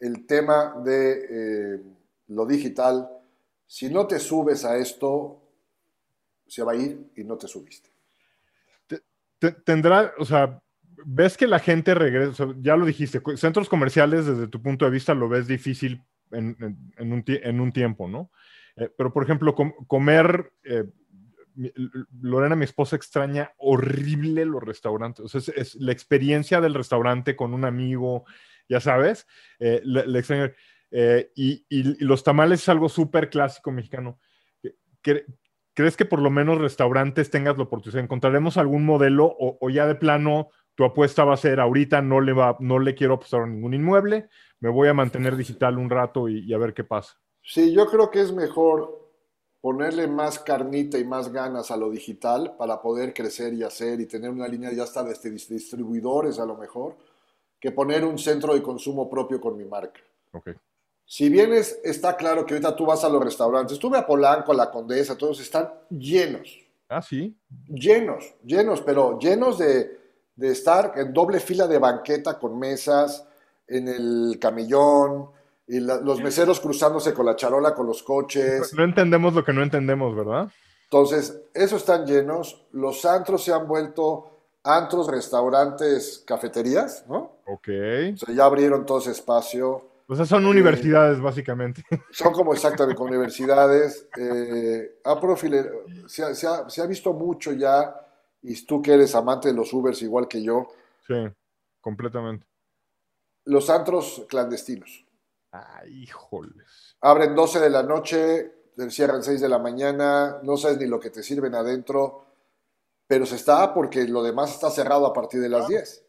El 0.00 0.26
tema 0.26 0.80
de 0.82 1.26
eh, 1.28 1.82
lo 2.28 2.46
digital, 2.46 3.15
si 3.66 3.88
no 3.88 4.06
te 4.06 4.18
subes 4.18 4.64
a 4.64 4.76
esto, 4.78 5.42
se 6.46 6.62
va 6.62 6.72
a 6.72 6.76
ir 6.76 7.10
y 7.16 7.24
no 7.24 7.36
te 7.36 7.48
subiste 7.48 7.96
tendrá, 9.38 10.12
o 10.18 10.24
sea, 10.24 10.60
ves 11.04 11.36
que 11.36 11.46
la 11.46 11.58
gente 11.58 11.94
regresa, 11.94 12.48
ya 12.60 12.76
lo 12.76 12.86
dijiste, 12.86 13.20
centros 13.36 13.68
comerciales 13.68 14.26
desde 14.26 14.48
tu 14.48 14.62
punto 14.62 14.84
de 14.84 14.90
vista 14.90 15.14
lo 15.14 15.28
ves 15.28 15.46
difícil 15.46 16.02
en, 16.32 16.56
un, 16.98 17.72
tiempo, 17.72 18.08
¿no? 18.08 18.30
Eh, 18.76 18.90
pero, 18.96 19.12
por 19.12 19.22
ejemplo, 19.22 19.54
comer, 19.54 20.52
eh, 20.64 20.84
Lorena, 22.20 22.56
mi 22.56 22.64
esposa, 22.64 22.96
extraña 22.96 23.52
horrible 23.58 24.44
los 24.44 24.62
restaurantes, 24.62 25.24
o 25.24 25.28
sea, 25.28 25.54
es, 25.56 25.74
la 25.76 25.92
experiencia 25.92 26.60
del 26.60 26.74
restaurante 26.74 27.36
con 27.36 27.54
un 27.54 27.64
amigo, 27.64 28.24
ya 28.68 28.80
sabes, 28.80 29.26
eh, 29.58 29.80
le, 29.84 30.18
extraña. 30.18 30.52
Y, 31.34 31.66
y, 31.68 32.04
los 32.04 32.24
tamales 32.24 32.62
es 32.62 32.68
algo 32.68 32.88
súper 32.88 33.28
clásico 33.28 33.70
mexicano. 33.70 34.18
¿crees 35.76 35.96
que 35.96 36.06
por 36.06 36.20
lo 36.20 36.30
menos 36.30 36.58
restaurantes 36.58 37.30
tengas 37.30 37.56
la 37.56 37.64
oportunidad? 37.64 38.02
¿Encontraremos 38.02 38.56
algún 38.56 38.84
modelo 38.84 39.36
o, 39.38 39.70
ya 39.70 39.86
de 39.86 39.94
plano 39.94 40.48
tu 40.74 40.84
apuesta 40.84 41.24
va 41.24 41.34
a 41.34 41.38
ser 41.38 41.60
ahorita 41.60 42.02
no 42.02 42.20
le, 42.20 42.32
va, 42.32 42.56
no 42.60 42.78
le 42.78 42.94
quiero 42.94 43.14
apostar 43.14 43.42
a 43.42 43.46
ningún 43.46 43.72
inmueble, 43.72 44.28
me 44.60 44.68
voy 44.68 44.88
a 44.88 44.94
mantener 44.94 45.34
digital 45.36 45.78
un 45.78 45.88
rato 45.88 46.28
y, 46.28 46.52
a 46.52 46.58
ver 46.58 46.74
qué 46.74 46.84
pasa? 46.84 47.18
Sí, 47.42 47.72
yo 47.72 47.86
creo 47.86 48.10
que 48.10 48.20
es 48.20 48.32
mejor 48.32 49.06
ponerle 49.62 50.06
más 50.06 50.38
carnita 50.38 50.98
y 50.98 51.04
más 51.04 51.32
ganas 51.32 51.70
a 51.70 51.76
lo 51.76 51.90
digital 51.90 52.56
para 52.58 52.82
poder 52.82 53.14
crecer 53.14 53.54
y 53.54 53.62
hacer 53.62 54.00
y 54.00 54.06
tener 54.06 54.30
una 54.30 54.48
línea 54.48 54.72
ya 54.72 54.84
está 54.84 55.02
de 55.02 55.14
distribuidores 55.30 56.38
a 56.38 56.44
lo 56.44 56.56
mejor, 56.56 56.96
que 57.58 57.70
poner 57.70 58.04
un 58.04 58.18
centro 58.18 58.54
de 58.54 58.62
consumo 58.62 59.08
propio 59.08 59.40
con 59.40 59.56
mi 59.56 59.64
marca. 59.64 60.00
Okay. 60.32 60.54
Si 61.08 61.28
bien 61.28 61.52
está 61.52 62.16
claro 62.16 62.44
que 62.44 62.54
ahorita 62.54 62.74
tú 62.74 62.84
vas 62.84 63.04
a 63.04 63.08
los 63.08 63.22
restaurantes, 63.22 63.74
estuve 63.74 63.96
a 63.96 64.04
Polanco, 64.04 64.50
a 64.50 64.56
la 64.56 64.70
Condesa, 64.72 65.16
todos 65.16 65.40
están 65.40 65.70
llenos. 65.88 66.58
Ah, 66.88 67.00
sí. 67.00 67.36
Llenos, 67.68 68.34
llenos, 68.44 68.80
pero 68.80 69.16
llenos 69.18 69.58
de, 69.58 69.98
estar 70.40 70.94
en 70.96 71.12
doble 71.12 71.38
fila 71.38 71.68
de 71.68 71.78
banqueta 71.78 72.38
con 72.38 72.58
mesas, 72.58 73.24
en 73.68 73.86
el 73.86 74.38
camillón, 74.40 75.30
y 75.68 75.78
los 75.78 76.20
meseros 76.20 76.60
cruzándose 76.60 77.14
con 77.14 77.26
la 77.26 77.36
charola 77.36 77.72
con 77.72 77.86
los 77.86 78.02
coches. 78.02 78.72
No 78.74 78.82
entendemos 78.84 79.32
lo 79.32 79.44
que 79.44 79.52
no 79.52 79.62
entendemos, 79.62 80.14
¿verdad? 80.14 80.48
Entonces, 80.84 81.40
esos 81.54 81.80
están 81.80 82.04
llenos. 82.04 82.64
Los 82.72 83.04
antros 83.04 83.42
se 83.42 83.52
han 83.52 83.66
vuelto 83.66 84.30
antros, 84.62 85.08
restaurantes, 85.08 86.22
cafeterías, 86.26 87.04
¿no? 87.08 87.38
Ok. 87.46 87.68
O 88.14 88.16
sea, 88.16 88.34
ya 88.34 88.44
abrieron 88.44 88.84
todo 88.84 88.98
ese 88.98 89.12
espacio. 89.12 89.84
O 90.08 90.14
sea, 90.14 90.24
son 90.24 90.46
universidades, 90.46 91.20
básicamente. 91.20 91.82
Son 92.12 92.32
como 92.32 92.52
exactamente 92.52 93.02
universidades. 93.02 94.08
Eh, 94.16 95.00
se, 96.06 96.34
se, 96.34 96.46
ha, 96.46 96.86
visto 96.86 97.12
mucho 97.12 97.52
ya, 97.52 97.94
y 98.42 98.64
tú 98.64 98.80
que 98.80 98.94
eres 98.94 99.14
amante 99.16 99.48
de 99.48 99.54
los 99.54 99.72
Ubers 99.72 100.00
igual 100.02 100.28
que 100.28 100.42
yo. 100.42 100.68
Sí, 101.06 101.14
completamente. 101.80 102.46
Los 103.46 103.68
antros 103.68 104.24
clandestinos. 104.28 105.04
Ay, 105.50 106.04
híjoles. 106.04 106.96
Abren 107.00 107.34
12 107.34 107.60
de 107.60 107.70
la 107.70 107.82
noche, 107.82 108.52
cierran 108.90 109.24
6 109.24 109.40
de 109.40 109.48
la 109.48 109.58
mañana, 109.58 110.38
no 110.42 110.56
sabes 110.56 110.78
ni 110.78 110.86
lo 110.86 111.00
que 111.00 111.10
te 111.10 111.22
sirven 111.22 111.54
adentro. 111.54 112.22
pero 113.08 113.24
se 113.26 113.36
está 113.36 113.72
porque 113.72 114.06
lo 114.06 114.22
demás 114.22 114.52
está 114.52 114.70
cerrado 114.70 115.06
a 115.06 115.12
partir 115.12 115.40
de 115.40 115.48
las 115.48 115.66
10. 115.66 116.05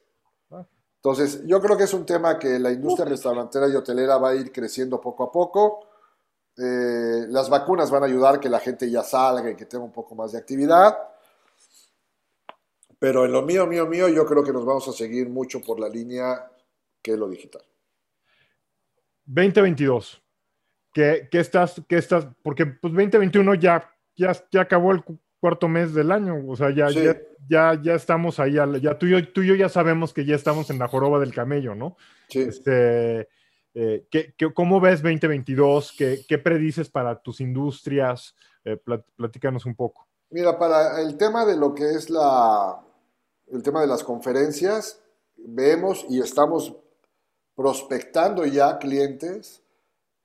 Entonces, 1.10 1.48
yo 1.48 1.62
creo 1.62 1.78
que 1.78 1.86
es 1.86 1.94
un 1.94 2.06
tema 2.06 2.38
que 2.38 2.60
la 2.60 2.70
industria 2.70 3.06
restaurantera 3.06 3.70
y 3.70 3.76
hotelera 3.76 4.18
va 4.18 4.32
a 4.32 4.36
ir 4.36 4.52
creciendo 4.52 5.00
poco 5.00 5.24
a 5.24 5.32
poco. 5.32 5.88
Eh, 6.58 7.28
las 7.30 7.50
vacunas 7.50 7.90
van 7.90 8.04
a 8.04 8.08
ayudar 8.08 8.36
a 8.36 8.40
que 8.42 8.50
la 8.50 8.60
gente 8.60 8.92
ya 8.92 9.04
salga 9.04 9.50
y 9.50 9.56
que 9.56 9.66
tenga 9.66 9.86
un 9.86 9.94
poco 9.94 10.16
más 10.16 10.34
de 10.34 10.40
actividad. 10.40 10.98
Pero 13.00 13.24
en 13.24 13.32
lo 13.32 13.42
mío, 13.42 13.66
mío, 13.68 13.88
mío, 13.88 14.10
yo 14.10 14.26
creo 14.26 14.44
que 14.44 14.52
nos 14.52 14.66
vamos 14.66 14.86
a 14.90 14.92
seguir 14.92 15.30
mucho 15.30 15.62
por 15.62 15.80
la 15.80 15.88
línea 15.88 16.52
que 17.02 17.14
es 17.14 17.18
lo 17.18 17.30
digital. 17.30 17.62
2022. 19.28 20.22
¿Qué, 20.92 21.30
qué 21.32 21.40
estás, 21.40 21.82
qué 21.88 22.00
estás? 22.00 22.28
Porque 22.44 22.66
pues 22.66 22.92
2021 22.92 23.56
ya, 23.56 23.90
ya, 24.14 24.34
ya 24.52 24.60
acabó 24.60 24.92
el 24.92 25.06
cuarto 25.40 25.68
mes 25.68 25.94
del 25.94 26.12
año. 26.12 26.44
O 26.48 26.56
sea, 26.56 26.72
ya, 26.72 26.90
ya, 27.50 27.82
ya, 27.82 27.94
estamos 27.94 28.40
ahí. 28.40 28.54
Ya 28.82 28.98
tú 28.98 29.06
y, 29.06 29.12
yo, 29.12 29.28
tú 29.32 29.42
y 29.42 29.48
yo 29.48 29.56
ya 29.56 29.70
sabemos 29.70 30.14
que 30.14 30.26
ya 30.26 30.36
estamos 30.36 30.70
en 30.70 30.80
la 30.80 30.88
joroba 30.88 31.20
del 31.20 31.34
camello, 31.34 31.76
¿no? 31.76 31.98
Sí. 32.30 32.40
Este, 32.40 33.28
eh, 33.74 34.08
¿qué, 34.10 34.34
qué, 34.38 34.54
cómo 34.54 34.80
ves 34.80 35.02
2022? 35.02 35.94
¿Qué, 35.98 36.22
¿Qué, 36.28 36.38
predices 36.38 36.90
para 36.90 37.22
tus 37.22 37.42
industrias? 37.42 38.36
Eh, 38.66 38.78
platícanos 39.16 39.66
un 39.66 39.76
poco. 39.76 40.08
Mira, 40.30 40.58
para 40.58 41.02
el 41.02 41.16
tema 41.18 41.46
de 41.46 41.56
lo 41.56 41.74
que 41.74 41.92
es 41.92 42.10
la, 42.10 42.82
el 43.48 43.64
tema 43.64 43.82
de 43.82 43.88
las 43.88 44.04
conferencias, 44.04 45.02
vemos 45.38 46.06
y 46.10 46.20
estamos 46.20 46.76
prospectando 47.56 48.46
ya 48.46 48.78
clientes 48.78 49.64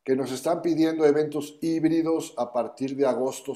que 0.05 0.17
nos 0.17 0.33
están 0.33 0.63
pidiendo 0.63 1.07
eventos 1.07 1.59
híbridos 1.61 2.35
a 2.37 2.53
partir 2.53 2.97
de 2.97 3.07
agosto, 3.07 3.55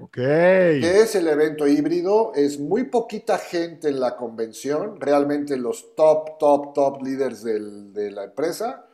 septiembre. 0.00 0.80
Ok. 0.80 0.82
¿Qué 0.82 1.00
es 1.00 1.14
el 1.14 1.28
evento 1.28 1.66
híbrido? 1.66 2.32
Es 2.34 2.58
muy 2.58 2.84
poquita 2.84 3.38
gente 3.38 3.88
en 3.88 4.00
la 4.00 4.16
convención, 4.16 5.00
realmente 5.00 5.56
los 5.56 5.94
top, 5.94 6.38
top, 6.38 6.74
top 6.74 7.02
líderes 7.02 7.42
de 7.44 8.10
la 8.10 8.24
empresa, 8.24 8.86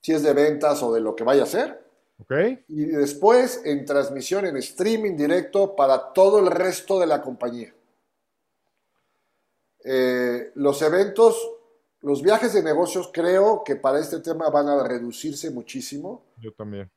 si 0.00 0.12
es 0.12 0.22
de 0.22 0.32
ventas 0.32 0.82
o 0.82 0.92
de 0.92 1.00
lo 1.00 1.16
que 1.16 1.24
vaya 1.24 1.44
a 1.44 1.46
ser. 1.46 1.84
Y 2.68 2.86
después 2.86 3.62
en 3.64 3.84
transmisión, 3.84 4.46
en 4.46 4.56
streaming 4.56 5.16
directo 5.16 5.74
para 5.76 6.12
todo 6.12 6.38
el 6.38 6.46
resto 6.46 6.98
de 7.00 7.06
la 7.06 7.20
compañía. 7.20 7.74
Eh, 9.84 10.52
los 10.54 10.80
eventos, 10.80 11.36
los 12.00 12.22
viajes 12.22 12.54
de 12.54 12.62
negocios 12.62 13.10
creo 13.12 13.62
que 13.64 13.76
para 13.76 13.98
este 13.98 14.20
tema 14.20 14.48
van 14.48 14.68
a 14.68 14.86
reducirse 14.86 15.50
muchísimo. 15.50 16.24
Yo 16.38 16.52
también. 16.52 16.90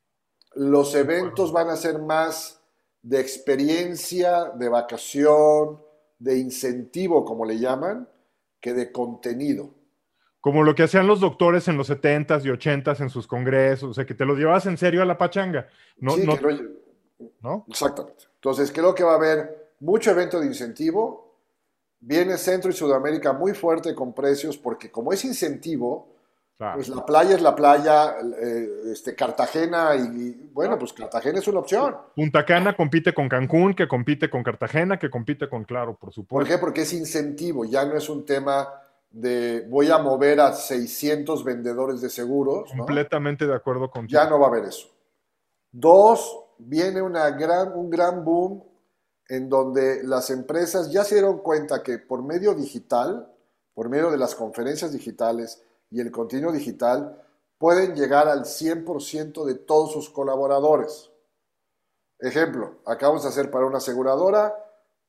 Los 0.54 0.94
eventos 0.94 1.52
van 1.52 1.68
a 1.68 1.76
ser 1.76 1.98
más 1.98 2.57
de 3.02 3.20
experiencia, 3.20 4.50
de 4.54 4.68
vacación, 4.68 5.80
de 6.18 6.38
incentivo, 6.38 7.24
como 7.24 7.44
le 7.44 7.58
llaman, 7.58 8.08
que 8.60 8.72
de 8.74 8.90
contenido. 8.90 9.70
Como 10.40 10.62
lo 10.62 10.74
que 10.74 10.84
hacían 10.84 11.06
los 11.06 11.20
doctores 11.20 11.68
en 11.68 11.76
los 11.76 11.90
70s 11.90 12.44
y 12.44 12.48
80s 12.48 13.00
en 13.00 13.10
sus 13.10 13.26
congresos, 13.26 13.90
o 13.90 13.94
sea, 13.94 14.06
que 14.06 14.14
te 14.14 14.24
lo 14.24 14.34
llevabas 14.34 14.66
en 14.66 14.76
serio 14.76 15.02
a 15.02 15.04
la 15.04 15.18
pachanga. 15.18 15.68
No, 15.98 16.12
sí, 16.12 16.24
no, 16.24 16.38
no, 17.40 17.64
Exactamente. 17.68 18.24
Entonces, 18.34 18.70
creo 18.72 18.94
que 18.94 19.02
va 19.02 19.12
a 19.12 19.16
haber 19.16 19.72
mucho 19.80 20.10
evento 20.10 20.40
de 20.40 20.46
incentivo. 20.46 21.36
Viene 22.00 22.38
Centro 22.38 22.70
y 22.70 22.74
Sudamérica 22.74 23.32
muy 23.32 23.52
fuerte 23.52 23.94
con 23.94 24.12
precios, 24.12 24.56
porque 24.56 24.90
como 24.90 25.12
es 25.12 25.24
incentivo, 25.24 26.08
pues 26.74 26.88
la 26.88 27.06
playa 27.06 27.36
es 27.36 27.40
la 27.40 27.54
playa, 27.54 28.16
eh, 28.42 28.68
este, 28.92 29.14
Cartagena 29.14 29.94
y, 29.94 30.50
bueno, 30.52 30.76
pues 30.76 30.92
Cartagena 30.92 31.38
es 31.38 31.46
una 31.46 31.60
opción. 31.60 31.96
Punta 32.16 32.44
Cana 32.44 32.76
compite 32.76 33.14
con 33.14 33.28
Cancún, 33.28 33.74
que 33.74 33.86
compite 33.86 34.28
con 34.28 34.42
Cartagena, 34.42 34.98
que 34.98 35.08
compite 35.08 35.48
con 35.48 35.62
Claro, 35.64 35.94
por 35.94 36.12
supuesto. 36.12 36.34
¿Por 36.34 36.46
qué? 36.46 36.58
Porque 36.58 36.82
es 36.82 36.92
incentivo, 36.92 37.64
ya 37.64 37.84
no 37.84 37.96
es 37.96 38.08
un 38.08 38.26
tema 38.26 38.68
de 39.10 39.66
voy 39.68 39.90
a 39.90 39.98
mover 39.98 40.40
a 40.40 40.52
600 40.52 41.44
vendedores 41.44 42.00
de 42.00 42.10
seguros. 42.10 42.68
Completamente 42.70 43.46
de 43.46 43.54
acuerdo 43.54 43.88
contigo. 43.88 44.20
Ya 44.20 44.28
no 44.28 44.40
va 44.40 44.46
a 44.46 44.48
haber 44.50 44.64
eso. 44.64 44.88
Dos, 45.70 46.40
viene 46.58 47.00
una 47.00 47.30
gran, 47.30 47.72
un 47.72 47.88
gran 47.88 48.24
boom 48.24 48.64
en 49.28 49.48
donde 49.48 50.02
las 50.02 50.30
empresas 50.30 50.90
ya 50.90 51.04
se 51.04 51.16
dieron 51.16 51.38
cuenta 51.38 51.82
que 51.84 51.98
por 51.98 52.24
medio 52.24 52.54
digital, 52.54 53.30
por 53.74 53.88
medio 53.88 54.10
de 54.10 54.18
las 54.18 54.34
conferencias 54.34 54.92
digitales, 54.92 55.62
y 55.90 56.00
el 56.00 56.10
contenido 56.10 56.52
digital 56.52 57.22
pueden 57.58 57.94
llegar 57.94 58.28
al 58.28 58.44
100% 58.44 59.44
de 59.44 59.54
todos 59.54 59.92
sus 59.92 60.10
colaboradores. 60.10 61.10
Ejemplo, 62.18 62.80
acabamos 62.84 63.22
de 63.22 63.28
hacer 63.28 63.50
para 63.50 63.66
una 63.66 63.78
aseguradora 63.78 64.54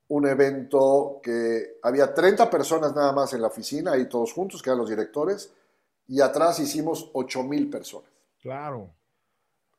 un 0.09 0.27
evento 0.27 1.19
que 1.21 1.77
había 1.83 2.13
30 2.13 2.49
personas 2.49 2.95
nada 2.95 3.13
más 3.13 3.33
en 3.33 3.41
la 3.41 3.47
oficina, 3.47 3.91
ahí 3.91 4.09
todos 4.09 4.33
juntos, 4.33 4.61
que 4.61 4.69
eran 4.69 4.79
los 4.79 4.89
directores, 4.89 5.53
y 6.07 6.19
atrás 6.21 6.59
hicimos 6.59 7.11
8 7.13 7.43
mil 7.43 7.69
personas. 7.69 8.09
Claro. 8.41 8.91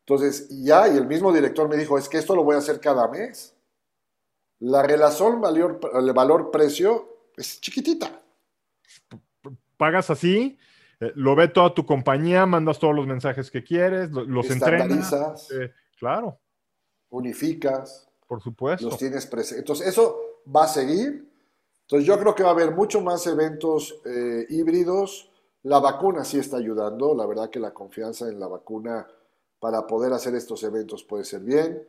Entonces, 0.01 0.49
ya, 0.63 0.89
y 0.89 0.97
el 0.97 1.07
mismo 1.07 1.33
director 1.33 1.69
me 1.69 1.77
dijo, 1.77 1.99
es 1.99 2.09
que 2.09 2.19
esto 2.19 2.37
lo 2.37 2.45
voy 2.45 2.55
a 2.55 2.59
hacer 2.59 2.81
cada 2.81 3.09
mes. 3.09 3.55
La 4.61 4.83
relación 4.83 5.41
valor-precio 5.41 7.09
es 7.37 7.61
chiquitita. 7.61 8.21
Pagas 9.77 10.11
así, 10.11 10.59
eh, 11.01 11.13
lo 11.15 11.35
ve 11.35 11.49
toda 11.49 11.73
tu 11.73 11.87
compañía, 11.87 12.45
mandas 12.45 12.79
todos 12.79 12.95
los 12.95 13.07
mensajes 13.07 13.51
que 13.51 13.65
quieres, 13.65 14.11
los 14.11 14.51
entrenas. 14.51 15.51
Eh, 15.51 15.73
claro. 15.99 16.39
Unificas. 17.09 18.09
Por 18.27 18.43
supuesto. 18.43 18.87
Los 18.87 18.99
tienes 18.99 19.27
presentes. 19.27 19.63
Entonces, 19.63 19.87
eso 19.89 20.43
va 20.55 20.65
a 20.65 20.69
seguir. 20.69 21.27
Entonces, 21.83 22.07
yo 22.07 22.19
creo 22.19 22.35
que 22.35 22.43
va 22.43 22.51
a 22.51 22.53
haber 22.53 22.73
mucho 22.73 23.01
más 23.01 23.27
eventos 23.27 24.01
eh, 24.05 24.47
híbridos. 24.51 25.31
La 25.63 25.81
vacuna 25.81 26.25
sí 26.25 26.39
está 26.39 26.59
ayudando. 26.59 27.15
La 27.15 27.27
verdad 27.27 27.51
que 27.51 27.59
la 27.59 27.73
confianza 27.73 28.29
en 28.29 28.39
la 28.39 28.47
vacuna 28.47 29.09
para 29.59 29.87
poder 29.87 30.13
hacer 30.13 30.35
estos 30.35 30.63
eventos 30.63 31.03
puede 31.03 31.25
ser 31.25 31.41
bien. 31.41 31.83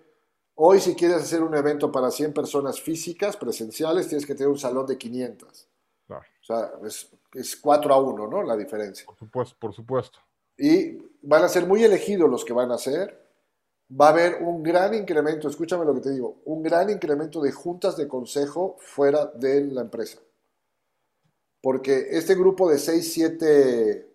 Hoy, 0.55 0.79
si 0.79 0.95
quieres 0.95 1.17
hacer 1.17 1.43
un 1.43 1.55
evento 1.55 1.91
para 1.91 2.11
100 2.11 2.33
personas 2.33 2.79
físicas, 2.81 3.37
presenciales, 3.37 4.07
tienes 4.07 4.25
que 4.25 4.35
tener 4.35 4.49
un 4.49 4.57
salón 4.59 4.85
de 4.85 4.97
500. 4.97 5.67
Claro. 6.07 6.23
O 6.41 6.43
sea, 6.43 6.71
es 6.85 7.09
es 7.33 7.55
4 7.55 7.93
a 7.93 8.01
1, 8.01 8.27
¿no? 8.27 8.43
La 8.43 8.55
diferencia. 8.55 9.05
Por 9.05 9.17
supuesto, 9.17 9.55
por 9.59 9.73
supuesto. 9.73 10.19
Y 10.57 10.97
van 11.21 11.43
a 11.43 11.49
ser 11.49 11.65
muy 11.65 11.83
elegidos 11.83 12.29
los 12.29 12.45
que 12.45 12.53
van 12.53 12.71
a 12.71 12.77
ser. 12.77 13.19
Va 13.99 14.07
a 14.07 14.11
haber 14.11 14.41
un 14.41 14.63
gran 14.63 14.93
incremento, 14.93 15.49
escúchame 15.49 15.83
lo 15.83 15.93
que 15.93 16.01
te 16.01 16.11
digo, 16.11 16.41
un 16.45 16.63
gran 16.63 16.89
incremento 16.89 17.41
de 17.41 17.51
juntas 17.51 17.97
de 17.97 18.07
consejo 18.07 18.77
fuera 18.79 19.25
de 19.25 19.65
la 19.65 19.81
empresa. 19.81 20.19
Porque 21.61 22.07
este 22.11 22.35
grupo 22.35 22.69
de 22.69 22.77
6, 22.77 23.13
7 23.13 24.11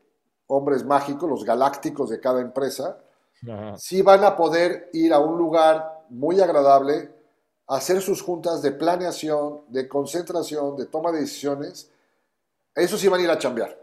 hombres 0.47 0.85
mágicos, 0.85 1.29
los 1.29 1.45
galácticos 1.45 2.09
de 2.09 2.21
cada 2.21 2.41
empresa, 2.41 2.99
sí 3.77 4.01
van 4.01 4.25
a 4.25 4.35
poder 4.35 4.89
ir 4.95 5.13
a 5.13 5.19
un 5.19 5.37
lugar 5.37 6.05
muy 6.09 6.41
agradable, 6.41 7.15
hacer 7.67 8.01
sus 8.01 8.23
juntas 8.23 8.63
de 8.63 8.73
planeación, 8.73 9.63
de 9.69 9.89
concentración, 9.89 10.77
de 10.77 10.87
toma 10.87 11.13
de 11.13 11.21
decisiones 11.21 11.91
eso 12.77 12.99
sí 12.99 13.09
van 13.09 13.21
a 13.21 13.25
ir 13.25 13.31
a 13.31 13.39
chambear. 13.39 13.77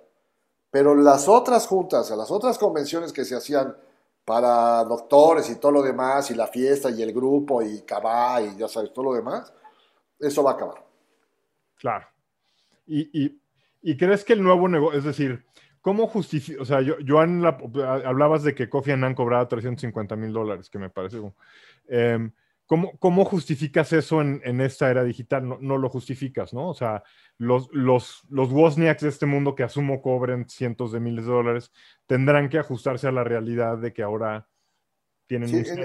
Pero 0.70 0.96
las 0.96 1.28
otras 1.28 1.68
juntas, 1.68 2.10
las 2.12 2.32
otras 2.32 2.58
convenciones 2.58 3.12
que 3.12 3.26
se 3.26 3.36
hacían 3.36 3.76
para 4.24 4.84
doctores 4.86 5.50
y 5.50 5.60
todo 5.60 5.72
lo 5.72 5.82
demás, 5.82 6.32
y 6.32 6.36
la 6.36 6.48
fiesta 6.48 6.90
y 6.90 7.02
el 7.02 7.12
grupo 7.12 7.62
y 7.62 7.82
cabá 7.82 8.42
y 8.42 8.56
ya 8.56 8.68
sabes, 8.68 8.94
todo 8.94 9.06
lo 9.06 9.14
demás, 9.14 9.54
eso 10.20 10.44
va 10.44 10.52
a 10.52 10.54
acabar. 10.54 10.86
Claro. 11.78 12.08
Y, 12.86 13.98
crees 13.98 14.24
que 14.24 14.34
el 14.34 14.44
nuevo 14.44 14.68
negocio, 14.70 14.98
es 14.98 15.06
decir, 15.06 15.46
¿cómo 15.82 16.08
justifica? 16.08 16.62
O 16.62 16.66
sea, 16.66 16.82
yo, 16.82 16.96
Joan, 17.06 17.44
hablabas 17.46 18.44
de 18.44 18.56
que 18.56 18.70
Kofi 18.70 18.92
Annan 18.92 19.16
cobraba 19.16 19.48
350 19.48 20.16
mil 20.16 20.32
dólares, 20.32 20.70
que 20.70 20.80
me 20.80 20.90
parece. 20.90 21.18
Eh, 21.88 22.30
¿Cómo, 23.00 23.26
justificas 23.26 23.94
eso 23.94 24.22
en, 24.22 24.62
esta 24.62 24.90
era 24.90 25.04
digital? 25.04 25.58
No, 25.62 25.78
lo 25.78 25.90
justificas, 25.90 26.54
¿no? 26.54 26.70
O 26.70 26.74
sea, 26.74 27.04
los, 27.38 27.70
los, 27.72 28.24
los 28.30 28.52
Wozniaks 28.52 29.02
de 29.02 29.10
este 29.10 29.26
mundo 29.26 29.56
que 29.56 29.64
asumo 29.64 30.02
cobren 30.02 30.48
cientos 30.50 30.92
de 30.92 31.00
miles 31.00 31.26
de 31.26 31.32
dólares 31.32 31.72
tendrán 32.06 32.50
que 32.50 32.60
ajustarse 32.60 33.08
a 33.08 33.12
la 33.12 33.24
realidad 33.24 33.78
de 33.78 33.94
que 33.94 34.04
ahora 34.04 34.48
tienen 35.28 35.50
sí, 35.50 35.58
en, 35.58 35.80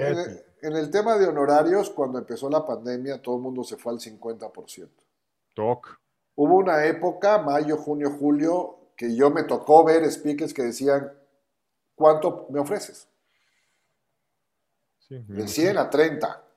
en, 0.61 0.75
el, 0.75 0.91
tema 0.91 1.17
de 1.17 1.27
honorarios, 1.27 1.89
cuando 1.89 2.19
empezó 2.19 2.49
la 2.49 2.65
pandemia, 2.65 3.21
todo 3.21 3.37
el 3.37 3.41
mundo 3.41 3.63
se 3.63 3.77
fue 3.77 3.93
al 3.93 3.99
50%. 3.99 4.89
Toc. 5.53 5.99
Hubo 6.35 6.55
una 6.55 6.85
época, 6.85 7.39
mayo, 7.39 7.77
junio, 7.77 8.11
julio, 8.11 8.91
que 8.95 9.15
yo 9.15 9.29
me 9.29 9.43
tocó 9.43 9.83
ver 9.83 10.09
speakers 10.11 10.53
que 10.53 10.63
decían, 10.63 11.11
¿cuánto 11.95 12.47
me 12.49 12.59
ofreces? 12.59 13.07
Sí, 14.99 15.23
de 15.27 15.47
100 15.47 15.77
a 15.77 15.89
30 15.89 16.48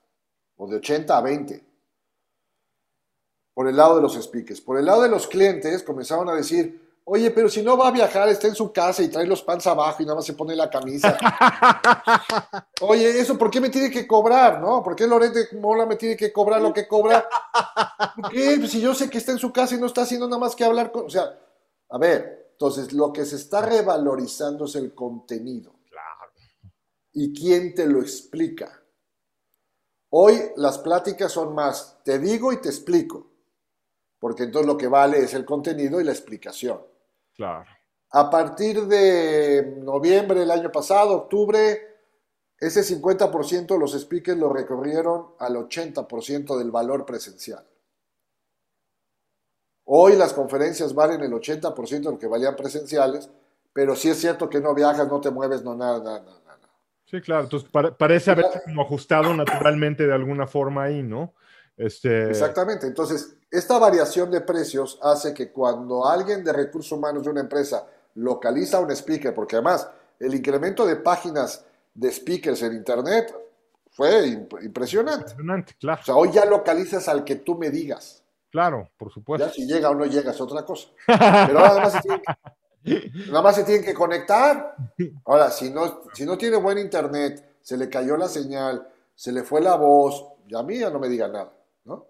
o 0.63 0.69
de 0.69 0.77
80 0.77 1.17
a 1.17 1.21
20. 1.21 1.65
Por 3.55 3.69
el 3.69 3.77
lado 3.77 3.97
de 3.97 4.03
los 4.03 4.15
speakers. 4.15 4.61
Por 4.61 4.79
el 4.79 4.87
lado 4.87 5.03
de 5.03 5.09
los 5.09 5.27
clientes 5.27 5.83
comenzaron 5.83 6.29
a 6.29 6.35
decir, 6.35 6.81
Oye, 7.05 7.33
pero 7.33 7.49
si 7.49 7.63
no 7.63 7.77
va 7.77 7.89
a 7.89 7.91
viajar, 7.91 8.29
está 8.29 8.47
en 8.47 8.55
su 8.55 8.73
casa 8.73 9.03
y 9.03 9.09
trae 9.09 9.27
los 9.27 9.43
pants 9.43 9.67
abajo 9.67 10.01
y 10.01 10.07
nada 10.07 10.15
más 10.15 10.25
se 10.25 10.35
pone 10.35 10.55
la 10.55 10.71
camisa. 10.71 11.19
Oye, 12.81 13.21
¿eso 13.21 13.37
por 13.37 13.51
qué 13.51 13.61
me 13.61 13.71
tiene 13.71 13.91
que 13.91 14.07
cobrar, 14.07 14.61
no? 14.61 14.85
¿Por 14.85 14.95
qué 14.95 15.09
Lorente 15.09 15.49
Mola 15.59 15.85
me 15.85 15.97
tiene 15.97 16.17
que 16.17 16.33
cobrar 16.33 16.63
lo 16.63 16.73
que 16.73 16.87
cobra? 16.87 17.29
¿Por 18.15 18.31
qué? 18.31 18.57
Pues 18.57 18.71
si 18.71 18.81
yo 18.81 18.95
sé 18.95 19.11
que 19.11 19.19
está 19.19 19.33
en 19.33 19.39
su 19.39 19.53
casa 19.53 19.75
y 19.75 19.79
no 19.79 19.87
está 19.87 20.03
haciendo 20.03 20.29
nada 20.29 20.39
más 20.39 20.55
que 20.55 20.65
hablar 20.65 20.93
con... 20.93 21.07
O 21.07 21.11
sea, 21.11 21.37
a 21.91 21.99
ver, 21.99 22.51
entonces 22.53 22.93
lo 22.93 23.13
que 23.13 23.25
se 23.25 23.35
está 23.35 23.63
revalorizando 23.63 24.67
es 24.67 24.77
el 24.77 24.95
contenido. 24.95 25.75
Claro. 25.91 26.31
¿Y 27.15 27.33
quién 27.35 27.75
te 27.75 27.85
lo 27.87 28.01
explica? 28.01 28.82
Hoy 30.15 30.53
las 30.57 30.77
pláticas 30.77 31.33
son 31.33 31.55
más, 31.55 31.99
te 32.05 32.19
digo 32.19 32.53
y 32.53 32.61
te 32.61 32.69
explico, 32.69 33.31
porque 34.19 34.43
entonces 34.43 34.67
lo 34.67 34.77
que 34.77 34.87
vale 34.87 35.19
es 35.19 35.33
el 35.33 35.47
contenido 35.47 36.01
y 36.01 36.05
la 36.05 36.13
explicación. 36.13 36.83
Claro. 37.35 37.65
A 38.11 38.29
partir 38.29 38.87
de 38.89 39.79
noviembre 39.79 40.41
del 40.41 40.51
año 40.51 40.71
pasado, 40.71 41.17
octubre, 41.17 41.97
ese 42.59 42.83
50% 42.83 43.67
de 43.69 43.79
los 43.79 43.99
speakers 43.99 44.39
lo 44.39 44.53
recorrieron 44.53 45.29
al 45.39 45.57
80% 45.57 46.59
del 46.59 46.71
valor 46.71 47.07
presencial. 47.07 47.67
Hoy 49.85 50.15
las 50.17 50.35
conferencias 50.35 50.95
valen 50.95 51.23
el 51.23 51.33
80% 51.33 51.89
de 51.89 52.11
lo 52.11 52.19
que 52.19 52.27
valían 52.27 52.55
presenciales, 52.55 53.31
pero 53.73 53.97
sí 53.97 54.11
es 54.11 54.21
cierto 54.21 54.51
que 54.51 54.61
no 54.61 54.75
viajas, 54.75 55.09
no 55.09 55.23
te 55.23 55.31
mueves, 55.31 55.65
no 55.65 55.75
nada, 55.75 56.01
nada, 56.01 56.21
nada. 56.21 56.42
Sí, 57.13 57.21
claro. 57.21 57.45
Entonces 57.45 57.69
pare- 57.71 57.93
parece 57.93 58.35
como 58.65 58.83
ajustado 58.83 59.35
naturalmente 59.35 60.07
de 60.07 60.15
alguna 60.15 60.49
forma 60.49 60.85
ahí, 60.85 61.03
¿no? 61.05 61.35
Este, 61.77 62.31
Exactamente. 62.31 62.87
Entonces, 62.87 63.37
esta 63.51 63.79
variación 63.79 64.31
de 64.31 64.41
precios 64.41 64.99
hace 65.03 65.35
que 65.35 65.53
cuando 65.53 66.07
alguien 66.09 66.43
de 66.43 66.53
recursos 66.55 66.93
humanos 66.93 67.25
de 67.25 67.31
una 67.31 67.41
empresa 67.43 67.87
localiza 68.17 68.81
un 68.81 68.91
speaker, 68.91 69.35
porque 69.35 69.57
además 69.57 69.89
el 70.19 70.35
incremento 70.35 70.87
de 70.87 70.97
páginas 70.97 71.65
de 71.95 72.11
speakers 72.11 72.63
en 72.63 72.75
Internet 72.75 73.35
fue 73.91 74.27
imp- 74.29 74.65
impresionante. 74.65 75.33
Impresionante, 75.33 75.75
claro, 75.79 76.01
O 76.01 76.05
sea, 76.05 76.15
hoy 76.17 76.31
ya 76.33 76.47
localizas 76.47 77.09
al 77.09 77.25
que 77.25 77.37
tú 77.37 77.57
me 77.59 77.71
digas. 77.71 78.23
claro, 78.51 78.91
por 78.97 79.09
Ya 79.09 79.15
supuesto. 79.15 79.51
si 79.51 79.67
llega 79.67 79.91
o 79.91 79.95
no 79.95 80.07
llega 80.07 80.31
es 80.31 80.41
otra 80.41 80.65
cosa. 80.65 80.89
Pero 81.07 81.59
ahora 81.59 81.69
nada 81.69 81.81
más 81.83 81.93
se 81.93 82.01
tienen 82.01 82.21
que, 82.23 82.33
nada 82.85 83.43
más 83.43 83.57
se 83.57 83.65
tienen 83.65 83.85
que 83.85 83.95
conectar. 83.95 84.75
Ahora, 85.25 85.51
si 85.51 85.71
no, 85.71 86.03
si 86.13 86.25
no 86.25 86.37
tiene 86.39 86.57
buen 86.57 86.79
internet, 86.79 87.57
se 87.61 87.77
le 87.77 87.89
cayó 87.89 88.17
la 88.17 88.29
señal, 88.29 88.87
se 89.15 89.33
le 89.33 89.43
fue 89.43 89.61
la 89.61 89.77
voz, 89.77 90.25
ya 90.49 90.59
a 90.61 90.63
mí 90.63 90.79
ya 90.79 90.91
no 90.91 90.99
me 90.99 91.09
diga 91.09 91.29
nada, 91.29 91.53
¿no? 91.85 92.07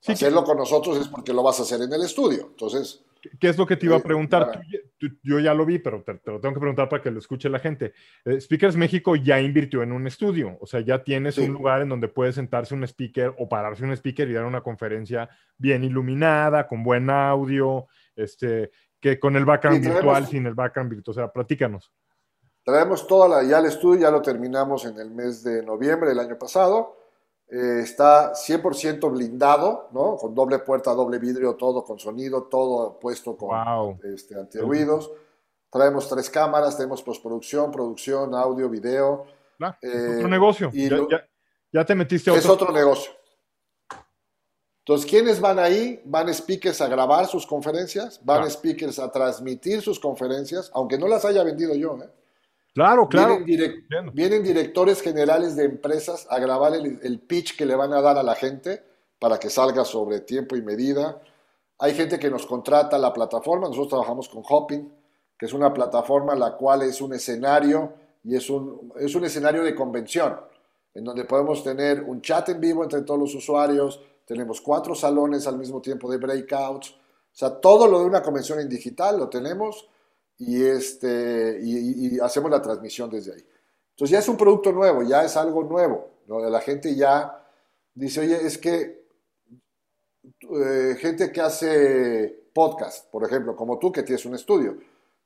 Sí, 0.00 0.06
que- 0.06 0.12
Hacerlo 0.12 0.44
con 0.44 0.56
nosotros 0.56 0.98
es 0.98 1.08
porque 1.08 1.32
lo 1.32 1.42
vas 1.42 1.58
a 1.60 1.62
hacer 1.62 1.80
en 1.82 1.92
el 1.92 2.02
estudio. 2.02 2.48
Entonces, 2.50 3.00
¿Qué 3.40 3.48
es 3.48 3.56
lo 3.56 3.66
que 3.66 3.76
te 3.78 3.86
iba 3.86 3.94
a 3.96 4.00
Eh, 4.00 4.02
preguntar? 4.02 4.44
para- 4.48 4.60
Tú 4.60 4.66
ya- 4.70 4.78
tú- 4.98 5.16
yo 5.22 5.38
ya 5.40 5.54
lo 5.54 5.64
vi, 5.64 5.78
pero 5.78 6.02
te, 6.02 6.12
te 6.12 6.30
lo 6.30 6.38
tengo 6.40 6.52
que 6.52 6.60
preguntar 6.60 6.90
para 6.90 7.02
que 7.02 7.10
lo 7.10 7.18
escuche 7.18 7.48
la 7.48 7.58
gente. 7.58 7.94
Eh, 8.26 8.38
Speakers 8.38 8.76
México 8.76 9.16
ya 9.16 9.40
invirtió 9.40 9.82
en 9.82 9.92
un 9.92 10.06
estudio, 10.06 10.58
o 10.60 10.66
sea, 10.66 10.80
ya 10.80 11.02
tienes 11.02 11.36
Sí. 11.36 11.40
un 11.40 11.54
lugar 11.54 11.80
en 11.80 11.88
donde 11.88 12.08
puede 12.08 12.34
sentarse 12.34 12.74
un 12.74 12.84
speaker 12.84 13.34
o 13.38 13.48
pararse 13.48 13.82
un 13.82 13.92
speaker 13.92 14.28
y 14.28 14.34
dar 14.34 14.44
una 14.44 14.60
conferencia 14.62 15.30
bien 15.56 15.84
iluminada, 15.84 16.68
con 16.68 16.84
buen 16.84 17.08
audio, 17.08 17.86
este, 18.14 18.70
que 19.04 19.20
con 19.20 19.36
el 19.36 19.44
background 19.44 19.80
Sí, 19.80 19.82
traemos- 19.84 20.02
virtual, 20.02 20.26
sin 20.28 20.46
el 20.46 20.54
background 20.54 20.90
virtual. 20.90 21.12
O 21.12 21.14
sea, 21.14 21.28
platícanos. 21.30 21.92
traemos 22.64 23.06
toda 23.06 23.28
la, 23.28 23.42
ya 23.46 23.58
el 23.58 23.66
estudio, 23.66 24.00
ya 24.00 24.10
lo 24.10 24.22
terminamos 24.22 24.86
en 24.86 24.98
el 24.98 25.10
mes 25.10 25.44
de 25.44 25.62
noviembre 25.62 26.08
del 26.08 26.18
año 26.20 26.38
pasado. 26.38 26.96
Eh, 27.46 27.80
está 27.82 28.32
100% 28.34 29.10
blindado, 29.10 29.90
¿no? 29.92 30.16
Con 30.16 30.34
doble 30.34 30.60
puerta, 30.60 30.94
doble 30.94 31.18
vidrio, 31.18 31.54
todo 31.56 31.84
con 31.84 31.98
sonido, 31.98 32.44
todo 32.44 32.98
puesto 32.98 33.36
con 33.36 33.50
Wow. 33.50 33.98
este, 34.04 34.34
antirruidos. 34.40 35.12
Traemos 35.70 36.08
tres 36.08 36.30
cámaras, 36.30 36.74
tenemos 36.78 37.02
postproducción, 37.02 37.70
producción, 37.70 38.34
audio, 38.34 38.70
video. 38.70 39.26
Claro, 39.58 39.76
es 39.82 39.94
Eh, 39.94 40.14
otro 40.16 40.28
negocio. 40.28 40.70
y 40.72 40.88
Ya, 40.88 40.96
lo- 40.96 41.10
ya- 41.10 41.24
ya 41.70 41.84
te 41.84 41.94
metiste 41.94 42.30
a 42.30 42.34
Es 42.34 42.46
otro. 42.48 42.68
otro 42.68 42.72
negocio. 42.74 43.12
Entonces, 44.86 45.10
¿quiénes 45.10 45.40
van 45.40 45.58
ahí? 45.58 46.02
Van 46.04 46.32
speakers 46.32 46.82
a 46.82 46.88
grabar 46.88 47.26
sus 47.26 47.46
conferencias, 47.46 48.20
van 48.22 48.40
Claro. 48.42 48.50
speakers 48.50 48.98
a 48.98 49.10
transmitir 49.10 49.80
sus 49.80 49.98
conferencias, 49.98 50.70
aunque 50.74 50.98
no 50.98 51.08
las 51.08 51.24
haya 51.24 51.42
vendido 51.42 51.74
yo. 51.74 51.96
¿eh? 52.02 52.10
Claro, 52.74 53.08
claro. 53.08 53.38
Vienen, 53.44 53.80
direc- 53.88 54.12
vienen 54.12 54.42
directores 54.42 55.00
generales 55.00 55.56
de 55.56 55.64
empresas 55.64 56.26
a 56.28 56.38
grabar 56.38 56.74
el, 56.74 56.98
el 57.02 57.18
pitch 57.20 57.56
que 57.56 57.64
le 57.64 57.74
van 57.74 57.94
a 57.94 58.02
dar 58.02 58.18
a 58.18 58.22
la 58.22 58.34
gente 58.34 58.82
para 59.18 59.38
que 59.38 59.48
salga 59.48 59.86
sobre 59.86 60.20
tiempo 60.20 60.54
y 60.54 60.60
medida. 60.60 61.18
Hay 61.78 61.94
gente 61.94 62.18
que 62.18 62.28
nos 62.30 62.44
contrata 62.44 62.98
la 62.98 63.12
plataforma, 63.12 63.68
nosotros 63.68 63.88
trabajamos 63.88 64.28
con 64.28 64.42
Hopping, 64.46 64.92
que 65.38 65.46
es 65.46 65.52
una 65.54 65.72
plataforma 65.72 66.34
la 66.34 66.56
cual 66.56 66.82
es 66.82 67.00
un 67.00 67.14
escenario 67.14 67.94
y 68.22 68.36
es 68.36 68.50
un, 68.50 68.92
es 69.00 69.14
un 69.14 69.24
escenario 69.24 69.62
de 69.62 69.74
convención, 69.74 70.36
en 70.92 71.04
donde 71.04 71.24
podemos 71.24 71.64
tener 71.64 72.02
un 72.02 72.20
chat 72.20 72.50
en 72.50 72.60
vivo 72.60 72.82
entre 72.82 73.00
todos 73.02 73.18
los 73.20 73.34
usuarios, 73.34 74.00
tenemos 74.24 74.60
cuatro 74.60 74.94
salones 74.94 75.46
al 75.46 75.58
mismo 75.58 75.80
tiempo 75.80 76.10
de 76.10 76.18
breakouts, 76.18 76.90
o 76.90 77.36
sea, 77.36 77.50
todo 77.60 77.86
lo 77.86 78.00
de 78.00 78.06
una 78.06 78.22
convención 78.22 78.60
en 78.60 78.68
digital 78.68 79.18
lo 79.18 79.28
tenemos 79.28 79.88
y, 80.38 80.62
este, 80.64 81.58
y, 81.62 82.16
y- 82.16 82.20
hacemos 82.20 82.50
la 82.50 82.62
transmisión 82.62 83.10
desde 83.10 83.34
ahí. 83.34 83.44
Entonces 83.90 84.10
ya 84.10 84.18
es 84.20 84.28
un 84.28 84.36
producto 84.36 84.72
nuevo, 84.72 85.02
ya 85.02 85.24
es 85.24 85.36
algo 85.36 85.62
nuevo. 85.64 86.10
¿no? 86.26 86.40
La 86.48 86.60
gente 86.60 86.94
ya 86.94 87.44
dice, 87.94 88.20
oye, 88.20 88.46
es 88.46 88.58
que 88.58 89.04
eh, 90.40 90.96
gente 90.98 91.30
que 91.32 91.40
hace 91.40 92.48
podcast, 92.52 93.10
por 93.10 93.24
ejemplo, 93.24 93.54
como 93.56 93.78
tú 93.78 93.92
que 93.92 94.02
tienes 94.02 94.24
un 94.24 94.34
estudio, 94.34 94.76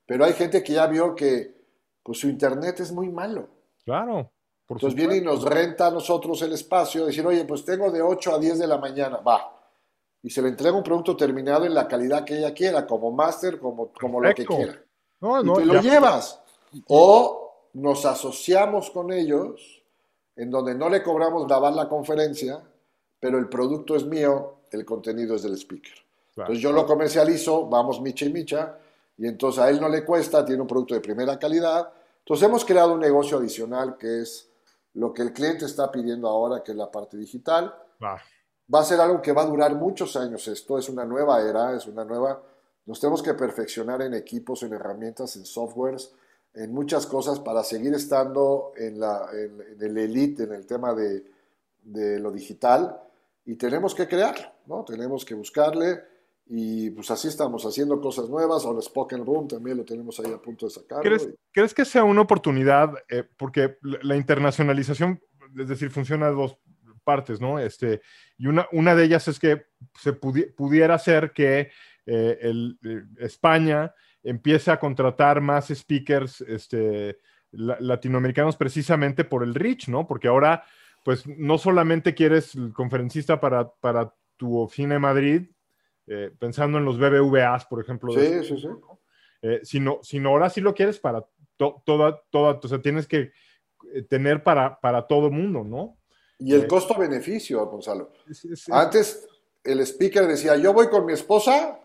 pero 0.07 0.25
hay 0.25 0.33
gente 0.33 0.63
que 0.63 0.73
ya 0.73 0.87
vio 0.87 1.15
que 1.15 1.55
pues, 2.03 2.19
su 2.19 2.29
internet 2.29 2.81
es 2.81 2.93
muy 2.93 3.09
malo. 3.11 3.49
Claro. 3.85 4.31
Por 4.69 4.77
Entonces 4.77 4.95
viene 4.95 5.17
y 5.17 5.21
nos 5.23 5.43
renta 5.45 5.87
a 5.87 5.91
nosotros 5.91 6.43
el 6.43 6.53
espacio, 6.53 7.07
decir, 7.07 7.27
oye, 7.27 7.45
pues 7.47 7.65
tengo 7.65 7.91
de 7.91 8.03
8 8.03 8.35
a 8.35 8.39
10 8.39 8.59
de 8.59 8.67
la 8.67 8.77
mañana, 8.77 9.17
va. 9.17 9.55
Y 10.23 10.29
se 10.29 10.43
le 10.43 10.49
entrega 10.49 10.77
un 10.77 10.83
producto 10.83 11.17
terminado 11.17 11.65
en 11.65 11.73
la 11.73 11.89
calidad 11.89 12.23
que 12.23 12.37
ella 12.37 12.53
quiera, 12.53 12.87
como 12.87 13.11
máster, 13.11 13.59
como, 13.59 13.91
como 13.99 14.21
lo 14.21 14.35
que 14.35 14.45
quiera 14.45 14.79
No, 15.21 15.41
y 15.41 15.55
te 15.55 15.65
lo 15.65 15.75
ya- 15.75 15.81
llevas. 15.81 16.41
O 16.87 17.71
nos 17.73 18.05
asociamos 18.05 18.91
con 18.91 19.11
ellos, 19.11 19.83
en 20.37 20.51
donde 20.51 20.75
no 20.75 20.91
le 20.91 21.03
cobramos 21.03 21.47
grabar 21.47 21.73
la 21.73 21.89
conferencia, 21.89 22.61
pero 23.19 23.39
el 23.39 23.49
producto 23.49 23.97
es 23.97 24.05
mío, 24.05 24.57
el 24.71 24.85
contenido 24.85 25.35
es 25.35 25.45
del 25.45 25.55
speaker. 25.55 25.95
Claro. 26.35 26.53
Entonces 26.53 26.63
yo 26.63 26.73
lo 26.73 26.85
comercializo, 26.85 27.65
vamos 27.67 28.03
micha 28.03 28.27
y 28.27 28.33
micha, 28.33 28.77
y 29.17 29.27
entonces 29.27 29.61
a 29.63 29.71
él 29.71 29.81
no 29.81 29.89
le 29.89 30.05
cuesta, 30.05 30.45
tiene 30.45 30.61
un 30.61 30.69
producto 30.69 30.93
de 30.95 31.01
primera 31.01 31.39
calidad. 31.39 31.91
Entonces 32.19 32.47
hemos 32.47 32.65
creado 32.67 32.93
un 32.93 33.01
negocio 33.01 33.39
adicional 33.39 33.97
que 33.97 34.21
es 34.23 34.48
lo 34.99 35.13
que 35.13 35.23
el 35.23 35.33
cliente 35.33 35.65
está 35.65 35.91
pidiendo 35.91 36.29
ahora, 36.29 36.63
que 36.63 36.73
es 36.73 36.77
la 36.77 36.91
parte 36.91 37.17
digital 37.17 37.73
Va. 38.03 38.21
va 38.75 38.81
a 38.81 38.85
ser 38.85 39.01
algo 39.01 39.23
que 39.23 39.33
va 39.33 39.43
a 39.43 39.47
durar 39.47 39.75
muchos 39.77 40.17
años. 40.17 40.47
Esto 40.49 40.77
es 40.77 40.89
una 40.89 41.05
nueva 41.05 41.41
era, 41.41 41.75
es 41.75 41.87
una 41.87 42.05
nueva... 42.05 42.43
Nos 42.87 42.99
tenemos 42.99 43.23
que 43.23 43.35
perfeccionar 43.35 44.03
en 44.03 44.15
equipos, 44.15 44.63
en 44.63 44.73
herramientas, 44.73 45.37
en 45.37 45.45
softwares, 45.45 46.13
en 46.55 46.73
muchas 46.73 47.07
cosas 47.07 47.39
para 47.39 47.63
seguir 47.63 47.95
estando 47.95 48.73
en, 48.77 48.99
la, 48.99 49.29
en, 49.33 49.61
en 49.61 49.83
el 49.83 49.99
elite, 49.99 50.45
en 50.45 50.53
el 50.53 50.67
tema 50.67 50.93
de, 50.95 51.25
de 51.83 52.19
lo 52.19 52.33
digital. 52.33 53.01
Y 53.45 53.55
tenemos 53.55 53.95
que 53.95 54.09
crearlo, 54.09 54.49
¿no? 54.67 54.85
Tenemos 54.85 55.25
que 55.25 55.35
buscarle 55.35 56.03
y 56.51 56.91
pues 56.91 57.11
así 57.11 57.29
estamos 57.29 57.65
haciendo 57.65 58.01
cosas 58.01 58.29
nuevas. 58.29 58.65
Ahora 58.65 58.81
Spoken 58.81 59.25
Room 59.25 59.49
también 59.49 59.77
lo 59.77 59.85
tenemos 59.85 60.19
ahí 60.21 60.33
a 60.33 60.41
punto 60.41 60.67
de 60.67 60.71
sacarlo. 60.71 61.03
¿Crees, 61.03 61.29
crees 61.53 61.75
que 61.75 61.85
sea 61.85 62.05
una 62.05 62.23
oportunidad? 62.23 62.93
eh, 63.09 63.25
porque 63.37 63.77
la 63.83 64.17
internacionalización, 64.17 65.21
es 65.59 65.69
decir, 65.69 65.91
funciona 65.91 66.29
de 66.29 66.35
dos 66.35 66.57
partes, 67.05 67.41
¿no? 67.41 67.59
Este, 67.59 68.01
y 68.37 68.47
una, 68.47 68.67
una 68.73 68.95
de 68.95 69.05
ellas 69.05 69.29
es 69.29 69.39
que 69.39 69.67
se 69.99 70.19
pudi- 70.19 70.55
pudiera 70.55 70.99
ser 70.99 71.33
que 71.33 71.71
eh, 72.07 72.39
el, 72.43 72.79
eh, 72.85 73.03
España 73.19 73.95
empiece 74.23 74.71
a 74.71 74.79
contratar 74.79 75.41
más 75.41 75.69
speakers 75.69 76.41
este, 76.43 77.19
la- 77.51 77.79
latinoamericanos 77.81 78.57
precisamente 78.57 79.25
por 79.25 79.43
el 79.43 79.55
reach, 79.55 79.89
¿no? 79.89 80.07
Porque 80.07 80.29
ahora, 80.29 80.65
pues, 81.05 81.27
no 81.27 81.57
solamente 81.57 82.15
quieres 82.15 82.55
el 82.55 82.73
conferencista 82.73 83.41
para, 83.41 83.71
para 83.71 84.15
tu 84.37 84.59
oficina 84.59 84.97
en 84.97 85.01
Madrid, 85.03 85.51
eh, 86.09 86.31
pensando 86.39 86.79
en 86.79 86.85
los 86.85 86.99
BBVAs, 86.99 87.67
por 87.67 87.81
ejemplo, 87.81 88.13
de 88.15 88.43
Sí, 88.43 88.49
sí, 88.57 88.61
sí. 88.63 88.69
eh, 89.43 89.61
sino, 89.63 89.99
sino 90.03 90.31
ahora 90.31 90.49
sí 90.51 90.61
lo 90.61 90.75
quieres 90.75 90.99
para 90.99 91.25
to- 91.57 91.83
toda, 91.85 92.23
toda, 92.31 92.59
o 92.63 92.69
sea, 92.69 92.81
tienes 92.81 93.07
que 93.07 93.31
eh, 93.95 94.03
tener 94.03 94.43
para, 94.43 94.81
para 94.81 95.07
todo 95.07 95.31
mundo, 95.31 95.63
¿no? 95.65 95.97
Y 96.39 96.55
el 96.55 96.67
costo-beneficio, 96.67 97.65
Gonzalo. 97.67 98.13
Es- 98.29 98.45
es- 98.45 98.53
es- 98.69 98.71
Antes 98.71 99.29
el 99.65 99.81
speaker 99.81 100.27
decía, 100.27 100.57
yo 100.57 100.73
voy 100.73 100.89
con 100.89 101.05
mi 101.07 101.13
esposa, 101.13 101.79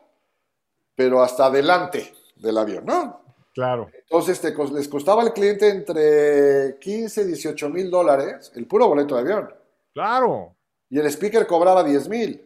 pero 0.95 1.21
hasta 1.21 1.45
adelante 1.47 2.13
del 2.35 2.57
avión, 2.57 2.85
¿no? 2.85 3.21
claro, 3.53 3.87
Entonces 3.93 4.41
te 4.41 4.51
les 4.73 4.87
costaba 4.87 5.21
al 5.21 5.31
cliente 5.33 5.69
entre 5.69 6.77
15 6.79 7.21
y 7.21 7.25
18 7.25 7.69
mil 7.69 7.91
dólares 7.91 8.51
el 8.55 8.65
puro 8.65 8.87
boleto 8.87 9.15
de 9.15 9.21
avión. 9.21 9.53
claro. 9.93 10.55
Y 10.89 10.99
el 10.99 11.05
speaker 11.07 11.45
cobraba 11.47 11.83
10 11.83 12.07
mil. 12.09 12.43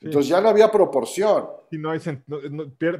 Entonces 0.00 0.28
ya 0.28 0.40
no 0.40 0.48
había 0.48 0.70
proporción. 0.70 1.46
Y 1.70 1.78
no 1.78 1.90
hay 1.90 2.00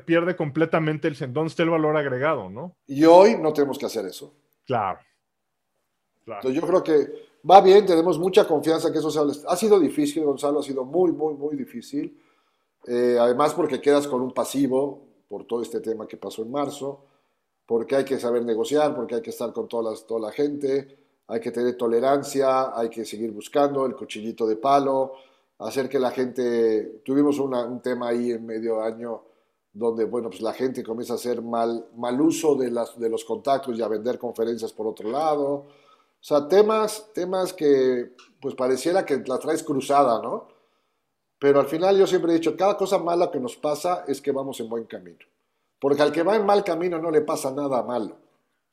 pierde, 0.05 0.35
completamente 0.35 1.09
el 1.09 1.17
¿Dónde 1.33 1.49
está 1.49 1.63
el 1.63 1.71
valor 1.71 1.97
agregado, 1.97 2.49
no? 2.49 2.77
Y 2.87 3.05
hoy 3.05 3.37
no 3.39 3.53
tenemos 3.53 3.79
que 3.79 3.87
hacer 3.87 4.07
eso. 4.07 4.35
Claro. 4.65 4.99
Entonces 6.27 6.61
yo 6.61 6.67
creo 6.67 6.83
que 6.83 7.07
va 7.49 7.61
bien, 7.61 7.87
tenemos 7.87 8.19
mucha 8.19 8.47
confianza 8.47 8.91
que 8.91 8.99
eso 8.99 9.11
sea. 9.11 9.23
Ha 9.49 9.57
sido 9.57 9.79
difícil, 9.79 10.25
Gonzalo, 10.25 10.61
ha 10.61 10.63
sido 10.63 10.85
muy, 10.85 11.13
muy, 11.13 11.35
muy 11.35 11.55
difícil. 11.55 12.21
Eh, 12.87 13.17
además 13.21 13.55
porque 13.55 13.81
quedas 13.81 14.09
con 14.09 14.23
un 14.23 14.33
pasivo 14.33 15.07
por 15.29 15.45
todo 15.45 15.63
este 15.63 15.81
tema 15.81 16.07
que 16.07 16.17
pasó 16.17 16.43
en 16.43 16.51
marzo, 16.51 17.05
porque 17.67 17.97
hay 17.97 18.05
que 18.05 18.19
saber 18.19 18.45
negociar, 18.45 18.95
porque 18.95 19.17
hay 19.17 19.23
que 19.23 19.31
estar 19.31 19.53
con 19.53 19.69
toda 19.69 19.97
la 20.21 20.33
gente, 20.33 20.99
hay 21.29 21.41
que 21.41 21.51
tener 21.51 21.77
tolerancia, 21.77 22.77
hay 22.77 22.89
que 22.89 23.05
seguir 23.05 23.33
buscando 23.33 23.87
el 23.87 23.95
cuchillito 23.95 24.47
de 24.47 24.57
palo 24.57 25.15
hacer 25.59 25.89
que 25.89 25.99
la 25.99 26.11
gente, 26.11 27.01
tuvimos 27.05 27.39
un 27.39 27.81
tema 27.81 28.09
ahí 28.09 28.33
en 28.33 28.45
medio 28.45 28.83
año 28.83 29.23
donde, 29.73 30.05
bueno, 30.05 30.31
pues 30.31 30.41
la 30.41 30.55
gente 30.55 30.83
comienza 30.83 31.15
a 31.15 31.17
hacer 31.17 31.43
mal, 31.43 31.89
mal 31.97 32.19
uso 32.21 32.55
de, 32.55 32.71
las, 32.71 32.99
de 32.99 33.11
los 33.11 33.25
contactos 33.25 33.79
y 33.79 33.83
a 33.83 33.89
vender 33.89 34.19
conferencias 34.19 34.73
por 34.73 34.87
otro 34.87 35.11
lado. 35.11 35.47
O 35.47 35.67
sea, 36.19 36.49
temas, 36.49 37.11
temas 37.13 37.53
que 37.53 38.15
pues 38.41 38.55
pareciera 38.55 39.05
que 39.05 39.23
la 39.27 39.39
traes 39.39 39.63
cruzada, 39.63 40.23
¿no? 40.23 40.49
Pero 41.39 41.61
al 41.61 41.67
final 41.67 41.99
yo 41.99 42.07
siempre 42.07 42.33
he 42.33 42.37
dicho, 42.37 42.57
cada 42.57 42.77
cosa 42.77 42.99
mala 42.99 43.31
que 43.31 43.39
nos 43.39 43.57
pasa 43.57 44.05
es 44.09 44.23
que 44.23 44.33
vamos 44.33 44.59
en 44.61 44.69
buen 44.71 44.85
camino. 44.85 45.19
Porque 45.79 46.01
al 46.01 46.11
que 46.11 46.23
va 46.23 46.37
en 46.37 46.47
mal 46.47 46.65
camino 46.65 46.99
no 46.99 47.11
le 47.11 47.21
pasa 47.21 47.51
nada 47.53 47.83
malo. 47.83 48.17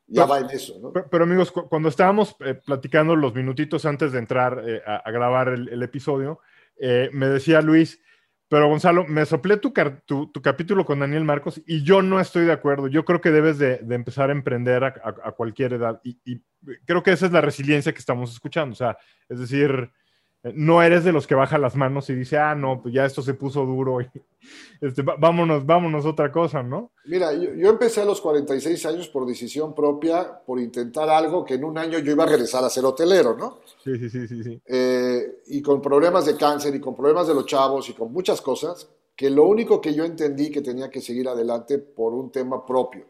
Ya 0.08 0.26
va 0.26 0.40
en 0.40 0.50
eso, 0.50 0.80
¿no? 0.80 0.92
Pero, 0.94 1.24
amigos, 1.24 1.52
cuando 1.52 1.90
estábamos 1.90 2.36
eh, 2.40 2.56
platicando 2.56 3.16
los 3.16 3.34
minutitos 3.34 3.86
antes 3.86 4.12
de 4.12 4.20
entrar 4.20 4.64
eh, 4.66 4.82
a, 4.86 5.10
grabar 5.12 5.50
el 5.50 5.84
episodio, 5.84 6.40
eh, 6.80 7.09
me 7.13 7.28
decía 7.28 7.61
Luis, 7.61 7.99
pero 8.53 8.69
Gonzalo, 8.69 9.05
me 9.07 9.26
soplé 9.26 9.57
tu, 9.57 9.74
tu, 10.05 10.41
capítulo 10.43 10.86
con 10.86 10.99
Daniel 10.99 11.24
Marcos 11.24 11.59
y 11.65 11.82
yo 11.82 12.03
no 12.03 12.19
estoy 12.19 12.45
de 12.45 12.51
acuerdo. 12.51 12.88
Yo 12.88 13.03
creo 13.03 13.19
que 13.19 13.32
debes 13.32 13.57
de, 13.57 13.80
empezar 13.89 14.30
a 14.30 14.34
emprender 14.34 14.84
a, 14.84 15.32
cualquier 15.32 15.74
edad 15.74 15.99
y, 16.03 16.19
creo 16.86 17.01
que 17.01 17.11
esa 17.11 17.26
es 17.26 17.32
la 17.32 17.41
resiliencia 17.41 17.93
que 17.93 17.99
estamos 17.99 18.32
escuchando. 18.32 18.74
O 18.74 18.76
sea, 18.76 18.95
es 19.28 19.39
decir, 19.39 19.91
no 20.54 20.84
eres 20.84 21.06
de 21.06 21.14
los 21.14 21.26
que 21.26 21.36
baja 21.36 21.58
las 21.58 21.76
manos 21.76 22.10
y 22.10 22.16
dice, 22.16 22.38
ah, 22.38 22.54
no, 22.54 22.82
pues 22.82 22.94
ya 22.94 23.06
esto 23.06 23.22
se 23.22 23.34
puso 23.34 23.66
duro 23.66 24.02
y 24.02 24.10
este, 24.82 25.02
vámonos, 25.02 25.66
vámonos 25.66 26.06
otra 26.06 26.32
cosa, 26.32 26.62
¿no? 26.62 26.91
Mira, 27.06 27.32
yo, 27.34 27.70
empecé 27.70 28.02
a 28.02 28.06
los 28.06 28.20
46 28.20 28.86
años 28.86 29.08
por 29.08 29.26
decisión 29.26 29.74
propia, 29.74 30.41
por 30.46 30.60
intentar 30.60 31.10
algo 31.10 31.46
que 31.46 31.54
en 31.54 31.64
un 31.64 31.78
año 31.78 32.00
yo 32.00 32.12
iba 32.12 32.26
a 32.26 32.28
regresar 32.28 32.64
a 32.66 32.70
ser 32.70 32.84
hotelero, 32.84 33.38
¿no? 33.38 33.60
Sí, 33.84 33.98
sí, 33.98 34.10
sí, 34.10 34.28
sí. 34.28 34.44
sí. 34.44 34.62
Eh, 34.66 35.44
y 35.48 35.62
con 35.62 35.82
problemas 35.82 36.26
de 36.26 36.36
cáncer 36.36 36.76
y 36.76 36.82
con 36.82 36.94
problemas 36.94 37.28
de 37.28 37.36
los 37.36 37.46
chavos 37.46 37.88
y 37.89 37.94
con 37.94 38.12
muchas 38.12 38.41
cosas, 38.41 38.89
que 39.16 39.30
lo 39.30 39.46
único 39.46 39.80
que 39.80 39.94
yo 39.94 40.04
entendí 40.04 40.52
que 40.52 40.62
tenía 40.62 40.89
que 40.89 41.00
seguir 41.00 41.30
adelante 41.30 41.78
por 41.78 42.14
un 42.14 42.32
tema 42.32 42.66
propio 42.66 43.06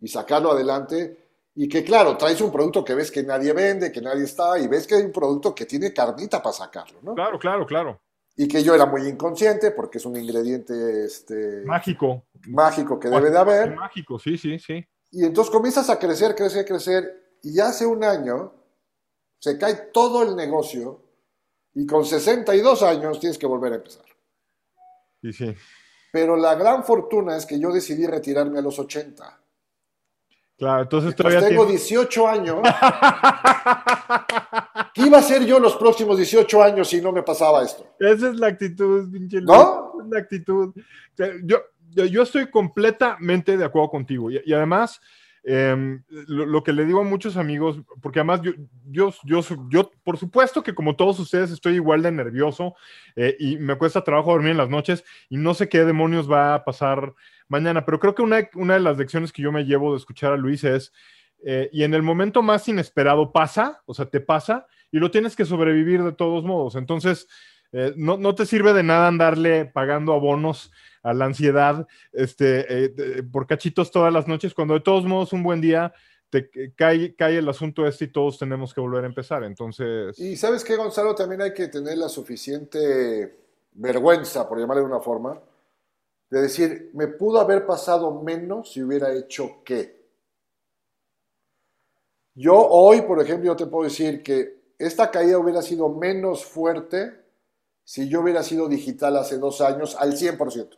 y 0.00 0.08
sacarlo 0.08 0.50
adelante 0.50 1.25
y 1.58 1.68
que 1.68 1.82
claro, 1.82 2.18
traes 2.18 2.40
un 2.42 2.52
producto 2.52 2.84
que 2.84 2.94
ves 2.94 3.10
que 3.10 3.22
nadie 3.22 3.54
vende, 3.54 3.90
que 3.90 4.02
nadie 4.02 4.24
está, 4.24 4.58
y 4.58 4.68
ves 4.68 4.86
que 4.86 4.94
hay 4.94 5.02
un 5.02 5.12
producto 5.12 5.54
que 5.54 5.64
tiene 5.64 5.92
carnita 5.92 6.42
para 6.42 6.52
sacarlo, 6.52 6.98
¿no? 7.02 7.14
Claro, 7.14 7.38
claro, 7.38 7.66
claro. 7.66 8.00
Y 8.36 8.46
que 8.46 8.62
yo 8.62 8.74
era 8.74 8.84
muy 8.84 9.08
inconsciente 9.08 9.70
porque 9.70 9.96
es 9.96 10.04
un 10.04 10.16
ingrediente 10.18 11.06
este, 11.06 11.62
mágico. 11.64 12.24
Mágico 12.48 13.00
que 13.00 13.08
debe 13.08 13.30
de 13.30 13.38
haber. 13.38 13.74
Mágico, 13.74 14.18
sí, 14.18 14.36
sí, 14.36 14.58
sí. 14.58 14.84
Y 15.10 15.24
entonces 15.24 15.50
comienzas 15.50 15.88
a 15.88 15.98
crecer, 15.98 16.34
crecer, 16.34 16.66
crecer, 16.66 17.38
y 17.42 17.58
hace 17.58 17.86
un 17.86 18.04
año 18.04 18.52
se 19.38 19.56
cae 19.56 19.74
todo 19.94 20.22
el 20.22 20.36
negocio 20.36 21.00
y 21.72 21.86
con 21.86 22.04
62 22.04 22.82
años 22.82 23.18
tienes 23.18 23.38
que 23.38 23.46
volver 23.46 23.72
a 23.72 23.76
empezar. 23.76 24.04
Sí, 25.22 25.32
sí. 25.32 25.54
Pero 26.12 26.36
la 26.36 26.54
gran 26.54 26.84
fortuna 26.84 27.34
es 27.34 27.46
que 27.46 27.58
yo 27.58 27.72
decidí 27.72 28.06
retirarme 28.06 28.58
a 28.58 28.62
los 28.62 28.78
80. 28.78 29.40
Claro, 30.58 30.82
entonces 30.82 31.14
todavía. 31.14 31.46
tengo 31.46 31.64
18 31.66 32.28
años. 32.28 32.56
¿Qué 34.94 35.02
iba 35.02 35.18
a 35.18 35.22
ser 35.22 35.44
yo 35.44 35.60
los 35.60 35.76
próximos 35.76 36.16
18 36.16 36.62
años 36.62 36.88
si 36.88 37.02
no 37.02 37.12
me 37.12 37.22
pasaba 37.22 37.62
esto? 37.62 37.86
Esa 38.00 38.30
es 38.30 38.36
la 38.36 38.46
actitud, 38.46 39.12
pinche. 39.12 39.42
¿No? 39.42 39.92
Es 40.02 40.08
la 40.08 40.18
actitud. 40.18 40.74
Yo, 41.44 41.58
yo, 41.90 42.22
estoy 42.22 42.50
completamente 42.50 43.58
de 43.58 43.66
acuerdo 43.66 43.90
contigo. 43.90 44.30
Y, 44.30 44.54
además, 44.54 44.98
em, 45.44 46.02
lo, 46.08 46.64
que 46.64 46.72
le 46.72 46.86
digo 46.86 47.00
a 47.00 47.04
muchos 47.04 47.36
amigos, 47.36 47.78
porque 48.00 48.20
además 48.20 48.40
yo, 48.42 48.52
yo, 48.86 49.12
yo, 49.24 49.42
yo, 49.68 49.90
por 50.04 50.16
supuesto 50.16 50.62
que 50.62 50.74
como 50.74 50.96
todos 50.96 51.18
ustedes 51.18 51.50
estoy 51.50 51.74
igual 51.74 52.02
de 52.02 52.12
nervioso 52.12 52.76
eh, 53.14 53.36
y 53.38 53.58
me 53.58 53.76
cuesta 53.76 54.02
trabajo 54.02 54.32
dormir 54.32 54.52
en 54.52 54.56
las 54.56 54.70
noches 54.70 55.04
y 55.28 55.36
no 55.36 55.52
sé 55.52 55.68
qué 55.68 55.84
demonios 55.84 56.30
va 56.30 56.54
a 56.54 56.64
pasar 56.64 57.12
mañana. 57.48 57.84
Pero 57.84 58.00
creo 58.00 58.14
que 58.14 58.22
una, 58.22 58.74
de 58.74 58.80
las 58.80 58.98
lecciones 58.98 59.32
que 59.32 59.42
yo 59.42 59.52
me 59.52 59.64
llevo 59.64 59.92
de 59.92 59.98
escuchar 59.98 60.32
a 60.32 60.36
Luis 60.36 60.64
es, 60.64 60.92
eh, 61.44 61.68
y 61.72 61.82
en 61.82 61.94
el 61.94 62.02
momento 62.02 62.42
más 62.42 62.66
inesperado 62.68 63.32
pasa, 63.32 63.82
o 63.86 63.94
sea, 63.94 64.06
te 64.06 64.20
pasa, 64.20 64.66
y 64.90 64.98
lo 64.98 65.10
tienes 65.10 65.36
que 65.36 65.44
sobrevivir 65.44 66.02
de 66.02 66.12
todos 66.12 66.44
modos. 66.44 66.76
Entonces, 66.76 67.28
eh, 67.72 67.92
no, 67.96 68.16
no, 68.16 68.34
te 68.34 68.46
sirve 68.46 68.72
de 68.72 68.82
nada 68.82 69.08
andarle 69.08 69.66
pagando 69.66 70.12
abonos 70.12 70.72
a 71.02 71.12
la 71.12 71.26
ansiedad 71.26 71.86
este, 72.12 72.84
eh, 72.84 73.22
por 73.30 73.46
cachitos 73.46 73.90
todas 73.90 74.12
las 74.12 74.26
noches, 74.26 74.54
cuando 74.54 74.74
de 74.74 74.80
todos 74.80 75.04
modos 75.04 75.32
un 75.32 75.42
buen 75.42 75.60
día 75.60 75.92
te 76.30 76.50
cae, 76.74 77.14
cae 77.14 77.38
el 77.38 77.48
asunto 77.48 77.86
este 77.86 78.06
y 78.06 78.08
todos 78.08 78.38
tenemos 78.38 78.74
que 78.74 78.80
volver 78.80 79.04
a 79.04 79.06
empezar. 79.06 79.44
Entonces... 79.44 80.18
Y 80.18 80.36
sabes 80.36 80.64
qué, 80.64 80.76
Gonzalo, 80.76 81.14
también 81.14 81.42
hay 81.42 81.54
que 81.54 81.68
tener 81.68 81.98
la 81.98 82.08
suficiente 82.08 83.36
vergüenza, 83.74 84.48
por 84.48 84.58
llamarle 84.58 84.82
de 84.82 84.88
una 84.88 85.00
forma, 85.00 85.40
de 86.30 86.42
decir, 86.42 86.90
me 86.94 87.08
pudo 87.08 87.40
haber 87.40 87.66
pasado 87.66 88.22
menos 88.22 88.72
si 88.72 88.82
hubiera 88.82 89.12
hecho 89.12 89.62
qué. 89.64 90.04
Yo 92.34 92.54
hoy, 92.54 93.02
por 93.02 93.20
ejemplo, 93.22 93.46
yo 93.46 93.56
te 93.56 93.66
puedo 93.66 93.84
decir 93.84 94.22
que 94.22 94.74
esta 94.78 95.10
caída 95.10 95.38
hubiera 95.38 95.62
sido 95.62 95.88
menos 95.88 96.44
fuerte 96.44 97.24
si 97.82 98.08
yo 98.08 98.20
hubiera 98.20 98.42
sido 98.42 98.68
digital 98.68 99.16
hace 99.16 99.38
dos 99.38 99.60
años 99.60 99.96
al 99.98 100.12
100%. 100.12 100.76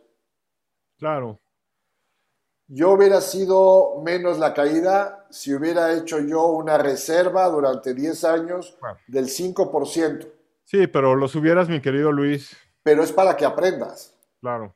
Claro. 0.97 1.39
Yo 2.67 2.91
hubiera 2.91 3.19
sido 3.19 3.99
menos 4.05 4.37
la 4.37 4.53
caída 4.53 5.25
si 5.31 5.53
hubiera 5.53 5.91
hecho 5.93 6.19
yo 6.19 6.45
una 6.47 6.77
reserva 6.77 7.49
durante 7.49 7.95
10 7.95 8.23
años 8.25 8.77
del 9.07 9.25
5%. 9.25 10.31
Sí, 10.65 10.85
pero 10.85 11.15
los 11.15 11.35
hubieras, 11.35 11.67
mi 11.67 11.81
querido 11.81 12.11
Luis. 12.11 12.55
Pero 12.83 13.01
es 13.01 13.11
para 13.11 13.35
que 13.35 13.43
aprendas. 13.43 14.15
Claro 14.39 14.75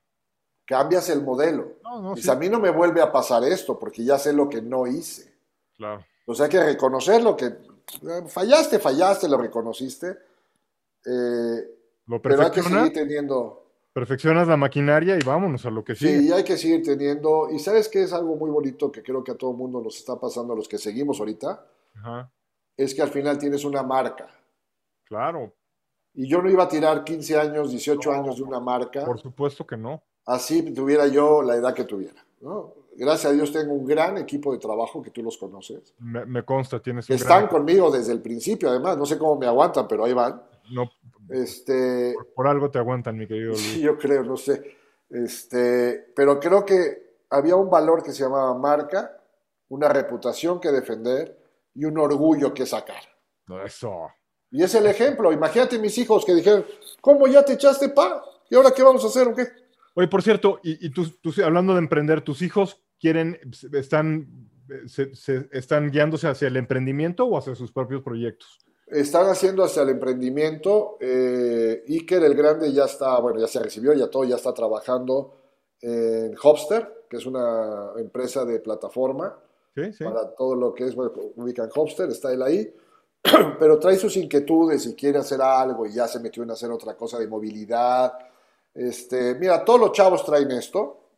cambias 0.65 1.09
el 1.09 1.21
modelo. 1.21 1.77
a 1.83 2.35
mí 2.35 2.49
no 2.49 2.59
me 2.59 2.71
vuelve 2.71 3.01
a 3.01 3.11
pasar 3.11 3.43
esto 3.43 3.77
porque 3.77 4.03
ya 4.03 4.17
sé 4.17 4.33
lo 4.33 4.49
que 4.49 4.61
no 4.61 4.87
hice. 4.87 5.33
Claro. 5.77 6.05
O 6.25 6.33
sea, 6.33 6.45
hay 6.45 6.51
que 6.51 6.63
reconocerlo, 6.63 7.35
que 7.35 7.45
eh, 7.45 8.23
fallaste, 8.27 8.79
fallaste, 8.79 9.27
lo 9.27 9.37
reconociste. 9.37 10.17
Eh, 11.05 11.67
lo 12.05 12.21
pero 12.21 12.43
hay 12.43 12.51
que 12.51 12.61
seguir 12.61 12.93
teniendo... 12.93 13.59
Perfeccionas 13.91 14.47
la 14.47 14.57
maquinaria 14.57 15.15
y 15.15 15.23
vámonos 15.23 15.67
a 15.67 15.69
lo 15.69 15.83
que 15.83 15.93
sigue. 15.93 16.19
Sí, 16.19 16.31
hay 16.31 16.43
que 16.43 16.57
seguir 16.57 16.81
teniendo. 16.81 17.49
Y 17.51 17.59
sabes 17.59 17.87
que 17.89 18.01
es 18.01 18.11
algo 18.11 18.35
muy 18.35 18.49
bonito 18.49 18.91
que 18.91 19.03
creo 19.03 19.23
que 19.23 19.33
a 19.33 19.35
todo 19.35 19.51
el 19.51 19.57
mundo 19.57 19.81
nos 19.81 19.97
está 19.97 20.19
pasando, 20.19 20.53
a 20.53 20.55
los 20.55 20.67
que 20.67 20.79
seguimos 20.79 21.19
ahorita, 21.19 21.63
es 22.75 22.95
que 22.95 23.03
al 23.03 23.09
final 23.09 23.37
tienes 23.37 23.63
una 23.63 23.83
marca. 23.83 24.27
Claro. 25.03 25.53
Y 26.15 26.27
yo 26.27 26.41
no 26.41 26.49
iba 26.49 26.63
a 26.63 26.67
tirar 26.67 27.03
15 27.03 27.37
años, 27.37 27.69
18 27.69 28.11
años 28.11 28.37
de 28.37 28.41
una 28.41 28.59
marca. 28.59 29.05
Por 29.05 29.19
supuesto 29.19 29.67
que 29.67 29.77
no 29.77 30.01
así 30.25 30.73
tuviera 30.73 31.07
yo 31.07 31.41
la 31.41 31.55
edad 31.55 31.73
que 31.73 31.83
tuviera. 31.83 32.23
Gracias 32.95 33.31
a 33.31 33.35
Dios 33.35 33.51
tengo 33.51 33.73
un 33.73 33.85
gran 33.85 34.17
equipo 34.17 34.51
de 34.53 34.59
trabajo 34.59 35.01
que 35.01 35.09
tú 35.09 35.23
los 35.23 35.37
conoces. 35.37 35.93
Me, 35.99 36.43
consta, 36.43 36.79
tienes 36.79 37.09
un 37.09 37.15
Están 37.15 37.47
conmigo 37.47 37.89
desde 37.89 38.11
el 38.11 38.21
principio, 38.21 38.69
además. 38.69 38.97
No 38.97 39.05
sé 39.05 39.17
cómo 39.17 39.37
me 39.37 39.47
aguantan, 39.47 39.87
pero 39.87 40.05
ahí 40.05 40.13
van. 40.13 40.41
No, 40.71 40.89
este, 41.29 42.15
por, 42.35 42.47
algo 42.47 42.69
te 42.69 42.79
aguantan, 42.79 43.17
mi 43.17 43.27
querido 43.27 43.51
Luis. 43.51 43.61
Sí, 43.61 43.81
yo 43.81 43.97
creo, 43.97 44.23
no 44.23 44.37
sé. 44.37 44.77
Este, 45.09 46.11
pero 46.15 46.39
creo 46.39 46.65
que 46.65 47.17
había 47.29 47.55
un 47.55 47.69
valor 47.69 48.03
que 48.03 48.11
se 48.11 48.23
llamaba 48.23 48.53
marca, 48.57 49.17
una 49.69 49.89
reputación 49.89 50.59
que 50.59 50.71
defender 50.71 51.37
y 51.73 51.85
un 51.85 51.97
orgullo 51.97 52.53
que 52.53 52.65
sacar. 52.65 53.01
Eso. 53.65 54.09
Y 54.51 54.63
es 54.63 54.75
el 54.75 54.85
ejemplo. 54.85 55.31
Imagínate 55.31 55.79
mis 55.79 55.97
hijos 55.97 56.23
que 56.25 56.35
dijeron, 56.35 56.65
¿cómo 57.01 57.27
ya 57.27 57.43
te 57.43 57.53
echaste 57.53 57.89
pa? 57.89 58.23
¿Y 58.49 58.55
ahora 58.55 58.71
qué 58.71 58.83
vamos 58.83 59.03
a 59.03 59.07
hacer 59.07 59.27
o 59.27 59.35
qué? 59.35 59.47
Oye, 59.95 60.07
por 60.07 60.23
cierto, 60.23 60.59
y, 60.63 60.89
tú, 60.89 61.05
hablando 61.43 61.73
de 61.73 61.79
emprender, 61.79 62.21
¿tus 62.21 62.41
hijos 62.41 62.83
quieren, 62.99 63.39
están, 63.73 64.49
se, 64.87 65.11
están 65.51 65.91
guiándose 65.91 66.27
hacia 66.27 66.47
el 66.47 66.57
emprendimiento 66.57 67.25
o 67.25 67.37
hacia 67.37 67.53
sus 67.53 67.71
propios 67.71 68.01
proyectos? 68.01 68.59
Están 68.87 69.27
haciendo 69.27 69.63
hacia 69.63 69.83
el 69.83 69.89
emprendimiento. 69.89 70.97
Eh, 70.99 71.83
Iker, 71.87 72.23
el 72.23 72.33
grande, 72.33 72.71
ya 72.73 72.85
está, 72.85 73.19
bueno, 73.19 73.39
ya 73.39 73.47
se 73.47 73.59
recibió, 73.59 73.93
ya 73.93 74.07
todo, 74.07 74.23
ya 74.23 74.35
está 74.35 74.53
trabajando 74.53 75.37
en 75.81 76.33
Hopster, 76.41 77.05
que 77.09 77.17
es 77.17 77.25
una 77.25 77.91
empresa 77.97 78.45
de 78.45 78.59
plataforma 78.61 79.37
para 79.99 80.33
todo 80.35 80.55
lo 80.55 80.73
que 80.73 80.85
es, 80.85 80.95
bueno, 80.95 81.11
ubican 81.35 81.69
Hopster, 81.73 82.09
está 82.09 82.31
él 82.31 82.41
ahí, 82.41 82.73
pero 83.59 83.79
trae 83.79 83.97
sus 83.97 84.15
inquietudes 84.17 84.85
y 84.85 84.95
quiere 84.95 85.19
hacer 85.19 85.41
algo 85.41 85.85
y 85.85 85.93
ya 85.93 86.07
se 86.07 86.19
metió 86.19 86.43
en 86.43 86.51
hacer 86.51 86.71
otra 86.71 86.95
cosa 86.95 87.19
de 87.19 87.27
movilidad 87.27 88.13
Este, 88.73 89.35
mira, 89.35 89.63
todos 89.63 89.79
los 89.79 89.91
chavos 89.91 90.25
traen 90.25 90.51
esto. 90.51 91.09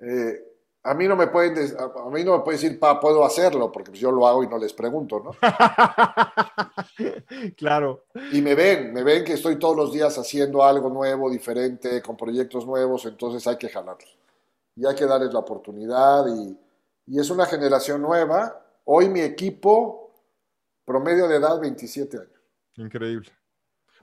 Eh, 0.00 0.54
a 0.86 0.92
mí 0.92 1.08
no 1.08 1.16
me 1.16 1.28
pueden, 1.28 1.74
a 1.78 2.10
mí 2.10 2.24
no 2.24 2.36
me 2.36 2.44
pueden 2.44 2.60
decir, 2.60 2.78
pa, 2.78 3.00
puedo 3.00 3.24
hacerlo, 3.24 3.72
porque 3.72 3.90
pues 3.90 4.00
yo 4.00 4.10
lo 4.10 4.26
hago 4.26 4.44
y 4.44 4.48
no 4.48 4.58
les 4.58 4.74
pregunto, 4.74 5.20
¿no? 5.20 5.30
claro. 7.56 8.04
Y 8.32 8.42
me 8.42 8.54
ven, 8.54 8.92
me 8.92 9.02
ven 9.02 9.24
que 9.24 9.32
estoy 9.32 9.58
todos 9.58 9.76
los 9.76 9.92
días 9.92 10.18
haciendo 10.18 10.62
algo 10.62 10.90
nuevo, 10.90 11.30
diferente, 11.30 12.02
con 12.02 12.18
proyectos 12.18 12.66
nuevos, 12.66 13.06
entonces 13.06 13.46
hay 13.46 13.56
que 13.56 13.70
jalarlos. 13.70 14.18
Y 14.76 14.84
hay 14.84 14.94
que 14.94 15.06
darles 15.06 15.32
la 15.32 15.38
oportunidad 15.38 16.26
y, 16.26 16.58
y 17.06 17.18
es 17.18 17.30
una 17.30 17.46
generación 17.46 18.02
nueva. 18.02 18.62
Hoy 18.84 19.08
mi 19.08 19.20
equipo, 19.20 20.12
promedio 20.84 21.26
de 21.28 21.36
edad, 21.36 21.58
27 21.58 22.18
años. 22.18 22.42
Increíble. 22.76 23.30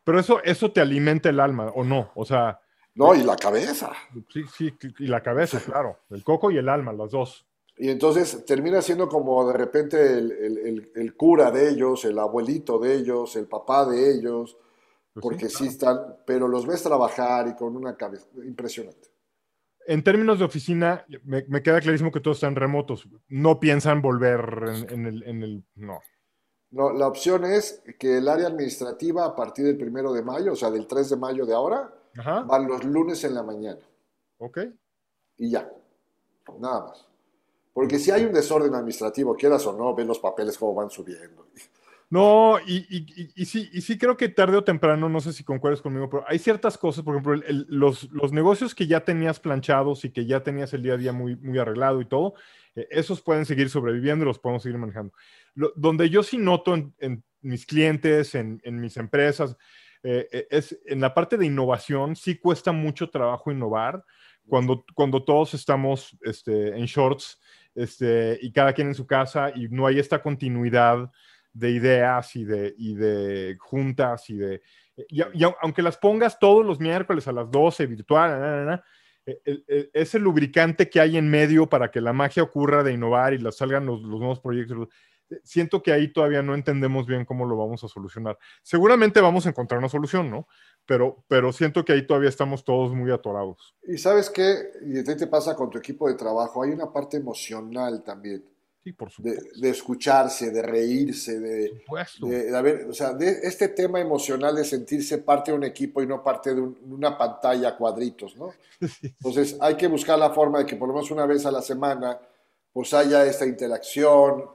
Pero 0.04 0.20
eso, 0.20 0.42
eso 0.44 0.72
te 0.72 0.82
alimenta 0.82 1.30
el 1.30 1.40
alma, 1.40 1.72
¿o 1.76 1.84
no? 1.84 2.12
O 2.16 2.26
sea, 2.26 2.60
no, 2.94 3.16
y 3.16 3.24
la 3.24 3.36
cabeza. 3.36 3.92
Sí, 4.30 4.44
sí, 4.54 4.74
y 5.00 5.08
la 5.08 5.22
cabeza, 5.22 5.60
claro. 5.66 6.00
El 6.10 6.24
coco 6.24 6.52
y 6.52 6.58
el 6.58 6.68
alma, 6.68 6.92
las 6.94 7.12
dos. 7.12 7.46
Y 7.78 7.90
entonces 7.90 8.46
termina 8.46 8.82
siendo 8.82 9.08
como 9.08 9.48
de 9.48 9.54
repente 9.58 10.18
el, 10.18 11.14
cura 11.16 11.52
de 11.52 11.70
ellos, 11.70 12.06
el 12.06 12.20
abuelito 12.20 12.80
de 12.80 12.96
ellos, 12.96 13.36
el 13.38 13.48
papá 13.48 13.86
de 13.86 14.12
ellos, 14.12 14.58
pues 15.14 15.24
porque 15.24 15.50
sí, 15.50 15.68
están, 15.68 16.18
pero 16.26 16.48
los 16.48 16.68
ves 16.68 16.84
trabajar 16.84 17.48
y 17.48 17.56
con 17.56 17.76
una 17.76 17.96
cabeza 17.96 18.28
impresionante. 18.46 19.10
En 19.88 20.04
términos 20.04 20.38
de 20.38 20.46
oficina, 20.46 21.06
me, 21.24 21.64
queda 21.64 21.82
clarísimo 21.82 22.12
que 22.12 22.20
todos 22.20 22.38
están 22.38 22.56
remotos. 22.56 23.08
No 23.30 23.60
piensan 23.60 24.02
volver 24.02 24.86
en, 24.90 25.08
el, 25.08 25.24
en 25.24 25.42
el... 25.42 25.64
No. 25.74 26.02
No, 26.72 26.92
la 26.92 27.08
opción 27.08 27.44
es 27.46 27.82
que 28.00 28.18
el 28.18 28.30
área 28.30 28.48
administrativa 28.48 29.26
a 29.26 29.36
partir 29.36 29.66
del 29.66 29.78
primero 29.78 30.14
de 30.14 30.24
mayo, 30.24 30.54
o 30.54 30.56
sea, 30.56 30.72
del 30.72 30.88
3 30.88 31.10
de 31.10 31.18
mayo 31.18 31.46
de 31.46 31.54
ahora, 31.54 31.94
Van 32.14 32.68
los 32.68 32.84
lunes 32.84 33.24
en 33.24 33.34
la 33.36 33.44
mañana. 33.44 33.80
Ok. 34.38 34.60
Y 35.38 35.52
ya. 35.52 35.72
Nada 36.60 36.88
más. 36.88 37.08
Porque 37.74 38.00
si 38.00 38.12
hay 38.12 38.26
un 38.26 38.34
desorden 38.34 38.76
administrativo, 38.76 39.36
quieras 39.36 39.66
o 39.66 39.74
no, 39.74 39.96
ven 39.96 40.08
los 40.08 40.20
papeles 40.20 40.58
cómo 40.58 40.76
van 40.76 40.90
subiendo. 40.90 41.48
No, 42.10 42.60
y, 42.68 43.06
y, 43.38 43.46
sí, 43.46 43.70
y 43.72 43.80
sí 43.80 43.98
creo 43.98 44.18
que 44.18 44.28
tarde 44.28 44.58
o 44.58 44.64
temprano, 44.66 45.08
no 45.08 45.22
sé 45.22 45.32
si 45.32 45.46
concuerdas 45.46 45.82
conmigo, 45.82 46.10
pero 46.10 46.26
hay 46.28 46.40
ciertas 46.40 46.78
cosas, 46.78 47.06
por 47.06 47.16
ejemplo, 47.16 47.42
los, 47.70 48.12
los, 48.12 48.34
negocios 48.34 48.76
que 48.76 48.86
ya 48.86 49.06
tenías 49.06 49.40
planchados 49.40 50.04
y 50.04 50.12
que 50.12 50.26
ya 50.26 50.44
tenías 50.44 50.74
el 50.74 50.84
día 50.84 50.96
a 50.96 50.98
día 50.98 51.14
muy, 51.14 51.38
muy 51.38 51.58
arreglado 51.58 52.02
y 52.02 52.06
todo, 52.06 52.34
eh, 52.76 52.86
esos 52.92 53.22
pueden 53.22 53.46
seguir 53.46 53.70
sobreviviendo 53.70 54.26
y 54.26 54.28
los 54.28 54.40
podemos 54.40 54.62
seguir 54.62 54.78
manejando. 54.78 55.14
Donde 55.54 56.10
yo 56.10 56.24
sí 56.24 56.38
noto 56.38 56.76
en, 56.76 57.24
mis 57.42 57.66
clientes, 57.66 58.36
en, 58.36 58.62
en 58.64 58.80
mis 58.80 58.98
empresas, 58.98 59.58
eh, 60.04 60.28
eh, 60.32 60.48
es, 60.50 60.80
en 60.88 61.00
la 61.00 61.14
parte 61.14 61.38
de 61.38 61.46
innovación 61.46 62.16
sí 62.16 62.38
cuesta 62.38 62.72
mucho 62.72 63.12
trabajo 63.12 63.52
innovar 63.52 64.04
cuando, 64.48 64.84
cuando 64.96 65.24
todos 65.24 65.54
estamos 65.54 66.18
este, 66.22 66.76
en 66.76 66.86
shorts 66.86 67.40
este, 67.76 68.40
y 68.42 68.52
cada 68.52 68.74
quien 68.74 68.88
en 68.88 68.96
su 68.96 69.06
casa 69.06 69.52
y 69.56 69.68
no 69.70 69.86
hay 69.86 70.00
esta 70.00 70.22
continuidad 70.24 71.12
de 71.54 71.70
ideas 71.70 72.36
y 72.36 72.46
de, 72.46 72.74
y 72.78 72.96
de 72.96 73.58
juntas 73.60 74.30
y 74.30 74.38
de... 74.38 74.62
Y, 75.10 75.22
aunque 75.62 75.82
las 75.82 75.98
pongas 75.98 76.40
todos 76.40 76.66
los 76.66 76.80
miércoles 76.80 77.28
a 77.28 77.32
las 77.32 77.50
12 77.50 77.86
virtual, 77.86 78.84
e, 79.26 79.90
ese 79.94 80.20
lubricante 80.20 80.90
que 80.90 81.00
hay 81.00 81.18
en 81.18 81.30
medio 81.30 81.68
para 81.68 81.92
que 81.92 82.02
la 82.02 82.14
magia 82.14 82.44
ocurra 82.44 82.84
de 82.84 82.94
innovar 82.94 83.34
y 83.34 83.52
salgan 83.52 83.86
los 83.86 84.02
nuevos 84.02 84.40
proyectos, 84.40 84.88
siento 85.44 85.82
que 85.82 85.92
ahí 85.92 86.12
todavía 86.12 86.42
no 86.42 86.56
entendemos 86.56 87.08
bien 87.08 87.26
cómo 87.26 87.46
lo 87.46 87.58
vamos 87.58 87.84
a 87.84 87.88
solucionar. 87.88 88.38
Seguramente 88.62 89.22
vamos 89.22 89.46
a 89.46 89.50
encontrar 89.50 89.80
una 89.80 89.90
solución, 89.90 90.30
¿no? 90.30 90.48
Pero, 90.86 91.24
pero 91.28 91.52
siento 91.52 91.86
que 91.86 91.94
ahí 91.94 92.06
todavía 92.06 92.30
estamos 92.30 92.64
todos 92.64 92.94
muy 92.94 93.12
atorados. 93.12 93.76
Y 93.88 93.98
sabes 93.98 94.30
qué, 94.30 94.72
y 94.86 95.04
te 95.04 95.28
pasa 95.28 95.56
con 95.56 95.70
tu 95.70 95.78
equipo 95.78 96.08
de 96.08 96.16
trabajo, 96.16 96.64
hay 96.64 96.72
una 96.72 96.92
parte 96.92 97.18
emocional 97.18 98.04
también. 98.04 98.44
Sí, 98.84 98.94
por 98.94 99.12
supuesto. 99.12 99.60
De, 99.60 99.70
escucharse, 99.70 100.50
de 100.50 100.62
reírse, 100.64 101.40
de, 101.40 101.84
de, 102.22 102.86
o 102.90 102.94
sea, 102.94 103.14
de 103.14 103.40
este 103.44 103.68
tema 103.68 104.00
emocional 104.00 104.56
de 104.56 104.66
sentirse 104.66 105.20
parte 105.20 105.52
de 105.52 105.58
un 105.58 105.64
equipo 105.64 106.02
y 106.02 106.08
no 106.08 106.24
parte 106.24 106.56
de 106.56 106.62
una 106.62 107.16
pantalla 107.16 107.78
cuadritos, 107.78 108.36
¿no? 108.36 108.52
Entonces 109.04 109.56
hay 109.62 109.76
que 109.76 109.86
buscar 109.86 110.18
la 110.18 110.32
forma 110.32 110.60
de 110.60 110.66
que 110.66 110.78
por 110.78 110.88
lo 110.88 110.96
menos 110.96 111.12
una 111.12 111.28
vez 111.28 111.46
a 111.46 111.52
la 111.52 111.62
semana 111.62 112.20
pues 112.74 112.94
haya 112.94 113.26
esta 113.26 113.46
interacción, 113.46 114.46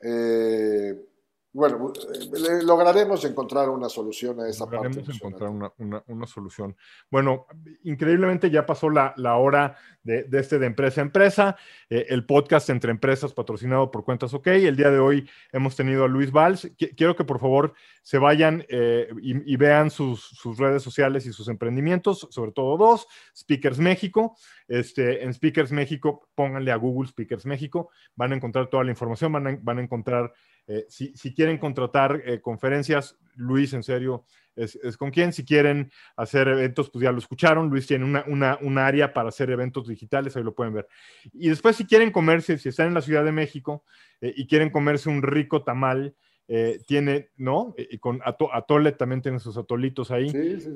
eh, 0.00 1.09
bueno, 1.52 1.92
eh, 1.96 2.62
lograremos 2.62 3.24
encontrar 3.24 3.68
una 3.70 3.88
solución 3.88 4.40
a 4.40 4.48
esa 4.48 4.64
lograremos 4.64 4.98
parte. 4.98 5.12
encontrar 5.12 5.50
una, 5.50 6.02
una, 6.06 6.26
solución. 6.26 6.76
Bueno, 7.10 7.46
increíblemente 7.82 8.50
ya 8.50 8.64
pasó 8.64 8.88
la, 8.88 9.12
la 9.16 9.36
hora 9.36 9.76
de, 10.04 10.22
de, 10.24 10.38
este 10.38 10.60
de 10.60 10.66
empresa 10.66 11.00
a 11.00 11.04
empresa, 11.04 11.56
eh, 11.88 12.06
el 12.08 12.24
podcast 12.24 12.70
entre 12.70 12.92
empresas 12.92 13.32
patrocinado 13.32 13.90
por 13.90 14.04
Cuentas 14.04 14.32
OK. 14.32 14.46
El 14.46 14.76
día 14.76 14.90
de 14.90 15.00
hoy 15.00 15.28
hemos 15.50 15.74
tenido 15.74 16.04
a 16.04 16.08
Luis 16.08 16.30
Valls. 16.30 16.70
Quiero 16.96 17.16
que 17.16 17.24
por 17.24 17.40
favor 17.40 17.74
se 18.02 18.18
vayan 18.18 18.64
y, 18.70 19.52
y, 19.52 19.56
vean 19.56 19.90
sus, 19.90 20.20
sus, 20.20 20.58
redes 20.58 20.82
sociales 20.82 21.26
y 21.26 21.32
sus 21.32 21.48
emprendimientos, 21.48 22.28
sobre 22.30 22.52
todo 22.52 22.76
dos, 22.76 23.06
Speakers 23.36 23.78
México. 23.78 24.36
Este, 24.68 25.24
en 25.24 25.34
Speakers 25.34 25.72
México, 25.72 26.28
pónganle 26.36 26.70
a 26.70 26.76
Google 26.76 27.08
Speakers 27.08 27.44
México, 27.44 27.90
van 28.14 28.32
a 28.32 28.36
encontrar 28.36 28.68
toda 28.68 28.84
la 28.84 28.90
información, 28.90 29.32
van 29.32 29.46
a, 29.48 29.58
van 29.60 29.78
a 29.78 29.82
encontrar 29.82 30.32
eh, 30.72 30.86
si, 30.88 31.34
quieren 31.40 31.56
contratar 31.56 32.20
eh, 32.26 32.42
conferencias, 32.42 33.16
Luis, 33.34 33.72
en 33.72 33.82
serio, 33.82 34.26
es, 34.54 34.76
con 34.98 35.10
quién. 35.10 35.32
Si 35.32 35.42
quieren 35.42 35.90
hacer 36.14 36.48
eventos, 36.48 36.90
pues 36.90 37.02
ya 37.02 37.12
lo 37.12 37.18
escucharon. 37.18 37.70
Luis 37.70 37.86
tiene 37.86 38.04
una, 38.04 38.58
una, 38.60 38.86
área 38.86 39.14
para 39.14 39.30
hacer 39.30 39.50
eventos 39.50 39.88
digitales, 39.88 40.36
ahí 40.36 40.42
lo 40.42 40.54
pueden 40.54 40.74
ver. 40.74 40.86
Y 41.32 41.48
después, 41.48 41.76
si 41.76 41.86
quieren 41.86 42.10
comerse, 42.10 42.58
si 42.58 42.68
están 42.68 42.88
en 42.88 42.94
la 42.94 43.00
Ciudad 43.00 43.24
de 43.24 43.32
México 43.32 43.84
eh, 44.20 44.34
y 44.36 44.46
quieren 44.46 44.68
comerse 44.68 45.08
un 45.08 45.22
rico 45.22 45.64
tamal, 45.64 46.14
eh, 46.52 46.80
tiene, 46.84 47.28
¿no? 47.36 47.76
Y 47.76 47.98
con 47.98 48.20
Atole 48.24 48.90
también 48.90 49.22
tiene 49.22 49.38
sus 49.38 49.56
atolitos 49.56 50.10
ahí. 50.10 50.32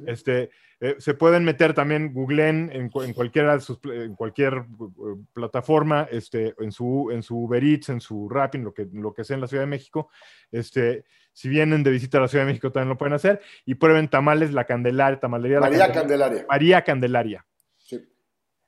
Este, 0.07 0.51
eh, 0.79 0.95
se 0.99 1.15
pueden 1.15 1.43
meter 1.43 1.75
también, 1.75 2.13
googleen 2.15 2.71
en, 2.73 2.93
en 2.95 3.13
cualquiera 3.13 3.59
en 3.93 4.15
cualquier 4.15 4.55
eh, 4.55 5.17
plataforma, 5.33 6.07
este, 6.13 6.55
en 6.61 6.71
su, 6.71 7.11
en 7.11 7.25
su 7.25 7.37
Uber 7.37 7.65
Eats, 7.65 7.89
en 7.89 8.01
su 8.01 8.29
Rapping, 8.29 8.63
lo 8.63 8.73
que, 8.73 8.87
lo 8.93 9.13
que 9.13 9.25
sea 9.25 9.35
en 9.35 9.41
la 9.41 9.49
Ciudad 9.49 9.65
de 9.65 9.71
México. 9.71 10.11
Este, 10.53 11.07
si 11.33 11.49
vienen 11.49 11.83
de 11.83 11.91
visita 11.91 12.19
a 12.19 12.21
la 12.21 12.29
Ciudad 12.29 12.45
de 12.45 12.53
México 12.53 12.71
también 12.71 12.91
lo 12.91 12.97
pueden 12.97 13.15
hacer. 13.15 13.41
Y 13.67 13.75
prueben 13.75 14.07
tamales, 14.07 14.53
la 14.53 14.67
Candelaria, 14.67 15.19
tamalería. 15.19 15.59
María 15.59 15.91
Candelaria. 15.91 16.47
María 16.49 16.83
Candelaria. 16.85 17.47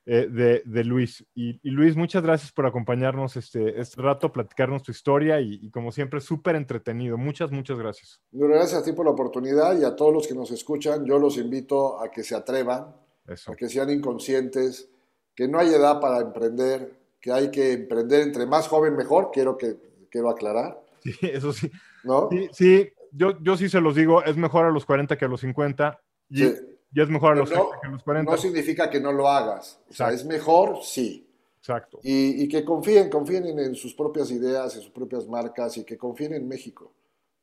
Eh, 0.09 0.63
de, 0.65 0.85
Luis. 0.85 1.27
Y, 1.35 1.59
Luis, 1.69 1.97
muchas 1.97 2.23
gracias 2.23 2.53
por 2.53 2.65
acompañarnos 2.65 3.37
este, 3.37 3.81
este 3.81 4.01
rato, 4.01 4.31
platicarnos 4.31 4.85
tu 4.85 4.93
historia 4.93 5.41
y, 5.41 5.69
como 5.71 5.91
siempre, 5.91 6.21
súper 6.21 6.55
entretenido. 6.55 7.19
Muchas, 7.19 7.51
muchas 7.51 7.77
gracias. 7.77 8.21
Gracias 8.31 8.83
a 8.83 8.85
ti 8.85 8.93
por 8.93 9.05
la 9.05 9.11
oportunidad 9.11 9.77
y 9.77 9.85
a 9.85 9.97
todos 9.97 10.15
los 10.15 10.29
que 10.29 10.35
nos 10.35 10.53
escuchan. 10.53 11.05
Yo 11.05 11.19
los 11.19 11.37
invito 11.39 12.01
a 12.01 12.09
que 12.09 12.23
se 12.23 12.37
atrevan, 12.37 12.95
a 13.27 13.57
que 13.57 13.69
sean 13.69 13.91
inconscientes, 13.91 14.89
que 15.35 15.49
no 15.49 15.59
hay 15.59 15.75
edad 15.75 16.01
para 16.01 16.21
emprender, 16.21 16.93
que 17.21 17.33
hay 17.33 17.51
que 17.51 17.73
emprender 17.73 18.21
entre 18.21 18.47
más 18.47 18.69
joven 18.69 18.95
mejor, 18.95 19.31
quiero, 19.33 19.59
que, 19.59 19.77
quiero 20.09 20.31
aclarar. 20.31 20.81
Sí, 21.03 21.15
eso 21.23 21.53
sí. 21.53 21.69
¿No? 22.05 22.29
Sí, 22.53 22.89
yo, 23.11 23.43
yo 23.43 23.57
sí 23.57 23.69
se 23.69 23.81
los 23.81 23.97
digo, 23.97 24.23
es 24.23 24.37
mejor 24.37 24.67
a 24.67 24.71
los 24.71 24.87
40 24.87 25.19
que 25.19 25.25
a 25.25 25.29
los 25.29 25.41
50. 25.41 26.01
Y, 26.29 26.39
sí 26.39 26.76
ya 26.97 27.03
es 27.03 27.11
mejor 27.11 27.33
a 27.33 27.37
los, 27.37 27.51
no, 27.51 27.73
que 27.83 27.89
los 27.89 28.03
40. 28.03 28.33
No 28.33 28.39
significa 28.39 28.89
que 28.89 28.99
no 28.99 29.13
lo 29.13 29.29
hagas. 29.29 29.79
O 29.91 29.93
sea, 29.93 30.13
es 30.13 30.25
mejor, 30.25 30.79
sí. 30.83 31.29
Exacto. 31.59 32.01
Y, 32.03 32.49
que 32.49 32.65
confíen, 32.65 33.11
confíen 33.11 33.59
en, 33.59 33.75
sus 33.75 33.93
propias 33.93 34.31
ideas, 34.31 34.75
en 34.77 34.81
sus 34.81 34.93
propias 34.93 35.29
marcas 35.29 35.77
y 35.77 35.85
que 35.85 35.99
confíen 35.99 36.33
en 36.33 36.49
México. 36.49 36.95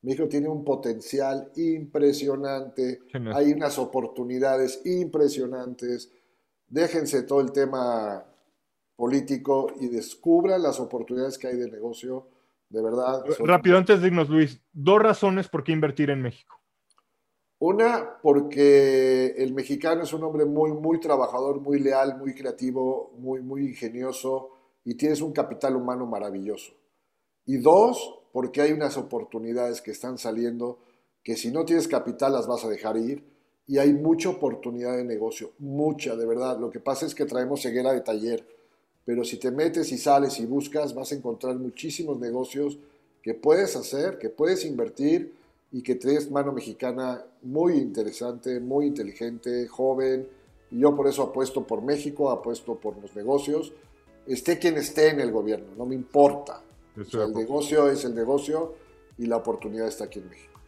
México 0.02 0.28
tiene 0.28 0.50
un 0.50 0.64
potencial 0.66 1.52
impresionante, 1.56 3.02
hay 3.34 3.54
unas 3.54 3.78
oportunidades 3.78 4.82
impresionantes. 4.86 6.12
Déjense 6.68 7.22
todo 7.22 7.42
el 7.42 7.52
tema 7.52 8.26
político 8.96 9.72
y 9.80 9.88
descubran 9.88 10.64
las 10.64 10.80
oportunidades 10.80 11.38
que 11.38 11.48
hay 11.48 11.58
de 11.58 11.70
negocio, 11.70 12.28
de 12.70 12.82
verdad. 12.82 13.24
Rápido, 13.40 13.78
antes 13.78 14.02
de 14.02 14.08
irnos, 14.08 14.30
Luis, 14.30 14.60
dos 14.72 15.00
razones 15.00 15.48
por 15.48 15.64
qué 15.64 15.74
invertir 15.74 16.10
en 16.10 16.24
México. 16.24 16.63
Una, 17.66 18.20
porque 18.22 19.28
el 19.38 19.54
mexicano 19.54 20.04
es 20.04 20.12
un 20.12 20.22
hombre 20.26 20.44
muy, 20.44 20.74
muy 20.74 21.00
trabajador, 21.00 21.62
muy 21.62 21.80
leal, 21.80 22.18
muy 22.18 22.36
creativo, 22.36 23.14
muy, 23.18 23.40
muy 23.40 23.68
ingenioso 23.68 24.50
y 24.84 24.96
tienes 24.96 25.22
un 25.22 25.32
capital 25.32 25.78
humano 25.78 26.06
maravilloso. 26.06 26.74
Y 27.46 27.60
dos, 27.60 28.20
porque 28.34 28.60
hay 28.60 28.74
unas 28.74 28.98
oportunidades 28.98 29.82
que 29.82 29.92
están 29.92 30.18
saliendo 30.18 30.80
que 31.24 31.38
si 31.38 31.52
no 31.52 31.64
tienes 31.64 31.88
capital 31.88 32.34
las 32.34 32.48
vas 32.48 32.66
a 32.66 32.70
dejar 32.70 32.98
ir 32.98 33.24
y 33.66 33.78
hay 33.78 33.94
mucha 33.94 34.28
oportunidad 34.28 34.98
de 34.98 35.06
negocio, 35.06 35.52
mucha, 35.60 36.18
de 36.18 36.26
verdad. 36.26 36.60
Lo 36.60 36.70
que 36.70 36.82
pasa 36.82 37.06
es 37.06 37.16
que 37.16 37.24
traemos 37.24 37.62
ceguera 37.62 37.94
de 37.94 38.02
taller, 38.02 38.46
pero 39.06 39.24
si 39.24 39.38
te 39.38 39.52
metes 39.52 39.90
y 39.94 39.98
sales 39.98 40.38
y 40.42 40.46
buscas, 40.46 40.94
vas 40.94 41.14
a 41.14 41.16
encontrar 41.16 41.56
muchísimos 41.56 42.20
negocios 42.20 42.78
que 43.22 43.34
puedes 43.34 43.78
hacer, 43.78 44.18
que 44.20 44.28
puedes 44.28 44.66
invertir 44.66 45.42
y 45.74 45.82
que 45.82 45.96
tres 45.96 46.30
mano 46.30 46.54
mexicana 46.54 47.26
muy 47.42 47.74
interesante, 47.74 48.60
muy 48.60 48.86
inteligente, 48.86 49.68
joven. 49.68 50.30
Y 50.70 50.80
yo 50.80 50.96
por 50.96 51.08
eso 51.08 51.24
apuesto 51.24 51.66
por 51.66 51.82
México, 51.82 52.30
apuesto 52.30 52.76
por 52.76 52.96
los 53.02 53.16
negocios. 53.16 53.74
Esté 54.28 54.60
quien 54.60 54.78
esté 54.78 55.10
en 55.10 55.20
el 55.20 55.32
gobierno, 55.32 55.74
no 55.76 55.86
me 55.86 55.96
importa. 55.96 56.62
el 56.96 57.34
negocio 57.34 57.90
es 57.90 58.06
el 58.06 58.14
negocio 58.14 58.76
y 59.18 59.26
la 59.26 59.38
oportunidad 59.38 59.88
está 59.88 60.06
aquí 60.06 60.20
en 60.20 60.30
México. 60.30 60.60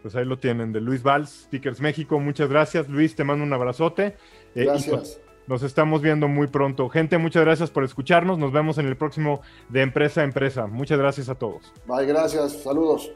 Pues 0.00 0.14
ahí 0.14 0.24
lo 0.24 0.38
tienen, 0.38 0.72
de 0.72 0.80
Luis 0.80 1.02
Valls, 1.02 1.46
Stickers 1.46 1.80
México. 1.80 2.20
Muchas 2.20 2.48
gracias, 2.48 2.88
Luis. 2.88 3.16
Te 3.16 3.24
mando 3.24 3.44
un 3.44 3.52
abrazote. 3.52 4.16
Eh, 4.54 4.64
gracias. 4.64 4.96
Pues, 4.96 5.20
nos 5.48 5.64
estamos 5.64 6.02
viendo 6.02 6.28
muy 6.28 6.46
pronto. 6.46 6.88
Gente, 6.88 7.18
muchas 7.18 7.44
gracias 7.44 7.70
por 7.70 7.82
escucharnos. 7.82 8.38
Nos 8.38 8.52
vemos 8.52 8.78
en 8.78 8.86
el 8.86 8.96
próximo 8.96 9.40
de 9.68 9.82
Empresa 9.82 10.20
a 10.20 10.24
Empresa. 10.24 10.68
Muchas 10.68 10.98
gracias 10.98 11.28
a 11.28 11.34
todos. 11.34 11.72
Bye, 11.88 12.06
gracias. 12.06 12.52
Saludos. 12.62 13.10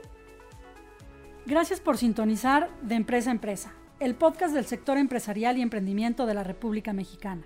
Gracias 1.47 1.81
por 1.81 1.97
sintonizar 1.97 2.71
de 2.83 2.95
Empresa 2.97 3.31
a 3.31 3.33
Empresa, 3.33 3.73
el 3.99 4.15
podcast 4.15 4.55
del 4.55 4.67
sector 4.67 4.99
empresarial 4.99 5.57
y 5.57 5.63
emprendimiento 5.63 6.27
de 6.27 6.35
la 6.35 6.45
República 6.45 6.93
Mexicana. 6.93 7.43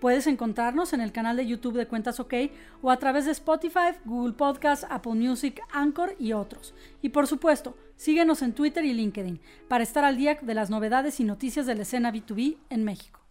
Puedes 0.00 0.26
encontrarnos 0.26 0.94
en 0.94 1.02
el 1.02 1.12
canal 1.12 1.36
de 1.36 1.46
YouTube 1.46 1.76
de 1.76 1.86
Cuentas 1.86 2.20
OK 2.20 2.34
o 2.82 2.90
a 2.90 2.96
través 2.98 3.26
de 3.26 3.32
Spotify, 3.32 3.92
Google 4.06 4.32
Podcasts, 4.32 4.86
Apple 4.88 5.14
Music, 5.14 5.60
Anchor 5.72 6.16
y 6.18 6.32
otros. 6.32 6.74
Y 7.02 7.10
por 7.10 7.26
supuesto, 7.26 7.76
síguenos 7.96 8.40
en 8.40 8.54
Twitter 8.54 8.84
y 8.84 8.94
LinkedIn 8.94 9.40
para 9.68 9.84
estar 9.84 10.04
al 10.04 10.16
día 10.16 10.38
de 10.40 10.54
las 10.54 10.70
novedades 10.70 11.20
y 11.20 11.24
noticias 11.24 11.66
de 11.66 11.74
la 11.74 11.82
escena 11.82 12.12
B2B 12.12 12.56
en 12.70 12.84
México. 12.84 13.23